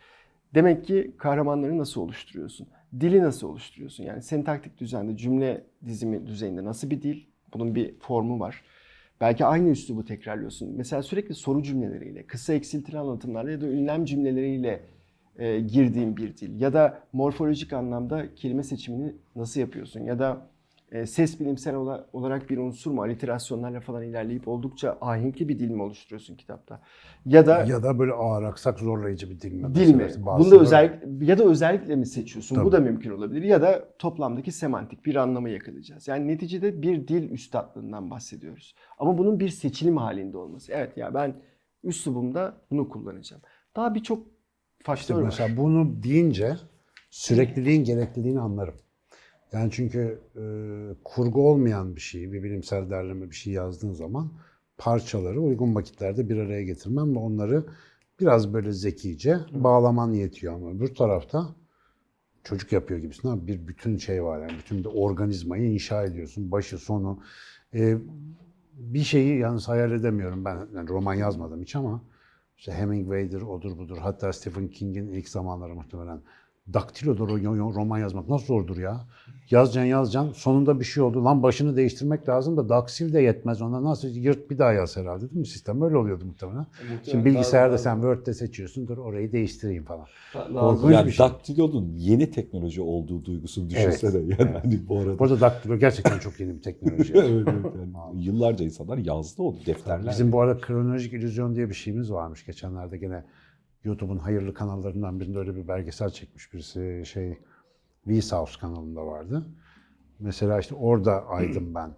Demek 0.56 0.86
ki 0.86 1.12
kahramanları 1.18 1.78
nasıl 1.78 2.02
oluşturuyorsun? 2.02 2.68
Dili 3.00 3.22
nasıl 3.22 3.48
oluşturuyorsun? 3.50 4.04
Yani 4.04 4.22
sentaktik 4.22 4.78
düzende, 4.78 5.18
cümle 5.18 5.64
dizimi 5.86 6.28
düzeyinde 6.28 6.64
nasıl 6.66 6.90
bir 6.90 7.02
dil? 7.02 7.24
Bunun 7.54 7.76
bir 7.76 8.00
formu 8.00 8.40
var. 8.40 8.64
Belki 9.22 9.46
aynı 9.46 9.70
üslubu 9.70 10.06
tekrarlıyorsun. 10.06 10.74
Mesela 10.78 11.04
sürekli 11.04 11.36
soru 11.36 11.64
cümleleriyle, 11.64 12.24
kısa 12.24 12.54
eksiltili 12.54 13.00
anlatımlarla 13.00 13.52
ya 13.52 13.62
da 13.62 13.68
ünlem 13.68 14.06
cümleleriyle 14.06 14.82
e, 15.38 15.60
girdiğin 15.60 16.18
bir 16.18 16.38
dil. 16.38 16.62
Ya 16.62 16.74
da 16.74 17.00
morfolojik 17.14 17.74
anlamda 17.74 18.36
kelime 18.36 18.64
seçimini 18.64 19.14
nasıl 19.36 19.60
yapıyorsun? 19.60 20.00
Ya 20.00 20.20
da 20.20 20.42
e, 20.92 21.06
ses 21.06 21.40
bilimsel 21.40 21.76
ola- 21.76 22.08
olarak 22.14 22.50
bir 22.50 22.58
unsur 22.58 22.92
mu? 22.92 23.02
Aliterasyonlarla 23.02 23.80
falan 23.80 24.04
ilerleyip 24.04 24.48
oldukça 24.48 24.98
ahenkli 25.02 25.50
bir 25.50 25.60
dil 25.60 25.70
mi 25.70 25.82
oluşturuyorsun 25.84 26.36
kitapta? 26.36 26.82
Ya 27.26 27.46
da 27.46 27.64
Ya 27.64 27.84
da 27.84 28.00
böyle 28.00 28.12
ağır 28.14 28.44
aksak 28.44 28.80
zorlayıcı 28.80 29.30
bir 29.30 29.42
dil 29.42 29.52
mi? 29.54 29.76
Dil 29.76 29.94
mi? 29.96 30.08
Bunda 30.18 30.60
özellik 30.60 31.28
ya 31.28 31.38
da 31.38 31.44
özellikle 31.44 31.96
mi 31.96 32.06
seçiyorsun? 32.06 32.58
Bu 32.58 32.62
Tabii. 32.62 32.72
da 32.72 32.80
mümkün 32.80 33.12
olabilir. 33.12 33.42
Ya 33.42 33.62
da 33.62 33.90
toplamdaki 34.00 34.52
semantik 34.52 35.06
bir 35.06 35.16
anlamı 35.16 35.50
yakalayacağız. 35.50 36.08
Yani 36.08 36.28
neticede 36.28 36.82
bir 36.82 37.08
dil 37.08 37.32
üstadlığından 37.32 38.12
bahsediyoruz. 38.12 38.76
Ama 39.00 39.18
bunun 39.18 39.40
bir 39.40 39.50
seçilim 39.50 39.98
halinde 39.98 40.38
olması. 40.38 40.72
Evet 40.72 40.98
ya 40.98 41.14
ben 41.14 41.36
üslubumda 41.84 42.54
bunu 42.72 42.90
kullanacağım. 42.90 43.42
Daha 43.76 43.96
birçok 43.96 44.28
faktör 44.84 45.02
İşte 45.02 45.16
var. 45.16 45.22
mesela 45.22 45.58
bunu 45.58 46.04
deyince 46.04 46.56
sürekliliğin 47.10 47.84
gerekliliğini 47.84 48.40
anlarım. 48.40 48.76
Yani 49.54 49.72
çünkü 49.72 50.20
e, 50.36 50.44
kurgu 51.04 51.50
olmayan 51.50 51.96
bir 51.96 52.02
şey, 52.02 52.32
bir 52.32 52.44
bilimsel 52.44 52.90
derleme 52.90 53.30
bir 53.30 53.36
şey 53.36 53.54
yazdığın 53.54 53.94
zaman 53.94 54.32
parçaları 54.78 55.42
uygun 55.42 55.76
vakitlerde 55.76 56.30
bir 56.30 56.38
araya 56.38 56.64
getirmem 56.64 57.16
ve 57.16 57.20
onları 57.20 57.66
biraz 58.20 58.54
böyle 58.54 58.72
zekice 58.72 59.40
bağlaman 59.52 60.14
yetiyor 60.14 60.54
ama 60.54 60.72
öbür 60.72 60.96
tarafta 60.96 61.56
çocuk 62.44 62.72
yapıyor 62.72 63.00
gibisin 63.00 63.28
abi. 63.28 63.48
Bir 63.48 63.68
bütün 63.68 63.98
şey 63.98 64.24
var 64.24 64.42
yani. 64.42 64.58
Bütün 64.60 64.80
bir 64.80 64.90
organizmayı 64.94 65.74
inşa 65.74 66.04
ediyorsun. 66.04 66.52
Başı 66.52 66.78
sonu. 66.78 67.20
E, 67.74 67.98
bir 68.74 69.04
şeyi 69.04 69.40
yalnız 69.40 69.68
hayal 69.68 69.92
edemiyorum 69.92 70.46
ben. 70.46 70.68
Yani 70.76 70.90
roman 70.90 71.14
yazmadım 71.14 71.62
hiç 71.62 71.76
ama 71.76 72.02
işte 72.58 72.72
Hemingway'dir 72.72 73.42
odur 73.42 73.78
budur. 73.78 73.98
Hatta 73.98 74.34
Stephen 74.34 74.68
King'in 74.68 75.08
ilk 75.08 75.30
zamanları 75.30 75.76
muhtemelen 75.76 76.22
yo- 77.56 77.74
roman 77.76 77.98
yazmak 77.98 78.30
nasıl 78.30 78.46
zordur 78.46 78.78
ya 78.78 79.06
yazacaksın 79.52 79.90
yazacaksın 79.90 80.32
sonunda 80.34 80.80
bir 80.80 80.86
şey 80.86 81.04
oldu 81.04 81.26
lan 81.26 81.44
başını 81.44 81.78
değiştirmek 81.78 82.30
lazım 82.30 82.58
da 82.58 82.70
daksil 82.70 83.14
de 83.14 83.22
yetmez 83.22 83.62
ona 83.62 83.84
nasıl 83.84 84.08
yırt 84.08 84.50
bir 84.50 84.58
daha 84.58 84.74
yaz 84.74 84.98
herhalde 84.98 85.22
değil 85.22 85.40
mi 85.40 85.48
sistem 85.48 85.82
öyle 85.82 85.98
oluyordu 85.98 86.26
muhtemelen. 86.26 86.66
Şimdi 87.12 87.26
bilgisayarda 87.26 87.78
sen 87.78 87.96
Word'de 87.96 88.34
seçiyorsun 88.34 88.88
dur 88.88 88.98
orayı 88.98 89.32
değiştireyim 89.32 89.84
falan. 89.84 90.06
Korkunç 90.54 90.94
yani 90.94 91.08
bir 91.08 91.12
şey. 91.12 91.26
daktilonun 91.26 91.94
yeni 91.98 92.32
teknoloji 92.32 92.82
olduğu 92.82 93.26
duygusunu 93.26 93.70
düşünsene. 93.70 94.18
Yani 94.18 94.36
evet. 94.38 94.64
hani 94.64 94.80
bu 94.90 95.00
arada. 95.00 95.20
Bu 95.20 95.24
arada 95.24 95.42
daktilo 95.42 95.78
gerçekten 95.78 96.20
çok 96.20 96.40
yeni 96.40 96.56
bir 96.56 96.62
teknoloji. 96.62 97.14
Evet, 97.18 97.48
evet, 97.48 97.74
yani 97.76 98.24
yıllarca 98.24 98.66
insanlar 98.66 98.98
yazdı 98.98 99.42
o 99.42 99.56
defterler. 99.66 100.12
Bizim 100.12 100.32
bu 100.32 100.42
arada 100.42 100.62
kronolojik 100.62 101.14
illüzyon 101.14 101.56
diye 101.56 101.70
bir 101.70 101.74
şeyimiz 101.74 102.12
varmış. 102.12 102.46
Geçenlerde 102.46 102.98
gene 102.98 103.24
YouTube'un 103.88 104.18
hayırlı 104.18 104.54
kanallarından 104.54 105.20
birinde 105.20 105.40
öyle 105.40 105.56
bir 105.56 105.68
belgesel 105.68 106.10
çekmiş 106.10 106.54
birisi. 106.54 107.04
Şey, 107.06 107.38
Vsauce 108.08 108.60
kanalında 108.60 109.06
vardı. 109.06 109.46
Mesela 110.20 110.60
işte 110.60 110.76
orada 110.76 111.28
aydım 111.28 111.76
ben. 111.76 111.92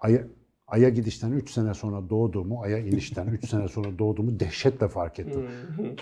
Ay'a, 0.00 0.22
Ay'a 0.66 0.88
gidişten 0.88 1.32
3 1.32 1.50
sene 1.50 1.74
sonra 1.74 2.10
doğduğumu, 2.10 2.62
Ay'a 2.62 2.78
inişten 2.78 3.26
3 3.26 3.48
sene 3.48 3.68
sonra 3.68 3.98
doğduğumu 3.98 4.40
dehşetle 4.40 4.88
fark 4.88 5.18
ettim. 5.18 5.46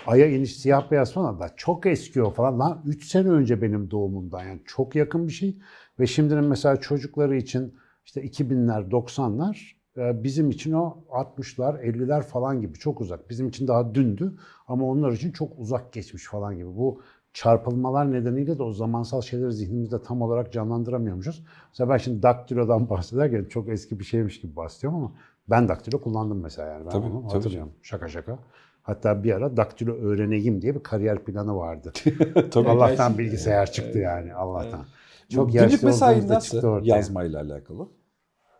Ay'a 0.07 0.27
iniş 0.27 0.57
siyah 0.57 0.91
beyaz 0.91 1.13
falan 1.13 1.39
da 1.39 1.53
çok 1.55 1.85
eski 1.85 2.23
o 2.23 2.31
falan. 2.31 2.59
Lan 2.59 2.81
3 2.85 3.05
sene 3.07 3.29
önce 3.29 3.61
benim 3.61 3.91
doğumumdan 3.91 4.43
yani 4.43 4.61
çok 4.65 4.95
yakın 4.95 5.27
bir 5.27 5.33
şey. 5.33 5.57
Ve 5.99 6.07
şimdinin 6.07 6.45
mesela 6.45 6.77
çocukları 6.77 7.35
için 7.37 7.75
işte 8.05 8.21
2000'ler 8.21 8.89
90'lar 8.89 9.55
e, 9.55 9.78
bizim 10.23 10.49
için 10.49 10.73
o 10.73 10.97
60'lar 11.09 11.81
50'ler 11.83 12.21
falan 12.21 12.61
gibi 12.61 12.73
çok 12.73 13.01
uzak. 13.01 13.29
Bizim 13.29 13.47
için 13.47 13.67
daha 13.67 13.95
dündü 13.95 14.33
ama 14.67 14.85
onlar 14.85 15.11
için 15.11 15.31
çok 15.31 15.59
uzak 15.59 15.93
geçmiş 15.93 16.25
falan 16.25 16.57
gibi. 16.57 16.67
Bu 16.67 17.01
çarpılmalar 17.33 18.11
nedeniyle 18.11 18.57
de 18.57 18.63
o 18.63 18.73
zamansal 18.73 19.21
şeyleri 19.21 19.53
zihnimizde 19.53 20.01
tam 20.03 20.21
olarak 20.21 20.53
canlandıramıyormuşuz. 20.53 21.43
Mesela 21.69 21.89
ben 21.89 21.97
şimdi 21.97 22.23
daktilodan 22.23 22.89
bahsederken 22.89 23.45
çok 23.45 23.69
eski 23.69 23.99
bir 23.99 24.03
şeymiş 24.05 24.41
gibi 24.41 24.55
bahsediyorum 24.55 24.99
ama 24.99 25.11
ben 25.49 25.67
daktilo 25.67 26.01
kullandım 26.01 26.39
mesela 26.41 26.67
yani. 26.67 26.85
Ben 26.85 26.89
Tabii, 26.89 27.05
onu 27.05 27.21
tabii. 27.21 27.33
hatırlıyorum. 27.33 27.71
Şaka 27.81 28.07
şaka. 28.07 28.39
Hatta 28.81 29.23
bir 29.23 29.31
ara 29.33 29.57
daktilo 29.57 29.93
öğreneyim 29.93 30.61
diye 30.61 30.75
bir 30.75 30.83
kariyer 30.83 31.23
planı 31.23 31.55
vardı. 31.57 31.91
Tabii. 32.51 32.69
Allah'tan 32.69 33.17
bilgisayar 33.17 33.71
çıktı 33.71 33.97
yani 33.99 34.33
Allah'tan. 34.33 34.85
Çok 35.29 35.53
Günlük 35.53 35.71
yaşlı 35.71 35.87
mesai 35.87 36.09
olduğumuzda 36.13 36.33
nasıl 36.33 36.51
çıktı 36.51 36.67
ortaya. 36.69 36.95
yazmayla 36.95 37.41
alakalı? 37.41 37.87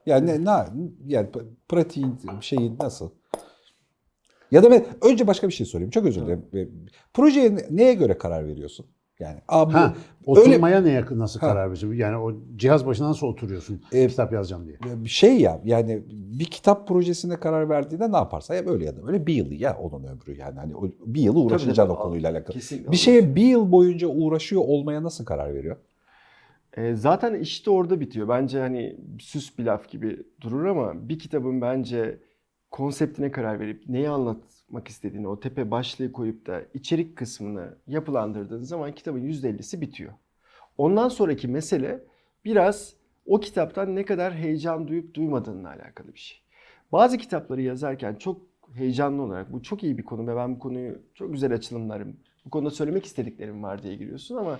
Yani 0.10 0.46
ne, 0.46 0.52
yani 1.08 1.28
pratiğin 1.70 2.16
şeyi 2.42 2.78
nasıl? 2.80 3.10
Ya 4.52 4.64
da 4.64 4.72
ben 4.72 4.86
önce 5.02 5.28
başka 5.28 5.48
bir 5.48 5.54
şey 5.54 5.66
sorayım. 5.66 5.92
Çok 5.92 6.06
özür 6.06 6.22
dilerim. 6.22 6.46
E, 6.54 6.68
Projeye 7.14 7.56
ne- 7.56 7.66
neye 7.70 7.94
göre 7.94 8.18
karar 8.18 8.48
veriyorsun? 8.48 8.86
Yani 9.20 9.38
abi 9.48 9.74
Ha, 9.74 9.94
öyle 10.28 10.40
oturmaya 10.42 10.82
neye 10.82 11.06
nasıl 11.12 11.40
Ha. 11.40 11.48
karar 11.48 11.72
veriyorsun? 11.72 11.94
Yani 11.94 12.18
o 12.18 12.34
cihaz 12.56 12.86
başına 12.86 13.10
nasıl 13.10 13.28
oturuyorsun 13.28 13.82
E, 13.92 14.08
kitap 14.08 14.34
yazacağım 14.34 14.68
diye. 14.68 14.78
bir 15.04 15.10
şey 15.10 15.40
ya 15.42 15.62
yani 15.66 16.04
bir 16.10 16.46
kitap 16.46 16.88
projesine 16.88 17.40
karar 17.40 17.70
verdiğinde 17.70 18.12
ne 18.12 18.16
yaparsa 18.16 18.56
ya 18.56 18.66
böyle 18.68 18.86
ya 18.86 18.96
da 18.98 19.08
böyle 19.08 19.28
bir 19.28 19.34
yıl 19.34 19.52
ya 19.52 19.78
onun 19.78 20.04
ömrü 20.04 20.38
yani 20.38 20.60
hani 20.60 20.74
bir 21.06 21.22
yıl 21.22 21.36
uğraşacaksın 21.36 21.96
o 21.96 22.00
konuyla 22.00 22.32
alakalı. 22.32 22.54
Kesinlikle 22.56 22.92
Bir 22.92 22.98
şeye 22.98 23.36
bir 23.36 23.46
yıl 23.46 23.72
boyunca 23.72 24.08
uğraşıyor 24.08 24.62
olmaya 24.66 25.04
nasıl 25.04 25.26
karar 25.26 25.54
veriyor? 25.54 25.76
E, 26.80 26.96
zaten 26.96 27.34
işte 27.34 27.72
orada 27.72 28.00
bitiyor. 28.00 28.28
Bence 28.28 28.60
hani 28.60 28.96
süs 29.20 29.58
bir 29.58 29.66
laf 29.66 29.90
gibi 29.90 30.24
durur 30.42 30.66
ama 30.66 31.10
bir 31.10 31.20
kitabın 31.20 31.62
bence 31.62 32.20
konseptine 32.72 33.32
karar 33.32 33.60
verip 33.60 33.90
neyi 33.90 34.10
anlatmak 34.10 34.88
istediğini 34.88 35.28
o 35.28 35.40
tepe 35.40 35.72
başlığı 35.72 36.12
koyup 36.12 36.46
da 36.48 36.62
içerik 36.74 37.18
kısmını 37.18 37.78
yapılandırdığın 37.88 38.64
zaman 38.64 38.92
kitabın 38.96 39.20
%50'si 39.20 39.82
bitiyor. 39.82 40.14
Ondan 40.78 41.10
sonraki 41.10 41.48
mesele 41.48 42.04
biraz 42.46 42.94
o 43.26 43.40
kitaptan 43.40 43.96
ne 43.96 44.06
kadar 44.06 44.34
heyecan 44.34 44.88
duyup 44.88 45.14
duymadığınla 45.14 45.70
alakalı 45.70 46.14
bir 46.14 46.20
şey. 46.20 46.42
Bazı 46.92 47.18
kitapları 47.18 47.62
yazarken 47.62 48.16
çok 48.16 48.42
heyecanlı 48.74 49.22
olarak 49.22 49.54
bu 49.54 49.64
çok 49.64 49.84
iyi 49.84 49.98
bir 49.98 50.04
konu 50.04 50.28
ve 50.28 50.36
ben 50.36 50.56
bu 50.56 50.60
konuyu 50.60 51.02
çok 51.14 51.34
güzel 51.34 51.54
açılımlarım, 51.54 52.18
bu 52.46 52.50
konuda 52.50 52.72
söylemek 52.72 53.06
istediklerim 53.06 53.64
var 53.64 53.84
diye 53.84 53.96
giriyorsun 53.96 54.36
ama 54.36 54.60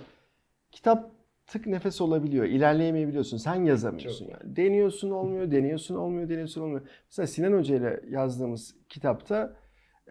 kitap 0.70 1.19
tık 1.50 1.66
nefes 1.66 2.00
olabiliyor. 2.00 2.44
İlerleyemeyebiliyorsun. 2.44 3.36
Sen 3.36 3.64
yazamıyorsun 3.64 4.28
yani. 4.28 4.56
Deniyorsun 4.56 5.10
olmuyor, 5.10 5.50
deniyorsun 5.50 5.94
olmuyor, 5.94 6.28
deniyorsun 6.28 6.60
olmuyor. 6.60 6.80
Mesela 7.10 7.26
Sinan 7.26 7.52
Hoca 7.52 7.76
ile 7.76 8.00
yazdığımız 8.10 8.74
kitapta 8.88 9.56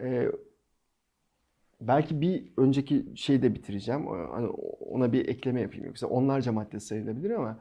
e, 0.00 0.28
belki 1.80 2.20
bir 2.20 2.52
önceki 2.56 3.06
şeyi 3.16 3.42
de 3.42 3.54
bitireceğim. 3.54 4.06
Hani 4.06 4.48
ona 4.80 5.12
bir 5.12 5.28
ekleme 5.28 5.60
yapayım. 5.60 5.86
Yoksa 5.86 6.06
onlarca 6.06 6.52
madde 6.52 6.80
sayılabilir 6.80 7.30
ama 7.30 7.60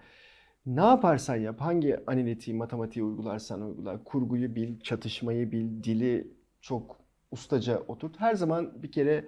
ne 0.66 0.82
yaparsan 0.82 1.36
yap, 1.36 1.62
hangi 1.62 1.98
analitiği, 2.08 2.58
matematiği 2.58 3.06
uygularsan 3.06 3.62
uygula, 3.62 4.04
kurguyu 4.04 4.56
bil, 4.56 4.80
çatışmayı 4.80 5.52
bil, 5.52 5.84
dili 5.84 6.28
çok 6.62 7.00
ustaca 7.32 7.80
oturt. 7.80 8.20
Her 8.20 8.36
zaman 8.36 8.84
bir 8.84 8.92
kere 8.92 9.26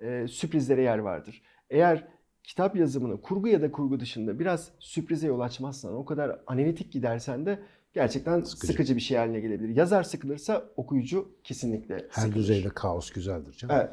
e, 0.00 0.26
sürprizlere 0.28 0.82
yer 0.82 0.98
vardır. 0.98 1.42
Eğer 1.70 2.11
kitap 2.44 2.76
yazımını 2.76 3.20
kurgu 3.20 3.48
ya 3.48 3.62
da 3.62 3.72
kurgu 3.72 4.00
dışında 4.00 4.38
biraz 4.38 4.70
sürprize 4.78 5.26
yol 5.26 5.40
açmazsan, 5.40 5.94
o 5.94 6.04
kadar 6.04 6.40
analitik 6.46 6.92
gidersen 6.92 7.46
de 7.46 7.58
gerçekten 7.92 8.40
sıkıcı, 8.40 8.72
Sıkıcı. 8.72 8.96
bir 8.96 9.00
şey 9.00 9.16
haline 9.18 9.40
gelebilir. 9.40 9.76
Yazar 9.76 10.02
sıkılırsa 10.02 10.64
okuyucu 10.76 11.28
kesinlikle 11.44 11.94
Her 11.94 12.22
sıkılır. 12.22 12.34
düzeyde 12.34 12.68
kaos 12.68 13.10
güzeldir 13.10 13.52
canım. 13.52 13.76
Evet. 13.78 13.90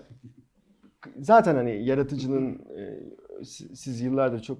Zaten 1.20 1.56
hani 1.56 1.86
yaratıcının 1.86 2.60
e, 2.78 3.00
si- 3.46 3.76
siz 3.76 4.02
yıllardır 4.02 4.40
çok 4.42 4.60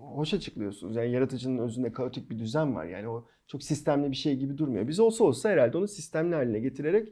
hoş 0.00 0.34
açıklıyorsunuz. 0.34 0.96
Yani 0.96 1.10
yaratıcının 1.12 1.58
özünde 1.58 1.92
kaotik 1.92 2.30
bir 2.30 2.38
düzen 2.38 2.74
var. 2.74 2.84
Yani 2.84 3.08
o 3.08 3.24
çok 3.46 3.62
sistemli 3.62 4.10
bir 4.10 4.16
şey 4.16 4.36
gibi 4.36 4.58
durmuyor. 4.58 4.88
Biz 4.88 5.00
olsa 5.00 5.24
olsa 5.24 5.50
herhalde 5.50 5.78
onu 5.78 5.88
sistemli 5.88 6.34
haline 6.34 6.58
getirerek 6.60 7.08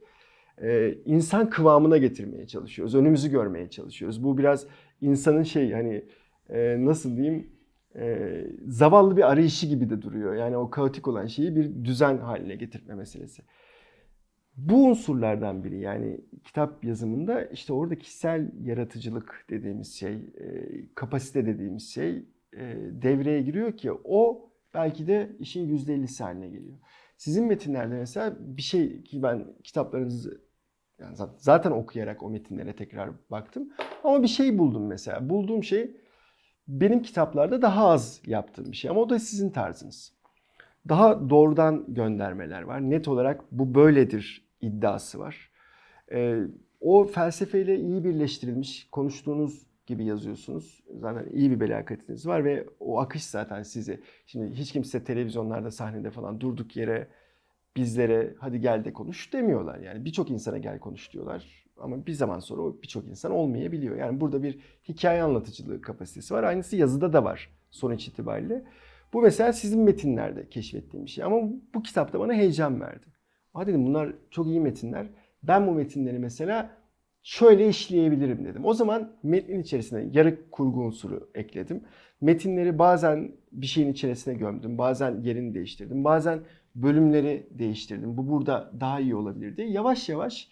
e, 0.63 0.95
insan 1.05 1.51
kıvamına 1.51 1.99
getirmeye 1.99 2.47
çalışıyoruz. 2.47 2.95
Önümüzü 2.95 3.31
görmeye 3.31 3.71
çalışıyoruz. 3.71 4.25
Bu 4.25 4.39
biraz 4.39 4.67
insanın 5.03 5.43
şey 5.43 5.73
hani 5.73 6.05
e, 6.49 6.85
nasıl 6.85 7.17
diyeyim 7.17 7.51
e, 7.97 8.47
zavallı 8.67 9.17
bir 9.17 9.31
arayışı 9.33 9.67
gibi 9.67 9.91
de 9.91 10.03
duruyor. 10.03 10.35
Yani 10.35 10.57
o 10.57 10.71
kaotik 10.71 11.09
olan 11.09 11.27
şeyi 11.27 11.57
bir 11.57 11.85
düzen 11.85 12.19
haline 12.19 12.55
getirme 12.55 12.95
meselesi. 12.95 13.43
Bu 14.57 14.87
unsurlardan 14.87 15.65
biri 15.65 15.79
yani 15.79 16.21
kitap 16.45 16.85
yazımında 16.85 17.45
işte 17.45 17.73
orada 17.73 17.99
kişisel 17.99 18.53
yaratıcılık 18.63 19.47
dediğimiz 19.51 19.95
şey, 19.95 20.15
e, 20.15 20.69
kapasite 20.95 21.47
dediğimiz 21.47 21.91
şey 21.91 22.25
e, 22.57 22.77
devreye 23.03 23.43
giriyor 23.43 23.77
ki 23.77 23.93
o 24.05 24.51
belki 24.75 25.07
de 25.07 25.37
işin 25.39 25.77
%50'si 25.79 26.23
haline 26.23 26.49
geliyor. 26.49 26.79
Sizin 27.17 27.47
metinlerde 27.47 27.95
mesela 27.95 28.37
bir 28.41 28.63
şey 28.63 29.03
ki 29.03 29.23
ben 29.23 29.47
kitaplarınızı 29.65 30.41
yani 31.03 31.17
zat- 31.17 31.43
zaten 31.43 31.71
okuyarak 31.71 32.23
o 32.23 32.31
metinlere 32.31 32.77
tekrar 32.77 33.11
baktım 33.31 33.69
ama 34.05 34.23
bir 34.23 34.29
şey 34.29 34.59
buldum 34.59 34.87
mesela. 34.87 35.29
Bulduğum 35.31 35.65
şey 35.65 35.97
benim 36.69 37.03
kitaplarda 37.03 37.63
daha 37.63 37.89
az 37.89 38.21
yaptığım 38.27 38.73
bir 38.73 38.77
şey 38.77 38.91
ama 38.91 39.01
o 39.01 39.11
da 39.11 39.19
sizin 39.19 39.51
tarzınız. 39.51 40.13
Daha 40.89 41.31
doğrudan 41.31 41.85
göndermeler 41.89 42.63
var. 42.63 42.81
Net 42.91 43.09
olarak 43.09 43.45
bu 43.53 43.75
böyledir 43.75 44.49
iddiası 44.61 45.19
var. 45.19 45.51
Ee, 46.13 46.39
o 46.81 47.05
felsefeyle 47.05 47.79
iyi 47.81 48.05
birleştirilmiş, 48.05 48.89
konuştuğunuz 48.93 49.67
gibi 49.87 50.05
yazıyorsunuz. 50.05 50.85
Zaten 51.01 51.27
iyi 51.33 51.51
bir 51.51 51.61
belakatiniz 51.61 52.27
var 52.27 52.45
ve 52.45 52.67
o 52.81 53.01
akış 53.01 53.25
zaten 53.25 53.63
sizi. 53.63 54.01
Şimdi 54.27 54.55
hiç 54.55 54.73
kimse 54.73 55.05
televizyonlarda, 55.05 55.71
sahnede 55.71 56.11
falan 56.11 56.41
durduk 56.41 56.77
yere 56.77 57.09
bizlere 57.77 58.35
hadi 58.39 58.61
gel 58.61 58.85
de 58.85 58.93
konuş 58.93 59.33
demiyorlar. 59.33 59.79
Yani 59.79 60.05
birçok 60.05 60.31
insana 60.31 60.59
gel 60.59 60.79
konuş 60.79 61.13
diyorlar. 61.13 61.65
Ama 61.77 62.07
bir 62.07 62.13
zaman 62.13 62.39
sonra 62.39 62.63
o 62.63 62.77
birçok 62.83 63.09
insan 63.09 63.33
olmayabiliyor. 63.33 63.97
Yani 63.97 64.21
burada 64.21 64.43
bir 64.43 64.59
hikaye 64.89 65.23
anlatıcılığı 65.23 65.81
kapasitesi 65.81 66.35
var. 66.35 66.43
Aynısı 66.43 66.77
yazıda 66.77 67.13
da 67.13 67.25
var 67.25 67.51
sonuç 67.71 68.09
itibariyle. 68.09 68.65
Bu 69.13 69.23
mesela 69.23 69.53
sizin 69.53 69.81
metinlerde 69.81 70.49
keşfettiğim 70.49 71.07
bir 71.07 71.11
şey. 71.11 71.25
Ama 71.25 71.37
bu 71.75 71.83
kitapta 71.83 72.21
bana 72.21 72.35
heyecan 72.35 72.81
verdi. 72.81 73.07
Ha 73.53 73.67
dedim 73.67 73.87
bunlar 73.87 74.13
çok 74.31 74.47
iyi 74.47 74.61
metinler. 74.61 75.07
Ben 75.43 75.67
bu 75.67 75.73
metinleri 75.73 76.19
mesela 76.19 76.71
şöyle 77.23 77.69
işleyebilirim 77.69 78.45
dedim. 78.45 78.65
O 78.65 78.75
zaman 78.75 79.13
metnin 79.23 79.63
içerisine 79.63 80.09
yarı 80.13 80.51
kurgu 80.51 80.81
unsuru 80.81 81.31
ekledim. 81.35 81.85
Metinleri 82.21 82.79
bazen 82.79 83.33
bir 83.53 83.67
şeyin 83.67 83.93
içerisine 83.93 84.35
gömdüm. 84.35 84.79
Bazen 84.79 85.21
yerini 85.21 85.55
değiştirdim. 85.55 86.05
Bazen 86.05 86.41
bölümleri 86.75 87.47
değiştirdim. 87.51 88.17
Bu 88.17 88.29
burada 88.29 88.73
daha 88.81 89.01
iyi 89.01 89.15
olabilir 89.15 89.57
diye. 89.57 89.69
Yavaş 89.71 90.09
yavaş 90.09 90.49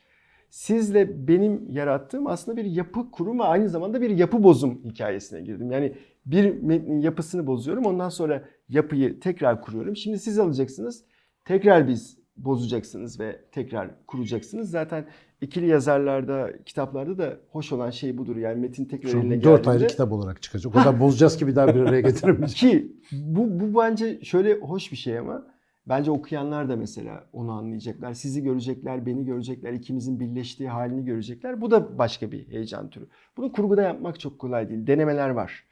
sizle 0.50 1.28
benim 1.28 1.70
yarattığım 1.70 2.26
aslında 2.26 2.56
bir 2.56 2.64
yapı 2.64 3.10
kurum 3.10 3.38
ve 3.38 3.42
aynı 3.42 3.68
zamanda 3.68 4.00
bir 4.00 4.10
yapı 4.10 4.42
bozum 4.42 4.84
hikayesine 4.84 5.40
girdim. 5.40 5.70
Yani 5.70 5.92
bir 6.26 6.62
metnin 6.62 7.00
yapısını 7.00 7.46
bozuyorum. 7.46 7.84
Ondan 7.84 8.08
sonra 8.08 8.44
yapıyı 8.68 9.20
tekrar 9.20 9.62
kuruyorum. 9.62 9.96
Şimdi 9.96 10.18
siz 10.18 10.38
alacaksınız. 10.38 11.04
Tekrar 11.44 11.88
biz 11.88 12.18
bozacaksınız 12.36 13.20
ve 13.20 13.40
tekrar 13.52 14.06
kuracaksınız. 14.06 14.70
Zaten 14.70 15.04
ikili 15.40 15.66
yazarlarda, 15.66 16.50
kitaplarda 16.66 17.18
da 17.18 17.36
hoş 17.50 17.72
olan 17.72 17.90
şey 17.90 18.18
budur. 18.18 18.36
Yani 18.36 18.60
metin 18.60 18.84
tekrar 18.84 19.10
Şu 19.10 19.18
eline 19.18 19.34
an 19.34 19.42
dört 19.42 19.68
ayrı 19.68 19.78
geldiğinde- 19.78 19.86
kitap 19.92 20.12
olarak 20.12 20.42
çıkacak. 20.42 20.74
O 20.76 20.78
kadar 20.78 21.00
bozacağız 21.00 21.36
ki 21.36 21.46
bir 21.46 21.56
daha 21.56 21.74
bir 21.74 21.80
araya 21.80 22.00
getiremeyeceğiz. 22.00 22.54
ki 22.54 22.92
bu, 23.12 23.60
bu 23.60 23.78
bence 23.80 24.20
şöyle 24.24 24.54
hoş 24.54 24.92
bir 24.92 24.96
şey 24.96 25.18
ama 25.18 25.46
bence 25.87 26.11
okuyanlar 26.11 26.68
da 26.68 26.76
mesela 26.76 27.24
onu 27.33 27.53
anlayacaklar. 27.53 28.14
Sizi 28.14 28.43
görecekler, 28.43 29.07
beni 29.07 29.24
görecekler, 29.24 29.72
ikimizin 29.72 30.20
birleştiği 30.20 30.68
halini 30.68 31.05
görecekler. 31.05 31.61
Bu 31.61 31.70
da 31.70 31.99
başka 31.99 32.33
bir 32.33 32.49
heyecan 32.49 32.91
türü. 32.91 33.07
Bunu 33.37 33.53
kurguda 33.53 33.83
yapmak 33.83 34.20
çok 34.20 34.39
kolay 34.39 34.68
değil. 34.68 34.87
Denemeler 34.87 35.31
var. 35.31 35.64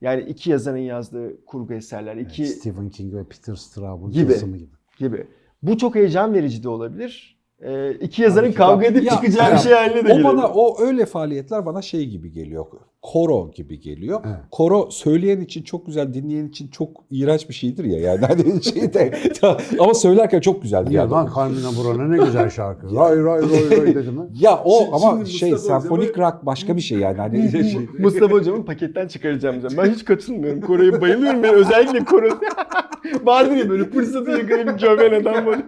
Yani 0.00 0.22
iki 0.22 0.50
yazarın 0.50 0.76
yazdığı 0.78 1.44
kurgu 1.44 1.72
eserler, 1.74 2.16
iki 2.16 2.46
Stephen 2.46 2.88
King 2.90 3.14
ve 3.14 3.24
Peter 3.24 3.54
Straub'un 3.54 4.10
Gibi. 4.10 4.34
gibi. 4.40 4.68
gibi. 4.98 5.26
Bu 5.62 5.78
çok 5.78 5.94
heyecan 5.94 6.34
verici 6.34 6.62
de 6.62 6.68
olabilir. 6.68 7.36
Ee, 7.60 7.92
iki 7.92 8.22
yazarın 8.22 8.50
kitap- 8.50 8.56
kavga 8.66 8.86
edip 8.86 9.04
Ya, 9.04 9.12
çıkacağı 9.14 9.48
ya, 9.50 9.54
bir 9.54 9.60
şey 9.60 9.72
haline 9.72 9.94
de 9.94 10.00
O 10.00 10.02
gelebilir. 10.02 10.24
bana 10.24 10.48
o 10.48 10.80
öyle 10.82 11.06
faaliyetler 11.06 11.66
bana 11.66 11.82
şey 11.82 12.06
gibi 12.08 12.32
geliyor. 12.32 12.66
Koro 13.12 13.50
gibi 13.50 13.80
geliyor. 13.80 14.20
Evet. 14.26 14.36
Koro 14.50 14.88
söyleyen 14.90 15.40
için 15.40 15.62
çok 15.62 15.86
güzel, 15.86 16.14
dinleyen 16.14 16.46
için 16.48 16.68
çok 16.68 16.90
iğrenç 17.10 17.48
bir 17.48 17.54
şeydir 17.54 17.84
ya. 17.84 17.98
Yani 18.00 18.26
hani 18.26 18.62
şey 18.62 18.94
de 18.94 19.18
ama 19.80 19.94
söylerken 19.94 20.40
çok 20.40 20.62
güzel 20.62 20.86
bir 20.86 20.90
Ya 20.90 21.02
adam. 21.04 21.12
lan 21.26 21.32
Carmina 21.36 21.68
Burana 21.78 22.08
ne 22.08 22.24
güzel 22.24 22.50
şarkı. 22.50 22.94
ray 22.96 23.16
ray 23.16 23.40
ray 23.42 23.78
ray 23.82 23.94
dedi 23.94 24.10
mi? 24.10 24.20
Ya 24.40 24.62
o 24.64 24.78
Şimdi- 24.78 24.90
ama 24.96 25.10
şimdi 25.16 25.30
şey 25.30 25.50
Mustafa 25.52 25.80
senfonik 25.80 26.18
rock 26.18 26.34
başka 26.42 26.76
bir 26.76 26.80
şey 26.82 26.98
yani. 26.98 27.16
Hani 27.18 27.50
şey, 27.50 27.88
Mustafa 27.98 28.32
hocamın 28.34 28.62
paketten 28.62 29.08
çıkaracağım 29.08 29.60
diyeceğim. 29.60 29.84
Ben 29.84 29.94
hiç 29.94 30.04
katılmıyorum. 30.04 30.60
Kore'ye 30.60 31.00
bayılıyorum. 31.00 31.42
Ben 31.42 31.54
özellikle 31.54 32.04
Kore. 32.04 32.28
Vardır 33.24 33.56
ya 33.56 33.70
böyle 33.70 33.84
fırsatı 33.84 34.30
yakalayıp 34.30 34.80
gömen 34.80 35.20
adam 35.20 35.46
böyle. 35.46 35.62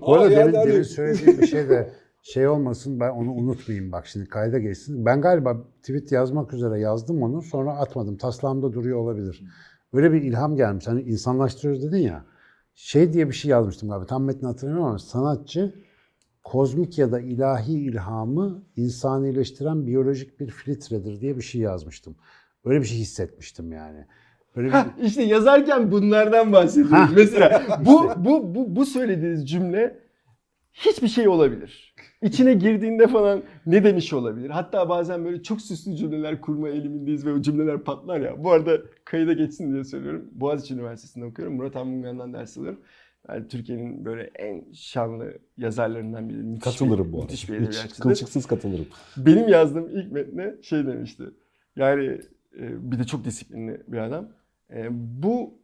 Bu 0.00 0.14
arada 0.14 0.30
demin, 0.30 0.54
hani- 0.54 0.68
demin 0.72 0.82
söylediğim 0.82 1.40
bir 1.40 1.46
şey 1.46 1.68
de 1.68 1.90
şey 2.24 2.48
olmasın 2.48 3.00
ben 3.00 3.10
onu 3.10 3.32
unutmayayım 3.32 3.92
bak 3.92 4.06
şimdi 4.06 4.28
kayda 4.28 4.58
geçsin. 4.58 5.06
Ben 5.06 5.20
galiba 5.20 5.64
tweet 5.82 6.12
yazmak 6.12 6.52
üzere 6.52 6.80
yazdım 6.80 7.22
onu 7.22 7.42
sonra 7.42 7.72
atmadım. 7.72 8.16
Taslağımda 8.16 8.72
duruyor 8.72 8.98
olabilir. 8.98 9.44
Öyle 9.92 10.12
bir 10.12 10.22
ilham 10.22 10.56
gelmiş. 10.56 10.86
Hani 10.86 11.02
insanlaştırıyoruz 11.02 11.82
dedin 11.82 12.02
ya. 12.02 12.24
Şey 12.74 13.12
diye 13.12 13.28
bir 13.28 13.34
şey 13.34 13.50
yazmıştım 13.50 13.88
galiba. 13.88 14.06
Tam 14.06 14.24
metni 14.24 14.46
hatırlamıyorum 14.46 14.88
ama 14.88 14.98
sanatçı 14.98 15.74
kozmik 16.44 16.98
ya 16.98 17.12
da 17.12 17.20
ilahi 17.20 17.72
ilhamı 17.72 18.62
insanileştiren 18.76 19.86
biyolojik 19.86 20.40
bir 20.40 20.50
filtredir 20.50 21.20
diye 21.20 21.36
bir 21.36 21.42
şey 21.42 21.60
yazmıştım. 21.60 22.16
Öyle 22.64 22.80
bir 22.80 22.86
şey 22.86 22.98
hissetmiştim 22.98 23.72
yani. 23.72 24.06
Böyle 24.56 24.68
bir, 24.68 24.72
Hah, 24.72 24.86
işte 25.02 25.22
yazarken 25.22 25.92
bunlardan 25.92 26.52
bahsediyoruz. 26.52 27.14
Mesela 27.16 27.62
bu, 27.86 28.10
bu, 28.16 28.54
bu, 28.54 28.76
bu 28.76 28.86
söylediğiniz 28.86 29.50
cümle 29.50 30.03
hiçbir 30.74 31.08
şey 31.08 31.28
olabilir. 31.28 31.94
İçine 32.22 32.54
girdiğinde 32.54 33.06
falan 33.06 33.42
ne 33.66 33.84
demiş 33.84 34.12
olabilir? 34.12 34.50
Hatta 34.50 34.88
bazen 34.88 35.24
böyle 35.24 35.42
çok 35.42 35.60
süslü 35.60 35.96
cümleler 35.96 36.40
kurma 36.40 36.68
eğilimindeyiz 36.68 37.26
ve 37.26 37.32
o 37.32 37.42
cümleler 37.42 37.78
patlar 37.78 38.20
ya. 38.20 38.44
Bu 38.44 38.50
arada 38.50 38.80
kayıda 39.04 39.32
geçsin 39.32 39.72
diye 39.72 39.84
söylüyorum. 39.84 40.30
Boğaziçi 40.32 40.74
Üniversitesi'nde 40.74 41.24
okuyorum. 41.24 41.56
Murat 41.56 41.76
Anmungan'dan 41.76 42.32
ders 42.32 42.58
alıyorum. 42.58 42.80
Yani 43.28 43.48
Türkiye'nin 43.48 44.04
böyle 44.04 44.30
en 44.38 44.72
şanlı 44.72 45.38
yazarlarından 45.56 46.28
biri. 46.28 46.36
Müthiş 46.36 46.64
katılırım 46.64 47.08
bir, 47.08 47.12
bu 47.12 47.16
arada. 47.16 47.32
Müthiş 47.32 47.50
bir 47.50 47.60
Hiç 47.60 47.98
kılçıksız 47.98 48.46
katılırım. 48.46 48.86
Benim 49.16 49.48
yazdığım 49.48 49.88
ilk 49.90 50.12
metne 50.12 50.54
şey 50.62 50.86
demişti. 50.86 51.24
Yani 51.76 52.20
e, 52.58 52.92
bir 52.92 52.98
de 52.98 53.04
çok 53.04 53.24
disiplinli 53.24 53.82
bir 53.88 53.98
adam. 53.98 54.28
E, 54.70 54.88
bu 55.22 55.54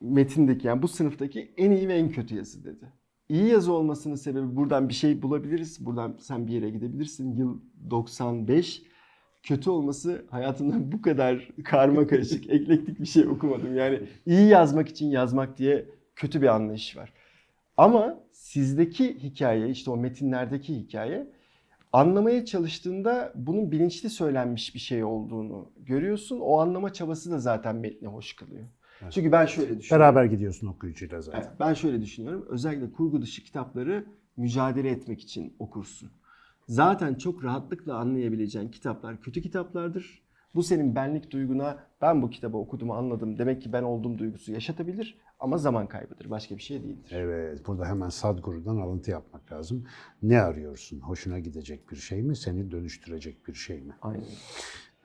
metindeki 0.00 0.66
yani 0.66 0.82
bu 0.82 0.88
sınıftaki 0.88 1.54
en 1.56 1.70
iyi 1.70 1.88
ve 1.88 1.94
en 1.94 2.08
kötü 2.10 2.36
yazı 2.36 2.64
dedi. 2.64 3.03
İyi 3.28 3.46
yazı 3.46 3.72
olmasının 3.72 4.14
sebebi 4.14 4.56
buradan 4.56 4.88
bir 4.88 4.94
şey 4.94 5.22
bulabiliriz. 5.22 5.86
Buradan 5.86 6.16
sen 6.20 6.46
bir 6.46 6.52
yere 6.52 6.70
gidebilirsin. 6.70 7.36
Yıl 7.36 7.60
95. 7.90 8.82
Kötü 9.42 9.70
olması 9.70 10.24
hayatımda 10.30 10.92
bu 10.92 11.02
kadar 11.02 11.48
karma 11.64 12.06
karışık, 12.06 12.50
eklektik 12.50 13.00
bir 13.00 13.06
şey 13.06 13.26
okumadım. 13.26 13.76
Yani 13.76 14.00
iyi 14.26 14.48
yazmak 14.48 14.88
için 14.88 15.10
yazmak 15.10 15.58
diye 15.58 15.88
kötü 16.16 16.42
bir 16.42 16.46
anlayış 16.46 16.96
var. 16.96 17.12
Ama 17.76 18.20
sizdeki 18.32 19.18
hikaye, 19.22 19.68
işte 19.70 19.90
o 19.90 19.96
metinlerdeki 19.96 20.74
hikaye 20.74 21.26
anlamaya 21.92 22.44
çalıştığında 22.44 23.32
bunun 23.34 23.72
bilinçli 23.72 24.10
söylenmiş 24.10 24.74
bir 24.74 24.80
şey 24.80 25.04
olduğunu 25.04 25.72
görüyorsun. 25.76 26.40
O 26.40 26.58
anlama 26.60 26.92
çabası 26.92 27.30
da 27.30 27.38
zaten 27.38 27.76
metni 27.76 28.08
hoş 28.08 28.32
kılıyor. 28.36 28.64
Evet. 29.04 29.12
Çünkü 29.12 29.32
ben 29.32 29.46
şöyle 29.46 29.78
düşünüyorum. 29.78 30.04
Beraber 30.04 30.24
gidiyorsun 30.24 30.66
okuyucuyla 30.66 31.20
zaten. 31.20 31.40
Evet, 31.40 31.50
ben 31.60 31.74
şöyle 31.74 32.00
düşünüyorum. 32.00 32.46
Özellikle 32.48 32.92
kurgu 32.92 33.22
dışı 33.22 33.44
kitapları 33.44 34.06
mücadele 34.36 34.90
etmek 34.90 35.20
için 35.20 35.56
okursun. 35.58 36.10
Zaten 36.68 37.14
çok 37.14 37.44
rahatlıkla 37.44 37.96
anlayabileceğin 37.96 38.68
kitaplar 38.68 39.20
kötü 39.20 39.42
kitaplardır. 39.42 40.24
Bu 40.54 40.62
senin 40.62 40.94
benlik 40.94 41.30
duyguna 41.30 41.78
ben 42.02 42.22
bu 42.22 42.30
kitabı 42.30 42.56
okudum 42.56 42.90
anladım 42.90 43.38
demek 43.38 43.62
ki 43.62 43.72
ben 43.72 43.82
olduğum 43.82 44.18
duygusu 44.18 44.52
yaşatabilir 44.52 45.18
ama 45.40 45.58
zaman 45.58 45.86
kaybıdır. 45.86 46.30
Başka 46.30 46.56
bir 46.56 46.62
şey 46.62 46.82
değildir. 46.82 47.12
Evet, 47.12 47.66
burada 47.66 47.86
hemen 47.86 48.08
Sadhguru'dan 48.08 48.76
alıntı 48.76 49.10
yapmak 49.10 49.52
lazım. 49.52 49.84
Ne 50.22 50.40
arıyorsun? 50.40 51.00
Hoşuna 51.00 51.38
gidecek 51.38 51.90
bir 51.90 51.96
şey 51.96 52.22
mi? 52.22 52.36
Seni 52.36 52.70
dönüştürecek 52.70 53.48
bir 53.48 53.54
şey 53.54 53.80
mi? 53.80 53.94
Aynen. 54.02 54.24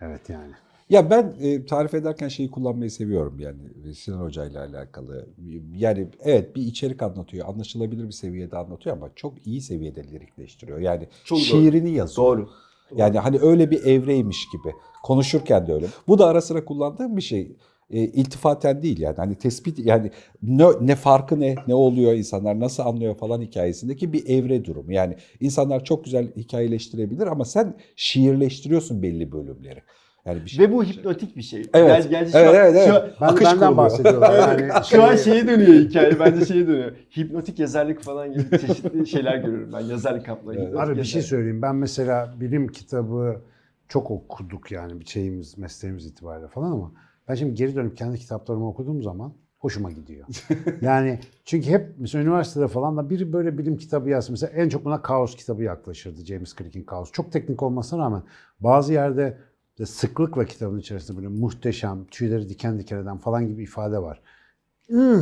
Evet 0.01 0.29
yani. 0.29 0.51
Ya 0.89 1.09
ben 1.09 1.35
e, 1.41 1.65
tarif 1.65 1.93
ederken 1.93 2.27
şeyi 2.27 2.51
kullanmayı 2.51 2.91
seviyorum 2.91 3.39
yani 3.39 3.59
Sinan 3.95 4.19
Hoca 4.19 4.45
ile 4.45 4.59
alakalı. 4.59 5.27
Yani 5.75 6.07
evet 6.23 6.55
bir 6.55 6.61
içerik 6.61 7.03
anlatıyor, 7.03 7.47
anlaşılabilir 7.47 8.07
bir 8.07 8.11
seviyede 8.11 8.57
anlatıyor 8.57 8.97
ama 8.97 9.09
çok 9.15 9.47
iyi 9.47 9.61
seviyede 9.61 10.03
lirikleştiriyor. 10.03 10.79
Yani 10.79 11.07
Çok 11.23 11.37
doğru. 11.37 11.45
şiirini 11.45 11.91
yazıyor. 11.91 12.27
Doğru. 12.27 12.49
Yani 12.95 13.19
hani 13.19 13.39
öyle 13.39 13.71
bir 13.71 13.85
evreymiş 13.85 14.47
gibi. 14.51 14.73
Konuşurken 15.03 15.67
de 15.67 15.73
öyle. 15.73 15.85
Bu 16.07 16.19
da 16.19 16.27
ara 16.27 16.41
sıra 16.41 16.65
kullandığım 16.65 17.17
bir 17.17 17.21
şey. 17.21 17.51
E, 17.89 17.99
iltifaten 17.99 18.81
değil 18.81 18.99
yani. 18.99 19.15
Hani 19.15 19.35
tespit 19.35 19.79
yani 19.79 20.11
ne, 20.43 20.65
ne 20.81 20.95
farkı 20.95 21.39
ne, 21.39 21.55
ne 21.67 21.75
oluyor 21.75 22.13
insanlar 22.13 22.59
nasıl 22.59 22.83
anlıyor 22.83 23.15
falan 23.15 23.41
hikayesindeki 23.41 24.13
bir 24.13 24.29
evre 24.29 24.65
durumu. 24.65 24.93
Yani 24.93 25.15
insanlar 25.39 25.83
çok 25.83 26.05
güzel 26.05 26.27
hikayeleştirebilir 26.35 27.27
ama 27.27 27.45
sen 27.45 27.75
şiirleştiriyorsun 27.95 29.03
belli 29.03 29.31
bölümleri. 29.31 29.81
Yani 30.25 30.45
bir 30.45 30.49
şey. 30.49 30.65
Ve 30.67 30.71
bu 30.73 30.83
hipnotik 30.83 31.35
bir 31.37 31.41
şey. 31.41 31.63
Evet. 31.73 32.03
Gel, 32.03 32.09
gel, 32.09 32.31
şu 32.31 32.37
Evet, 32.37 32.49
an, 32.49 32.55
evet, 32.55 32.73
şu 32.87 32.93
evet. 32.93 33.03
an- 33.03 33.09
Ben 33.21 33.27
Akış 33.27 33.45
benden 33.45 33.57
kuruluyor. 33.59 33.77
bahsediyorum. 33.77 34.23
Yani 34.69 34.85
Şu 34.85 35.03
an 35.03 35.15
şey- 35.15 35.23
şeye 35.33 35.47
dönüyor 35.47 35.73
hikaye. 35.89 36.19
Bence 36.19 36.45
şeye 36.45 36.67
dönüyor. 36.67 36.91
Hipnotik 37.17 37.59
yazarlık 37.59 38.01
falan 38.01 38.33
gibi 38.33 38.59
çeşitli 38.59 39.07
şeyler 39.07 39.37
görüyorum 39.37 39.69
ben. 39.73 39.79
Yazarlık 39.79 40.25
kapları. 40.25 40.59
Evet. 40.59 40.79
Abi 40.79 40.89
bir 40.89 41.03
şey 41.03 41.19
yazarlık. 41.19 41.25
söyleyeyim. 41.25 41.61
Ben 41.61 41.75
mesela 41.75 42.33
bilim 42.39 42.67
kitabı 42.67 43.41
çok 43.87 44.11
okuduk 44.11 44.71
yani 44.71 44.99
bir 44.99 45.05
şeyimiz, 45.05 45.57
mesleğimiz 45.57 46.05
itibariyle 46.05 46.47
falan 46.47 46.71
ama 46.71 46.91
ben 47.27 47.35
şimdi 47.35 47.53
geri 47.55 47.75
dönüp 47.75 47.97
kendi 47.97 48.17
kitaplarımı 48.19 48.67
okuduğum 48.67 49.03
zaman 49.03 49.33
hoşuma 49.59 49.91
gidiyor. 49.91 50.25
yani 50.81 51.19
çünkü 51.45 51.69
hep 51.69 51.87
mesela 51.97 52.23
üniversitede 52.23 52.67
falan 52.67 52.97
da 52.97 53.09
biri 53.09 53.33
böyle 53.33 53.57
bilim 53.57 53.77
kitabı 53.77 54.09
yazsın. 54.09 54.33
Mesela 54.33 54.51
en 54.63 54.69
çok 54.69 54.85
buna 54.85 55.01
Kaos 55.01 55.35
kitabı 55.35 55.63
yaklaşırdı. 55.63 56.25
James 56.25 56.55
Clearke'in 56.55 56.83
Kaos. 56.83 57.11
Çok 57.11 57.31
teknik 57.31 57.63
olmasına 57.63 58.03
rağmen 58.03 58.23
bazı 58.59 58.93
yerde 58.93 59.37
de 59.79 59.85
sıklıkla 59.85 60.45
kitabın 60.45 60.79
içerisinde 60.79 61.17
böyle 61.17 61.27
muhteşem, 61.27 62.05
tüyleri 62.05 62.49
diken 62.49 62.79
diken 62.79 62.97
eden 62.97 63.17
falan 63.17 63.47
gibi 63.47 63.63
ifade 63.63 64.01
var. 64.01 64.21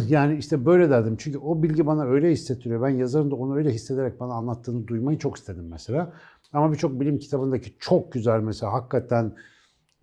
Yani 0.07 0.37
işte 0.37 0.65
böyle 0.65 0.89
derdim. 0.89 1.15
Çünkü 1.19 1.37
o 1.37 1.63
bilgi 1.63 1.85
bana 1.85 2.05
öyle 2.05 2.31
hissettiriyor. 2.31 2.81
Ben 2.81 2.89
yazarın 2.89 3.31
da 3.31 3.35
onu 3.35 3.55
öyle 3.55 3.71
hissederek 3.71 4.19
bana 4.19 4.33
anlattığını 4.33 4.87
duymayı 4.87 5.17
çok 5.19 5.37
istedim 5.37 5.67
mesela. 5.69 6.13
Ama 6.53 6.71
birçok 6.73 6.99
bilim 6.99 7.19
kitabındaki 7.19 7.75
çok 7.79 8.11
güzel 8.11 8.39
mesela 8.39 8.73
hakikaten 8.73 9.33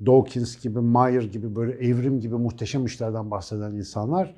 Dawkins 0.07 0.63
gibi, 0.63 0.81
Meyer 0.81 1.23
gibi 1.23 1.57
böyle 1.57 1.73
evrim 1.73 2.21
gibi 2.21 2.35
muhteşem 2.35 2.85
işlerden 2.85 3.31
bahseden 3.31 3.73
insanlar 3.73 4.35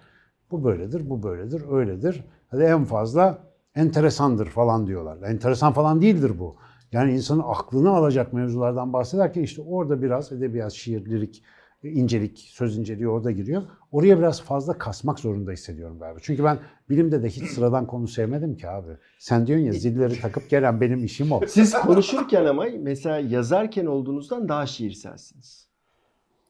bu 0.51 0.65
böyledir, 0.65 1.11
bu 1.11 1.23
böyledir, 1.23 1.63
öyledir. 1.71 2.25
Hadi 2.49 2.63
en 2.63 2.85
fazla 2.85 3.39
enteresandır 3.75 4.47
falan 4.47 4.87
diyorlar. 4.87 5.23
Enteresan 5.23 5.73
falan 5.73 6.03
değildir 6.03 6.33
bu. 6.39 6.57
Yani 6.93 7.13
insanın 7.13 7.43
aklını 7.47 7.91
alacak 7.91 8.33
mevzulardan 8.33 8.93
bahsederken 8.93 9.43
işte 9.43 9.63
orada 9.63 10.03
biraz 10.03 10.33
edebiyat, 10.33 10.73
şiir, 10.73 11.07
lirik, 11.07 11.43
incelik, 11.83 12.39
söz 12.53 12.79
inceliği 12.79 13.09
orada 13.09 13.31
giriyor. 13.31 13.63
Oraya 13.93 14.19
biraz 14.19 14.43
fazla 14.43 14.79
kasmak 14.79 15.19
zorunda 15.19 15.53
hissediyorum 15.53 15.99
galiba. 15.99 16.19
Çünkü 16.23 16.45
ben 16.45 16.59
bilimde 16.91 17.23
de 17.23 17.29
hiç 17.29 17.45
sıradan 17.45 17.87
konu 17.87 18.09
sevmedim 18.09 18.57
ki 18.57 18.69
abi. 18.69 18.91
Sen 19.19 19.47
diyorsun 19.47 19.67
ya 19.67 19.73
zilleri 19.73 20.21
takıp 20.21 20.51
gelen 20.51 20.81
benim 20.81 21.05
işim 21.05 21.33
o. 21.33 21.41
Siz 21.49 21.73
konuşurken 21.75 22.45
ama 22.45 22.65
mesela 22.81 23.19
yazarken 23.19 23.87
olduğunuzdan 23.87 24.49
daha 24.49 24.67
şiirselsiniz. 24.67 25.67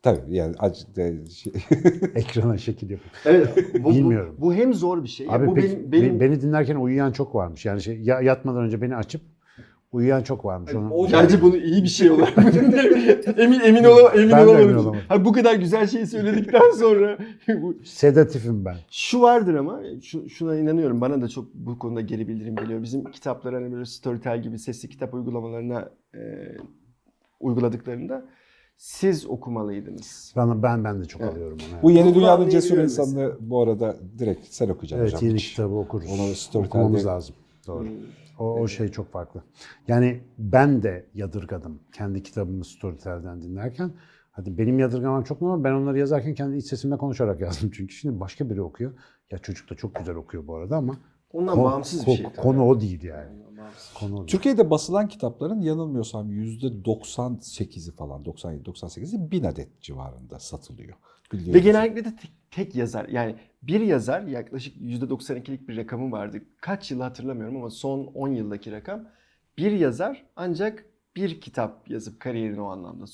Tabii 0.03 0.35
yani 0.37 0.55
acı, 0.59 0.95
de- 0.97 1.27
şey- 1.31 1.53
Ekrana 2.15 2.59
şekil 2.59 2.91
yapıp. 2.91 3.11
Evet. 3.25 3.49
Bu, 3.75 3.85
bu- 3.85 3.91
Bilmiyorum. 3.95 4.37
Bu, 4.39 4.55
hem 4.55 4.75
zor 4.75 5.03
bir 5.03 5.09
şey. 5.09 5.27
Abi 5.31 5.47
bu 5.47 5.55
peki, 5.55 5.69
benim, 5.93 5.93
benim 5.93 6.21
beni 6.21 6.41
dinlerken 6.43 6.77
uyuyan 6.77 7.13
çok 7.13 7.35
varmış. 7.35 7.65
Yani 7.67 7.81
şey, 7.83 8.01
ya- 8.01 8.21
yatmadan 8.21 8.65
önce 8.65 8.83
beni 8.83 8.97
açıp 8.97 9.23
uyuyan 9.93 10.23
çok 10.23 10.45
varmış. 10.45 10.75
Onu, 10.75 10.95
O- 10.95 11.13
Bence 11.13 11.43
bunu 11.43 11.57
iyi 11.57 11.83
bir 11.83 11.89
şey 11.89 12.11
olarak 12.11 12.39
emin 13.39 13.61
emin 13.61 13.85
ola, 13.85 14.11
emin 14.15 14.31
Ben 14.31 14.45
olamadım. 14.47 14.61
emin 14.69 14.75
olamadım. 14.75 15.01
Ha, 15.09 15.25
bu 15.25 15.33
kadar 15.33 15.55
güzel 15.55 15.87
şeyi 15.87 16.07
söyledikten 16.07 16.71
sonra 16.71 17.19
bu- 17.49 17.75
Sedatifim 17.85 18.65
ben. 18.65 18.77
şu 18.91 19.21
vardır 19.21 19.55
ama 19.55 19.81
şu, 20.03 20.29
şuna 20.29 20.57
inanıyorum. 20.57 21.01
Bana 21.01 21.23
da 21.23 21.29
çok 21.29 21.55
bu 21.55 21.79
konuda 21.79 22.01
geri 22.01 22.29
bildirim 22.29 22.57
geliyor. 22.57 22.83
Bizim 22.83 23.05
kitaplar 23.05 23.55
hani 23.55 23.73
böyle 23.73 23.85
Storytel 23.85 24.43
gibi 24.43 24.59
sesli 24.59 24.89
kitap 24.89 25.15
uygulamalarına 25.15 25.89
e, 26.15 26.21
uyguladıklarında 27.41 28.25
siz 28.77 29.27
okumalıydınız. 29.27 30.33
Ben, 30.37 30.63
ben, 30.63 30.85
ben 30.85 31.01
de 31.01 31.05
çok 31.05 31.21
Evet. 31.23 31.33
alıyorum 31.33 31.59
onu. 31.73 31.83
bu 31.83 31.91
yeni 31.91 32.15
dünyanın 32.15 32.49
cesur 32.49 32.79
insanını 32.79 33.33
bu 33.41 33.63
arada 33.63 33.97
direkt 34.19 34.47
sen 34.51 34.69
okuyacaksın 34.69 35.03
evet 35.05 35.15
hocam. 35.15 35.29
yeni 35.29 35.39
kitabı 35.39 35.75
okuruz. 35.75 36.07
Onu 36.11 36.35
Storytel'de- 36.35 36.67
Okumamız 36.67 37.07
lazım. 37.07 37.35
Doğru. 37.67 37.81
Hmm. 37.85 37.91
O, 38.39 38.61
o 38.61 38.69
şey 38.69 38.89
çok 38.89 39.13
farklı. 39.13 39.43
Yani 39.89 40.21
ben 40.39 40.83
de 40.83 41.07
yadırgadım 41.15 41.81
kendi 41.93 42.23
kitabımı 42.23 42.65
Storytel'den 42.65 43.43
dinlerken. 43.43 43.93
Hadi 44.31 44.59
benim 44.59 44.79
yadırgamam 44.79 45.23
çok 45.23 45.43
normal. 45.43 45.65
Ben 45.65 45.73
onları 45.73 45.99
yazarken 45.99 46.35
kendi 46.35 46.57
iç 46.57 46.67
sesimle 46.67 46.97
konuşarak 46.97 47.41
yazdım. 47.47 47.71
Çünkü 47.75 47.95
şimdi 47.95 48.21
başka 48.21 48.51
biri 48.51 48.63
okuyor. 48.63 48.93
Ya 49.31 49.39
çocuk 49.39 49.71
da 49.71 49.75
çok 49.75 49.95
güzel 49.95 50.15
okuyor 50.15 50.47
bu 50.47 50.55
arada 50.55 50.77
ama 50.77 50.97
Ondan 51.33 51.55
Kon- 51.55 51.65
bağımsız 51.65 52.07
bir 52.07 52.13
şey. 52.17 52.25
tabii. 52.25 52.37
konu 52.37 52.65
o 52.67 52.81
değil 52.81 53.03
yani. 53.03 53.31
Bağımsız. 53.59 53.93
konu 53.95 54.15
o 54.15 54.19
değil. 54.19 54.29
Türkiye'de 54.29 54.71
basılan 54.71 55.09
kitapların 55.09 55.61
yanılmıyorsam 55.61 56.33
%98'i 56.33 57.93
falan 57.95 58.23
97-98'i 58.25 59.31
1000 59.31 59.45
adet 59.45 59.81
civarında 59.81 60.39
satılıyor. 60.39 60.95
Ve 61.33 61.59
genellikle 61.59 62.05
de 62.05 62.17
tek, 62.17 62.33
tek 62.51 62.75
yazar. 62.75 63.09
Yani 63.09 63.37
bir 63.67 63.81
yazar 63.81 64.23
yaklaşık 64.23 64.77
%92'lik 64.77 65.69
bir 65.69 65.77
rakamı 65.77 66.13
vardı. 66.13 66.39
Kaç 66.61 66.91
yıl 66.91 67.01
hatırlamıyorum 67.01 67.57
ama 67.57 67.71
son 67.71 68.07
10 68.15 68.29
yıldaki 68.29 68.73
rakam. 68.73 69.05
Bir 69.59 69.73
yazar 69.73 70.27
ancak 70.37 70.85
bir 71.17 71.41
kitap 71.41 71.91
yazıp 71.91 72.21
kariyerini 72.21 72.61
o 72.61 72.67
anlamda 72.67 73.05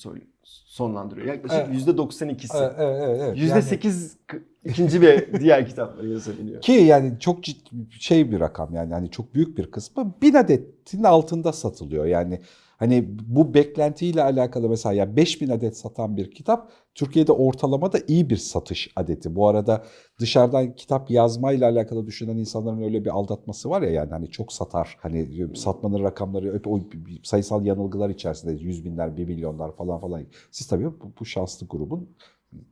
sonlandırıyor. 0.43 1.27
Yaklaşık 1.27 1.57
Evet. 1.67 1.87
%92'si. 1.87 2.57
Evet, 2.57 2.73
evet, 2.77 3.01
evet, 3.03 3.21
evet. 3.21 3.37
Yani- 3.37 3.49
%8 3.49 4.11
k- 4.27 4.37
ikinci 4.65 5.01
ve 5.01 5.29
diğer 5.39 5.67
kitapları 5.67 6.09
yazabiliyor. 6.09 6.61
Ki 6.61 6.71
yani 6.71 7.13
çok 7.19 7.43
ciddi 7.43 7.69
şey 7.99 8.31
bir 8.31 8.39
rakam 8.39 8.73
yani 8.75 8.93
hani 8.93 9.11
çok 9.11 9.35
büyük 9.35 9.57
bir 9.57 9.71
kısmı 9.71 10.13
bin 10.21 10.33
adetin 10.33 11.03
altında 11.03 11.53
satılıyor. 11.53 12.05
Yani 12.05 12.41
hani 12.83 13.05
bu 13.27 13.53
beklentiyle 13.53 14.23
alakalı 14.23 14.69
mesela 14.69 14.93
ya 14.93 15.15
5000 15.15 15.49
adet 15.49 15.77
satan 15.77 16.17
bir 16.17 16.31
kitap 16.31 16.71
Türkiye'de 16.95 17.31
ortalamada 17.31 17.99
iyi 18.07 18.29
bir 18.29 18.37
satış 18.37 18.91
adeti. 18.95 19.35
Bu 19.35 19.47
arada 19.47 19.83
dışarıdan 20.19 20.75
kitap 20.75 21.11
yazmayla 21.11 21.69
alakalı 21.69 22.07
düşünen 22.07 22.37
insanların 22.37 22.83
öyle 22.83 23.05
bir 23.05 23.09
aldatması 23.09 23.69
var 23.69 23.81
ya 23.81 23.89
yani 23.89 24.09
hani 24.09 24.29
çok 24.29 24.53
satar. 24.53 24.97
Hani 25.01 25.47
satmanın 25.55 26.03
rakamları 26.03 26.61
o 26.65 26.79
sayısal 27.23 27.65
yanılgılar 27.65 28.09
içerisinde 28.09 28.53
yüz 28.53 28.85
binler, 28.85 29.17
bir 29.17 29.25
milyonlar 29.25 29.75
falan 29.75 29.99
falan. 29.99 30.25
Siz 30.51 30.67
tabii 30.67 30.85
bu, 30.85 31.13
bu 31.19 31.25
şanslı 31.25 31.67
grubun 31.67 32.09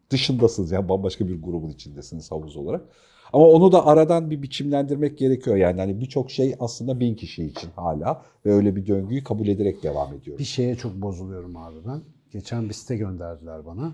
dışındasınız 0.10 0.72
yani 0.72 0.90
bambaşka 0.90 1.28
bir 1.28 1.42
grubun 1.42 1.70
içindesiniz 1.70 2.32
havuz 2.32 2.58
olarak. 2.58 2.86
Ama 3.34 3.46
onu 3.48 3.72
da 3.72 3.86
aradan 3.88 4.32
bir 4.32 4.42
biçimlendirmek 4.42 5.18
gerekiyor 5.18 5.56
yani. 5.56 5.80
Hani 5.82 6.00
birçok 6.00 6.32
şey 6.32 6.56
aslında 6.60 7.00
bin 7.00 7.16
kişi 7.16 7.46
için 7.46 7.70
hala 7.76 8.22
ve 8.46 8.54
öyle 8.54 8.76
bir 8.76 8.88
döngüyü 8.88 9.24
kabul 9.24 9.48
ederek 9.48 9.84
devam 9.84 10.12
Bir 10.12 10.18
ediyoruz. 10.18 10.48
şeye 10.48 10.76
çok 10.76 10.94
bozuluyorum 10.94 11.58
abi 11.58 11.76
ben. 11.88 12.02
Geçen 12.32 12.70
bir 12.70 12.74
site 12.74 12.96
gönderdiler 12.98 13.66
bana. 13.66 13.92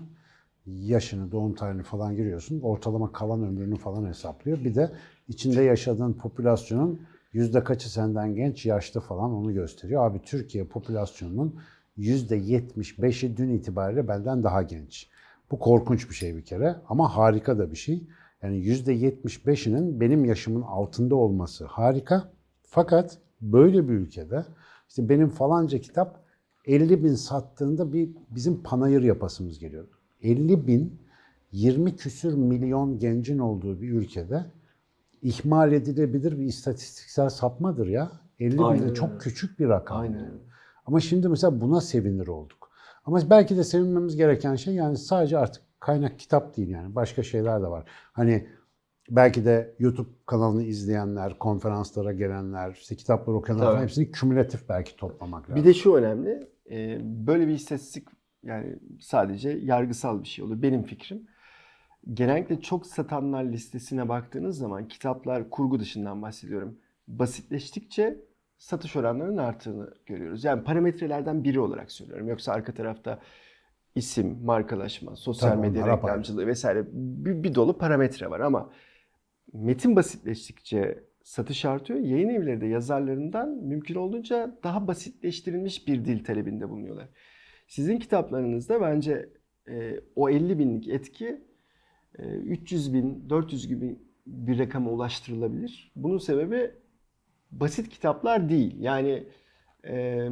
Yaşını, 0.66 1.32
doğum 1.32 1.54
tarihini 1.54 1.82
falan 1.82 2.16
giriyorsun. 2.16 2.60
Ortalama 2.60 3.12
kalan 3.12 3.42
ömrünü 3.42 3.76
falan 3.76 4.08
hesaplıyor. 4.08 4.64
Bir 4.64 4.74
de 4.74 4.90
içinde 5.28 5.62
yaşadığın 5.62 6.12
popülasyonun 6.12 7.00
yüzde 7.32 7.64
kaçı 7.64 7.92
senden 7.92 8.34
genç, 8.34 8.66
yaşlı 8.66 9.00
falan 9.00 9.32
onu 9.34 9.54
gösteriyor. 9.54 10.06
Abi 10.10 10.20
Türkiye 10.22 10.64
popülasyonunun 10.64 11.56
yüzde 11.96 12.38
75'i 12.38 13.36
dün 13.36 13.48
itibariyle 13.48 14.08
benden 14.08 14.42
daha 14.42 14.62
genç. 14.62 15.08
Bu 15.50 15.58
korkunç 15.58 16.10
bir 16.10 16.14
şey 16.14 16.36
bir 16.36 16.44
kere 16.44 16.76
ama 16.88 17.16
harika 17.16 17.58
da 17.58 17.70
bir 17.70 17.76
şey. 17.76 18.02
Yani 18.42 18.56
yüzde 18.56 18.96
75'inin 18.96 20.00
benim 20.00 20.24
yaşımın 20.24 20.62
altında 20.62 21.14
olması 21.14 21.64
harika. 21.64 22.32
Fakat 22.62 23.18
böyle 23.40 23.88
bir 23.88 23.94
ülkede 23.94 24.44
işte 24.88 25.08
benim 25.08 25.28
falanca 25.28 25.78
kitap 25.78 26.24
50 26.64 27.04
bin 27.04 27.14
sattığında 27.14 27.92
bir 27.92 28.10
bizim 28.30 28.62
panayır 28.62 29.02
yapasımız 29.02 29.58
geliyor. 29.58 29.88
50 30.22 30.66
bin 30.66 31.00
20 31.52 31.96
küsür 31.96 32.34
milyon 32.34 32.98
gencin 32.98 33.38
olduğu 33.38 33.80
bir 33.80 33.90
ülkede 33.90 34.44
ihmal 35.22 35.72
edilebilir 35.72 36.38
bir 36.38 36.44
istatistiksel 36.44 37.28
sapmadır 37.28 37.86
ya. 37.86 38.12
50 38.38 38.58
bin 38.58 38.88
de 38.88 38.94
çok 38.94 39.20
küçük 39.20 39.58
bir 39.58 39.68
rakam. 39.68 40.00
Aynen. 40.00 40.32
Ama 40.86 41.00
şimdi 41.00 41.28
mesela 41.28 41.60
buna 41.60 41.80
sevinir 41.80 42.26
olduk. 42.26 42.70
Ama 43.04 43.30
belki 43.30 43.56
de 43.56 43.64
sevinmemiz 43.64 44.16
gereken 44.16 44.54
şey 44.54 44.74
yani 44.74 44.96
sadece 44.96 45.38
artık 45.38 45.62
kaynak 45.80 46.18
kitap 46.18 46.56
değil 46.56 46.68
yani 46.68 46.94
başka 46.94 47.22
şeyler 47.22 47.62
de 47.62 47.66
var. 47.66 47.84
Hani 48.12 48.48
belki 49.10 49.44
de 49.44 49.74
YouTube 49.78 50.08
kanalını 50.26 50.62
izleyenler, 50.62 51.38
konferanslara 51.38 52.12
gelenler, 52.12 52.70
işte 52.80 52.96
kitapları 52.96 53.36
okuyanlar 53.36 53.72
Tabii. 53.72 53.82
hepsini 53.82 54.10
kümülatif 54.10 54.68
belki 54.68 54.96
toplamak 54.96 55.50
lazım. 55.50 55.56
Bir 55.62 55.68
de 55.68 55.74
şu 55.74 55.94
önemli. 55.94 56.48
e, 56.70 56.98
Böyle 57.02 57.48
bir 57.48 57.52
istatistik 57.52 58.08
yani 58.42 58.76
sadece 59.00 59.50
yargısal 59.50 60.22
bir 60.22 60.28
şey 60.28 60.44
olur. 60.44 60.62
Benim 60.62 60.82
fikrim. 60.82 61.26
Genellikle 62.14 62.60
çok 62.60 62.86
satanlar 62.86 63.44
listesine 63.44 64.08
baktığınız 64.08 64.58
zaman 64.58 64.88
kitaplar 64.88 65.50
kurgu 65.50 65.80
dışından 65.80 66.22
bahsediyorum. 66.22 66.78
Basitleştikçe 67.08 68.16
satış 68.58 68.96
oranlarının 68.96 69.36
arttığını 69.36 69.94
görüyoruz. 70.06 70.44
Yani 70.44 70.64
parametrelerden 70.64 71.44
biri 71.44 71.60
olarak 71.60 71.92
söylüyorum. 71.92 72.28
Yoksa 72.28 72.52
arka 72.52 72.74
tarafta 72.74 73.18
isim, 73.94 74.38
markalaşma, 74.44 75.16
sosyal 75.16 75.50
Tabii 75.50 75.60
medya 75.60 75.82
apayrı. 75.82 75.96
reklamcılığı 75.96 76.46
vesaire 76.46 76.84
bir, 76.92 77.42
bir 77.42 77.54
dolu 77.54 77.78
parametre 77.78 78.30
var 78.30 78.40
ama 78.40 78.70
metin 79.52 79.96
basitleştikçe 79.96 81.04
satış 81.22 81.64
artıyor. 81.64 82.00
Yayın 82.00 82.28
evleri 82.28 82.60
de 82.60 82.66
yazarlarından 82.66 83.48
mümkün 83.48 83.94
olduğunca 83.94 84.58
daha 84.64 84.86
basitleştirilmiş 84.86 85.88
bir 85.88 86.04
dil 86.04 86.24
talebinde 86.24 86.70
bulunuyorlar. 86.70 87.08
Sizin 87.66 87.98
kitaplarınızda 87.98 88.80
bence 88.80 89.28
e, 89.68 90.00
o 90.16 90.30
50 90.30 90.58
binlik 90.58 90.88
etki 90.88 91.40
e, 92.18 92.22
300 92.22 92.94
bin, 92.94 93.30
400 93.30 93.68
gibi 93.68 93.98
bir 94.26 94.58
rakama 94.58 94.90
ulaştırılabilir. 94.90 95.92
Bunun 95.96 96.18
sebebi 96.18 96.70
basit 97.50 97.88
kitaplar 97.88 98.48
değil. 98.48 98.76
Yani 98.80 99.24
e, 99.84 100.28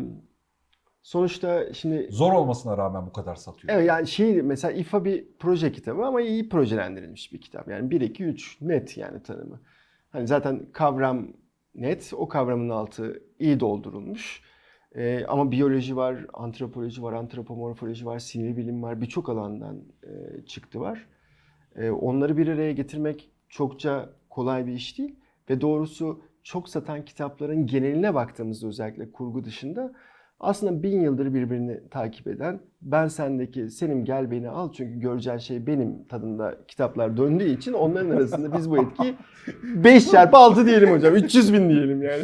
sonuçta 1.06 1.72
şimdi 1.74 2.08
Zor 2.10 2.32
olmasına 2.32 2.76
rağmen 2.78 3.06
bu 3.06 3.12
kadar 3.12 3.34
satıyor. 3.34 3.74
Evet 3.74 3.88
yani 3.88 4.06
şey 4.06 4.42
mesela 4.42 4.72
İFA 4.72 5.04
bir 5.04 5.26
proje 5.38 5.72
kitabı 5.72 6.04
ama 6.04 6.20
iyi 6.20 6.48
projelendirilmiş 6.48 7.32
bir 7.32 7.40
kitap. 7.40 7.68
Yani 7.68 7.90
1 7.90 8.00
2 8.00 8.24
3 8.24 8.60
net 8.60 8.96
yani 8.96 9.22
tanımı. 9.22 9.60
Hani 10.10 10.26
zaten 10.26 10.66
kavram 10.72 11.28
net, 11.74 12.12
o 12.16 12.28
kavramın 12.28 12.68
altı 12.68 13.22
iyi 13.38 13.60
doldurulmuş. 13.60 14.42
Ee, 14.94 15.24
ama 15.28 15.50
biyoloji 15.50 15.96
var, 15.96 16.26
antropoloji 16.34 17.02
var, 17.02 17.12
antropomorfoloji 17.12 18.06
var, 18.06 18.18
sinir 18.18 18.56
bilim 18.56 18.82
var, 18.82 19.00
birçok 19.00 19.28
alandan 19.28 19.82
e, 20.02 20.42
çıktı 20.46 20.80
var. 20.80 21.06
E, 21.76 21.90
onları 21.90 22.36
bir 22.36 22.48
araya 22.48 22.72
getirmek 22.72 23.30
çokça 23.48 24.10
kolay 24.30 24.66
bir 24.66 24.72
iş 24.72 24.98
değil 24.98 25.16
ve 25.50 25.60
doğrusu 25.60 26.22
çok 26.42 26.68
satan 26.68 27.04
kitapların 27.04 27.66
geneline 27.66 28.14
baktığımızda 28.14 28.66
özellikle 28.66 29.12
kurgu 29.12 29.44
dışında 29.44 29.92
aslında 30.40 30.82
bin 30.82 31.00
yıldır 31.00 31.34
birbirini 31.34 31.80
takip 31.90 32.26
eden 32.26 32.60
ben 32.82 33.08
sendeki 33.08 33.70
senin 33.70 34.04
gel 34.04 34.30
beni 34.30 34.48
al 34.48 34.72
çünkü 34.72 35.00
göreceğin 35.00 35.38
şey 35.38 35.66
benim 35.66 36.04
tadında 36.04 36.58
kitaplar 36.68 37.16
döndüğü 37.16 37.48
için 37.48 37.72
onların 37.72 38.10
arasında 38.10 38.58
biz 38.58 38.70
bu 38.70 38.78
etkiyi 38.78 39.14
5 39.62 40.06
çarpı 40.10 40.36
6 40.36 40.66
diyelim 40.66 40.90
hocam 40.90 41.14
300 41.14 41.52
bin 41.52 41.68
diyelim 41.68 42.02
yani. 42.02 42.22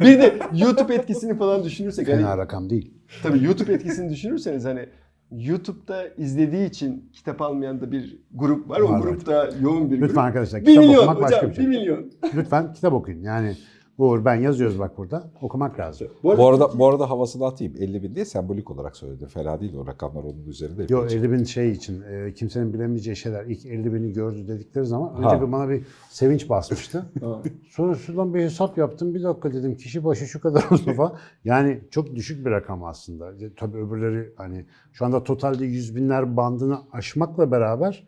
Bir 0.00 0.18
de 0.18 0.38
YouTube 0.54 0.94
etkisini 0.94 1.38
falan 1.38 1.64
düşünürsek 1.64 2.08
hani 2.08 2.16
Fena 2.16 2.38
rakam 2.38 2.70
değil. 2.70 2.94
Tabii 3.22 3.44
YouTube 3.44 3.72
etkisini 3.72 4.10
düşünürseniz 4.10 4.64
hani 4.64 4.88
YouTube'da 5.30 6.08
izlediği 6.08 6.68
için 6.68 7.10
kitap 7.12 7.42
almayan 7.42 7.80
da 7.80 7.92
bir 7.92 8.18
grup 8.34 8.68
var. 8.68 8.80
Var, 8.80 8.88
o 8.88 8.92
evet. 8.92 9.02
grupta 9.02 9.50
yoğun 9.60 9.90
bir 9.90 9.96
Lütfen 9.96 10.08
grup. 10.08 10.18
arkadaşlar 10.18 10.60
1 10.60 10.66
kitap 10.66 10.84
milyon 10.84 10.98
okumak 10.98 11.22
başka 11.22 11.36
hocam 11.36 11.50
bir 11.50 11.56
şey. 11.56 11.64
1 11.64 11.68
milyon. 11.68 12.12
Lütfen 12.36 12.72
kitap 12.72 12.92
okuyun. 12.92 13.22
Yani 13.22 13.56
Uğur 13.98 14.24
ben 14.24 14.34
yazıyoruz 14.34 14.78
bak 14.78 14.98
burada. 14.98 15.30
Okumak 15.42 15.78
lazım. 15.78 16.08
Bu 16.22 16.48
arada 16.48 16.78
bu 16.78 16.86
arada 16.86 17.10
havasını 17.10 17.46
atayım. 17.46 17.74
50 17.78 18.02
bin 18.02 18.14
diye 18.14 18.24
sembolik 18.24 18.70
olarak 18.70 18.96
söyledim. 18.96 19.28
Fena 19.28 19.60
değil 19.60 19.74
o 19.76 19.86
rakamlar 19.86 20.24
onun 20.24 20.46
üzerinde. 20.46 20.86
Yo 20.88 21.06
50 21.06 21.32
bin 21.32 21.44
şey 21.44 21.70
için 21.72 22.02
e, 22.02 22.34
kimsenin 22.34 22.72
bilemeyeceği 22.74 23.16
şeyler 23.16 23.44
ilk 23.44 23.66
50 23.66 23.94
bini 23.94 24.12
gördü 24.12 24.48
dedikleri 24.48 24.86
zaman 24.86 25.16
önce 25.16 25.28
Ha. 25.36 25.42
bir 25.42 25.52
bana 25.52 25.68
bir 25.68 25.86
sevinç 26.10 26.48
basmıştı. 26.48 27.06
Sonra 27.70 27.94
şuradan 27.94 28.34
bir 28.34 28.40
hesap 28.40 28.78
yaptım. 28.78 29.14
Bir 29.14 29.22
dakika 29.22 29.52
dedim 29.52 29.76
kişi 29.76 30.04
başı 30.04 30.26
şu 30.26 30.40
kadar 30.40 30.60
falan. 30.96 31.14
Yani 31.44 31.80
çok 31.90 32.14
düşük 32.14 32.46
bir 32.46 32.50
rakam 32.50 32.84
aslında. 32.84 33.32
E, 33.32 33.54
Tabii 33.56 33.76
öbürleri 33.78 34.32
hani 34.36 34.64
şu 34.92 35.04
anda 35.04 35.24
totalde 35.24 35.64
yüz 35.64 35.96
binler 35.96 36.36
bandını 36.36 36.78
aşmakla 36.92 37.50
beraber 37.50 38.06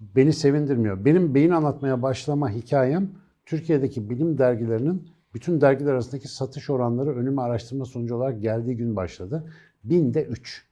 beni 0.00 0.32
sevindirmiyor. 0.32 1.04
Benim 1.04 1.34
beyin 1.34 1.50
anlatmaya 1.50 2.02
başlama 2.02 2.50
hikayem 2.50 3.08
Türkiye'deki 3.46 4.10
bilim 4.10 4.38
dergilerinin 4.38 5.08
bütün 5.36 5.60
dergiler 5.60 5.92
arasındaki 5.92 6.28
satış 6.28 6.70
oranları 6.70 7.16
önüme 7.16 7.42
araştırma 7.42 7.84
sonucu 7.84 8.16
olarak 8.16 8.42
geldiği 8.42 8.76
gün 8.76 8.96
başladı. 8.96 9.52
Binde 9.84 10.24
3. 10.24 10.66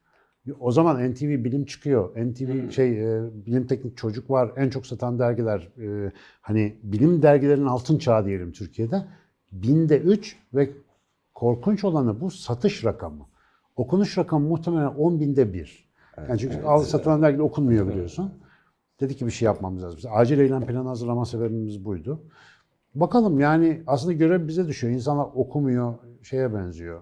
O 0.61 0.73
zaman 0.73 1.11
NTV 1.11 1.45
Bilim 1.45 1.65
çıkıyor. 1.65 2.11
NTV 2.17 2.71
şey 2.71 3.17
e, 3.17 3.23
Bilim 3.47 3.67
Teknik 3.67 3.97
Çocuk 3.97 4.31
var. 4.31 4.53
En 4.57 4.71
çok 4.71 4.87
satan 4.87 5.19
dergiler 5.19 5.69
e, 5.81 6.13
hani 6.41 6.77
bilim 6.83 7.23
dergilerinin 7.23 7.67
altın 7.67 7.99
çağı 7.99 8.27
diyelim 8.27 8.53
Türkiye'de. 8.53 9.05
Binde 9.53 9.99
3 9.99 10.37
ve 10.55 10.71
korkunç 11.35 11.85
olanı 11.85 12.21
bu 12.21 12.31
satış 12.31 12.85
rakamı. 12.85 13.27
Okunuş 13.77 14.19
rakamı 14.19 14.49
muhtemelen 14.49 14.95
10 14.95 15.21
binde 15.21 15.53
1. 15.53 15.89
Yani 16.29 16.39
çünkü 16.39 16.63
al 16.63 16.83
satılan 16.83 17.23
dergiler 17.23 17.43
okunmuyor 17.43 17.89
biliyorsun. 17.89 18.33
Dedi 19.01 19.17
ki 19.17 19.27
bir 19.27 19.31
şey 19.31 19.47
yapmamız 19.47 19.83
lazım. 19.83 20.11
Acil 20.15 20.39
eylem 20.39 20.67
planı 20.67 20.89
hazırlama 20.89 21.25
sebebimiz 21.25 21.85
buydu. 21.85 22.21
Bakalım 22.95 23.41
yani 23.41 23.83
aslında 23.87 24.13
görev 24.13 24.49
bize 24.49 24.69
düşüyor. 24.69 24.93
İnsanlar 24.93 25.29
okumuyor, 25.35 25.95
şeye 26.23 26.55
benziyor. 26.55 27.01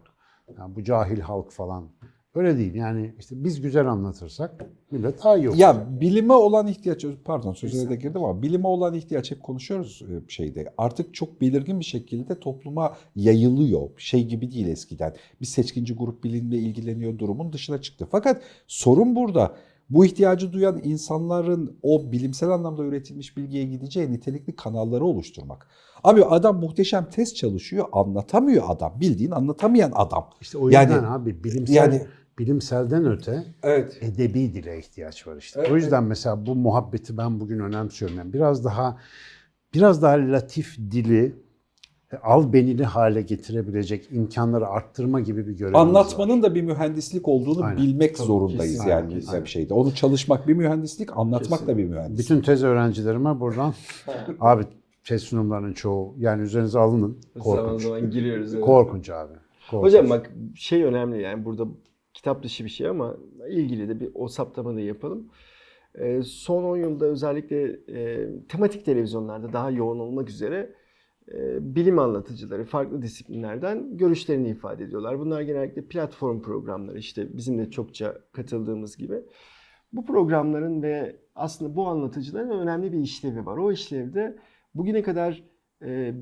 Yani 0.59 0.77
bu 0.77 0.85
cahil 0.85 1.21
halk 1.21 1.51
falan. 1.51 1.89
Öyle 2.35 2.59
değil 2.59 2.75
yani 2.75 3.15
işte 3.19 3.45
biz 3.45 3.61
güzel 3.61 3.87
anlatırsak 3.87 4.67
millet 4.91 5.25
daha 5.25 5.37
iyi 5.37 5.49
okur. 5.49 5.59
Ya 5.59 5.87
bilime 6.01 6.33
olan 6.33 6.67
ihtiyaç, 6.67 7.07
pardon 7.25 7.53
sözüne 7.53 7.91
de 7.91 7.97
girdim 7.97 8.25
ama 8.25 8.43
bilime 8.43 8.67
olan 8.67 8.95
ihtiyaç 8.95 9.31
hep 9.31 9.43
konuşuyoruz 9.43 10.03
e, 10.03 10.31
şeyde. 10.31 10.75
Artık 10.79 11.15
çok 11.15 11.41
belirgin 11.41 11.81
bir 11.81 11.85
şekilde 11.85 12.41
topluma 12.41 12.97
yayılıyor. 13.17 13.91
Şey 13.97 14.27
gibi 14.27 14.51
değil 14.53 14.69
eskiden. 14.69 15.15
Bir 15.41 15.47
seçkinci 15.47 15.95
grup 15.95 16.25
bilimle 16.25 16.57
ilgileniyor 16.57 17.19
durumun 17.19 17.53
dışına 17.53 17.81
çıktı. 17.83 18.07
Fakat 18.11 18.43
sorun 18.67 19.17
burada. 19.17 19.57
Bu 19.91 20.05
ihtiyacı 20.05 20.53
duyan 20.53 20.81
insanların 20.85 21.77
o 21.83 22.13
bilimsel 22.13 22.51
anlamda 22.51 22.83
üretilmiş 22.83 23.37
bilgiye 23.37 23.65
gideceği 23.65 24.13
nitelikli 24.13 24.57
kanalları 24.57 25.05
oluşturmak. 25.05 25.67
Abi 26.05 26.25
adam 26.25 26.61
muhteşem 26.61 27.05
test 27.11 27.37
çalışıyor, 27.37 27.85
anlatamıyor 27.93 28.65
adam. 28.69 29.01
Bildiğin 29.01 29.31
anlatamayan 29.31 29.93
adam. 29.95 30.31
İşte 30.41 30.59
o 30.59 30.67
yüzden 30.69 30.91
Yani- 30.91 31.07
abi 31.07 31.45
bilimsel 31.45 31.75
yani- 31.75 32.07
bilimselden 32.39 33.07
öte 33.07 33.45
Evet. 33.63 33.99
edebi 34.01 34.55
dile 34.55 34.79
ihtiyaç 34.79 35.27
var 35.27 35.37
işte. 35.37 35.61
Evet, 35.61 35.73
o 35.73 35.77
yüzden 35.77 36.05
mesela 36.05 36.47
bu 36.47 36.55
muhabbeti 36.55 37.17
ben 37.17 37.41
bugün 37.41 37.59
önemsiyorum. 37.59 38.17
Yani 38.19 38.33
biraz 38.33 38.65
daha 38.65 38.99
biraz 39.75 40.03
daha 40.03 40.13
latif 40.15 40.79
dili 40.79 41.42
e, 42.13 42.17
albenili 42.17 42.85
hale 42.85 43.23
getirebilecek 43.23 44.13
imkanları 44.13 44.67
arttırma 44.69 45.21
gibi 45.21 45.47
bir 45.47 45.53
görevimiz 45.53 45.75
var. 45.75 45.81
Anlatmanın 45.81 46.43
da 46.43 46.55
bir 46.55 46.63
mühendislik 46.63 47.29
olduğunu 47.29 47.65
Aynen. 47.65 47.83
bilmek 47.83 48.17
Tabii, 48.17 48.27
zorundayız 48.27 48.73
kesin. 48.73 48.89
yani 48.89 49.21
Aynen, 49.29 49.45
bir 49.45 49.49
şeyde. 49.49 49.75
Onu 49.75 49.95
çalışmak 49.95 50.49
bir 50.49 50.55
mühendislik, 50.55 51.17
anlatmak 51.17 51.61
Kesin. 51.61 51.73
da 51.73 51.79
bir 51.79 51.85
mühendislik. 51.85 52.19
Bütün 52.19 52.43
tez 52.43 52.65
öğrencilerime 52.65 53.41
buradan 53.41 53.75
abi 54.41 54.65
tez 55.05 55.23
sunumlarının 55.23 55.73
çoğu 55.73 56.15
yani 56.19 56.43
üzerinize 56.43 56.79
alının. 56.79 57.19
Zaman 57.37 57.65
Korkunç. 57.65 57.83
zaman 57.83 58.11
giriyoruz. 58.11 58.55
evet. 58.55 58.65
Korkunç 58.65 59.11
abi. 59.11 59.33
Korkunç. 59.71 59.89
Hocam 59.93 60.11
bak 60.11 60.31
şey 60.55 60.85
önemli 60.85 61.23
yani 61.23 61.45
burada 61.45 61.67
kitap 62.15 62.43
dışı 62.43 62.65
bir 62.65 62.71
şey 62.71 62.89
ama 62.89 63.17
ilgili 63.49 63.89
de 63.89 64.01
bir 64.01 64.11
o 64.15 64.29
saptama 64.29 64.75
da 64.75 64.81
yapalım. 64.81 65.29
Ee, 65.95 66.23
son 66.23 66.65
10 66.65 66.77
yılda 66.77 67.07
özellikle 67.07 67.63
e, 67.89 68.29
tematik 68.49 68.85
televizyonlarda 68.85 69.53
daha 69.53 69.71
yoğun 69.71 69.99
olmak 69.99 70.29
üzere 70.29 70.57
e, 70.57 70.75
bilim 71.61 71.99
anlatıcıları 71.99 72.65
farklı 72.65 73.03
disiplinlerden 73.03 73.97
görüşlerini 73.97 74.49
ifade 74.49 74.85
ediyorlar. 74.85 75.19
Bunlar 75.19 75.41
genellikle 75.41 75.83
platform 75.83 76.43
programları 76.43 76.99
işte 76.99 77.37
bizim 77.37 77.59
de 77.59 77.71
çokça 77.71 78.19
katıldığımız 78.33 78.97
gibi. 78.97 79.23
Bu 79.93 80.07
programların 80.07 80.83
ve 80.83 81.17
aslında 81.35 81.77
bu 81.77 81.87
anlatıcıların 81.89 82.51
önemli 82.51 82.93
bir 82.93 82.99
işlevi 82.99 83.47
var. 83.47 83.57
O 83.57 83.73
işlevde 83.73 84.39
bugüne 84.75 85.03
kadar 85.03 85.43
e, 85.85 86.13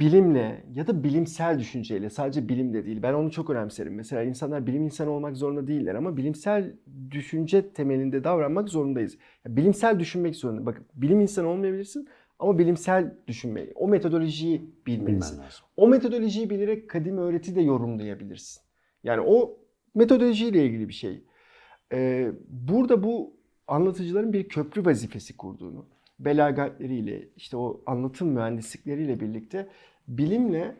bilimle 0.00 0.64
ya 0.74 0.86
da 0.86 1.04
bilimsel 1.04 1.58
düşünceyle 1.58 2.10
sadece 2.10 2.48
bilim 2.48 2.74
de 2.74 2.86
değil. 2.86 3.02
Ben 3.02 3.14
onu 3.14 3.30
çok 3.30 3.50
önemserim. 3.50 3.94
Mesela 3.94 4.22
insanlar 4.22 4.66
bilim 4.66 4.84
insanı 4.84 5.10
olmak 5.10 5.36
zorunda 5.36 5.66
değiller 5.66 5.94
ama 5.94 6.16
bilimsel 6.16 6.72
düşünce 7.10 7.72
temelinde 7.72 8.24
davranmak 8.24 8.68
zorundayız. 8.68 9.18
Bilimsel 9.46 9.98
düşünmek 10.00 10.36
zorunda. 10.36 10.66
Bak 10.66 10.82
bilim 10.94 11.20
insanı 11.20 11.48
olmayabilirsin 11.48 12.08
ama 12.38 12.58
bilimsel 12.58 13.14
düşünmeyi, 13.26 13.72
o 13.74 13.88
metodolojiyi 13.88 14.70
bilmelisin. 14.86 15.40
O 15.76 15.88
metodolojiyi 15.88 16.50
bilerek 16.50 16.90
kadim 16.90 17.18
öğreti 17.18 17.56
de 17.56 17.60
yorumlayabilirsin. 17.60 18.62
Yani 19.04 19.20
o 19.26 19.58
metodolojiyle 19.94 20.66
ilgili 20.66 20.88
bir 20.88 20.92
şey. 20.92 21.24
Ee, 21.92 22.32
burada 22.48 23.02
bu 23.02 23.36
anlatıcıların 23.68 24.32
bir 24.32 24.48
köprü 24.48 24.84
vazifesi 24.84 25.36
kurduğunu, 25.36 25.86
belagatleriyle, 26.18 27.28
işte 27.36 27.56
o 27.56 27.80
anlatım 27.86 28.28
mühendislikleriyle 28.28 29.20
birlikte 29.20 29.68
bilimle 30.08 30.76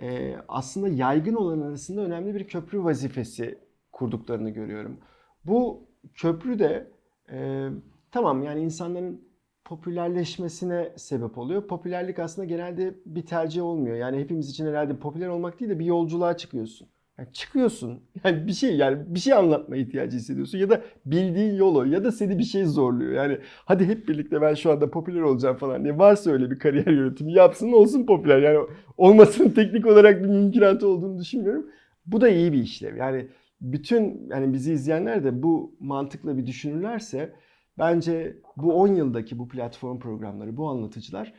e, 0.00 0.36
aslında 0.48 0.88
yaygın 0.88 1.34
olan 1.34 1.60
arasında 1.60 2.00
önemli 2.00 2.34
bir 2.34 2.48
köprü 2.48 2.84
vazifesi 2.84 3.58
kurduklarını 3.92 4.50
görüyorum. 4.50 4.98
Bu 5.44 5.82
köprü 6.14 6.58
de 6.58 6.86
e, 7.30 7.68
tamam 8.10 8.42
yani 8.42 8.60
insanların 8.60 9.25
popülerleşmesine 9.66 10.92
sebep 10.96 11.38
oluyor. 11.38 11.66
Popülerlik 11.66 12.18
aslında 12.18 12.44
genelde 12.44 12.94
bir 13.06 13.26
tercih 13.26 13.62
olmuyor. 13.62 13.96
Yani 13.96 14.18
hepimiz 14.18 14.50
için 14.50 14.66
herhalde 14.66 14.96
popüler 14.96 15.28
olmak 15.28 15.60
değil 15.60 15.70
de 15.70 15.78
bir 15.78 15.84
yolculuğa 15.84 16.36
çıkıyorsun. 16.36 16.88
Yani 17.18 17.32
çıkıyorsun. 17.32 18.00
Yani 18.24 18.46
bir 18.46 18.52
şey 18.52 18.76
yani 18.76 18.98
bir 19.06 19.20
şey 19.20 19.32
anlatma 19.32 19.76
ihtiyacı 19.76 20.16
hissediyorsun 20.16 20.58
ya 20.58 20.70
da 20.70 20.82
bildiğin 21.06 21.54
yolu 21.54 21.86
ya 21.86 22.04
da 22.04 22.12
seni 22.12 22.38
bir 22.38 22.44
şey 22.44 22.64
zorluyor. 22.64 23.12
Yani 23.12 23.38
hadi 23.64 23.86
hep 23.86 24.08
birlikte 24.08 24.40
ben 24.40 24.54
şu 24.54 24.72
anda 24.72 24.90
popüler 24.90 25.20
olacağım 25.20 25.56
falan 25.56 25.84
diye 25.84 25.98
varsa 25.98 26.30
öyle 26.30 26.50
bir 26.50 26.58
kariyer 26.58 26.86
yönetimi 26.86 27.32
yapsın 27.32 27.72
olsun 27.72 28.06
popüler. 28.06 28.38
Yani 28.38 28.58
olmasının 28.96 29.50
teknik 29.50 29.86
olarak 29.86 30.22
bir 30.22 30.28
mümkünatı 30.28 30.88
olduğunu 30.88 31.18
düşünmüyorum. 31.18 31.66
Bu 32.06 32.20
da 32.20 32.28
iyi 32.28 32.52
bir 32.52 32.58
işlev. 32.58 32.96
Yani 32.96 33.28
bütün 33.60 34.28
yani 34.30 34.52
bizi 34.52 34.72
izleyenler 34.72 35.24
de 35.24 35.42
bu 35.42 35.76
mantıkla 35.80 36.38
bir 36.38 36.46
düşünürlerse 36.46 37.32
bence 37.78 38.36
bu 38.56 38.74
10 38.74 38.88
yıldaki 38.88 39.38
bu 39.38 39.48
platform 39.48 39.98
programları, 39.98 40.56
bu 40.56 40.68
anlatıcılar 40.68 41.34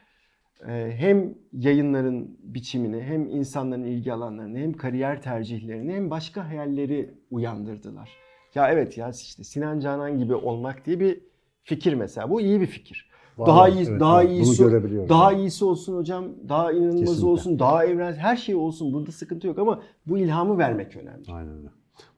e, 0.68 0.92
hem 0.98 1.36
yayınların 1.54 2.38
biçimini, 2.44 3.02
hem 3.02 3.30
insanların 3.30 3.84
ilgi 3.84 4.14
alanlarını, 4.14 4.58
hem 4.58 4.74
kariyer 4.74 5.22
tercihlerini, 5.22 5.94
hem 5.94 6.10
başka 6.10 6.50
hayalleri 6.50 7.14
uyandırdılar. 7.32 8.10
Ya 8.56 8.70
evet 8.70 8.98
ya 8.98 9.10
işte 9.10 9.44
Sinan 9.44 9.80
Canan 9.80 10.18
gibi 10.18 10.36
olmak 10.36 10.86
diye 10.86 11.00
bir 11.00 11.20
fikir 11.64 11.94
mesela. 11.94 12.30
Bu 12.30 12.42
iyi 12.42 12.62
bir 12.62 12.66
fikir. 12.66 13.10
Var, 13.38 13.48
daha 13.48 13.70
iyi, 13.70 13.88
Evet, 13.88 14.00
daha. 14.00 14.24
Bunu 14.24 14.32
iyisi, 14.32 14.64
daha 15.10 15.34
iyisi 15.34 15.66
olsun 15.66 15.98
hocam, 15.98 16.26
daha 16.50 16.72
inanılmazı 16.72 17.00
Kesinlikle. 17.06 17.28
olsun, 17.28 17.60
daha 17.60 17.86
evren, 17.86 18.14
her 18.14 18.38
şey 18.38 18.56
olsun. 18.56 18.94
Burada 18.94 19.12
sıkıntı 19.12 19.48
yok 19.48 19.60
ama 19.60 19.84
bu 20.06 20.18
ilhamı 20.18 20.58
vermek 20.58 20.96
önemli. 20.96 21.32
Aynen 21.32 21.58
öyle. 21.58 21.68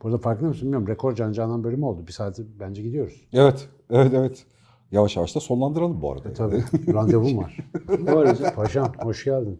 Burada 0.03 0.17
farkında 0.17 0.47
mısın 0.47 0.61
bilmiyorum. 0.61 0.87
Rekor 0.87 1.15
Can 1.15 1.31
Canan 1.31 1.63
bölümü 1.63 1.85
oldu. 1.85 2.07
Bir 2.07 2.11
saati 2.11 2.45
bence 2.59 2.81
gidiyoruz. 2.81 3.27
Evet, 3.33 3.69
evet, 3.89 4.11
evet. 4.15 4.45
Yavaş 4.91 5.15
yavaş 5.15 5.35
da 5.35 5.39
sonlandıralım 5.39 6.01
bu 6.01 6.11
arada. 6.11 6.29
E, 6.29 6.33
Tabii. 6.33 6.63
Randevum 6.93 7.37
var. 7.37 7.57
Var 7.89 8.29
hocam. 8.29 8.51
Paşam 8.55 8.91
hoş 8.99 9.23
geldin. 9.23 9.59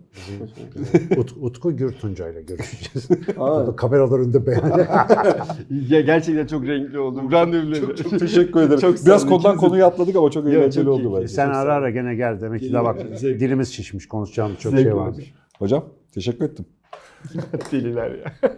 Ut, 1.18 1.34
Utku 1.42 1.76
Gürtunca 1.78 2.30
ile 2.30 2.42
görüşeceğiz. 2.42 3.10
Aa. 3.38 3.76
Kameralar 3.76 4.20
önünde 4.20 4.46
beğendi. 4.46 4.88
Ya 5.90 6.02
gerçekten 6.02 6.48
çok 6.48 6.68
renkli 6.68 7.00
oldum. 7.00 7.32
Randevuları. 7.32 7.80
Çok, 7.80 7.98
çok 7.98 8.20
teşekkür 8.20 8.62
ederim. 8.62 8.80
Çok 8.80 9.06
Biraz 9.06 9.28
konudan 9.28 9.58
konuyu 9.58 9.86
atladık 9.86 10.16
ama 10.16 10.32
çok 10.32 10.48
eğlenceli 10.48 10.86
çok 10.86 10.94
oldu 10.94 11.16
bence. 11.16 11.28
Sen 11.28 11.50
ara 11.50 11.74
ara 11.74 11.90
gene 11.90 12.16
gel. 12.16 12.42
Demek 12.42 12.62
ki 12.62 12.74
de 12.74 12.84
bak 12.84 13.00
dilimiz 13.22 13.74
şişmiş. 13.74 14.08
Konuşacağımız 14.08 14.60
çok 14.60 14.72
Zevkli 14.72 14.84
şey 14.84 14.96
varmış. 14.96 15.34
Hocam 15.60 15.84
teşekkür 16.14 16.46
ettim. 16.46 16.66
Deliler 17.72 18.12
ya. 18.12 18.52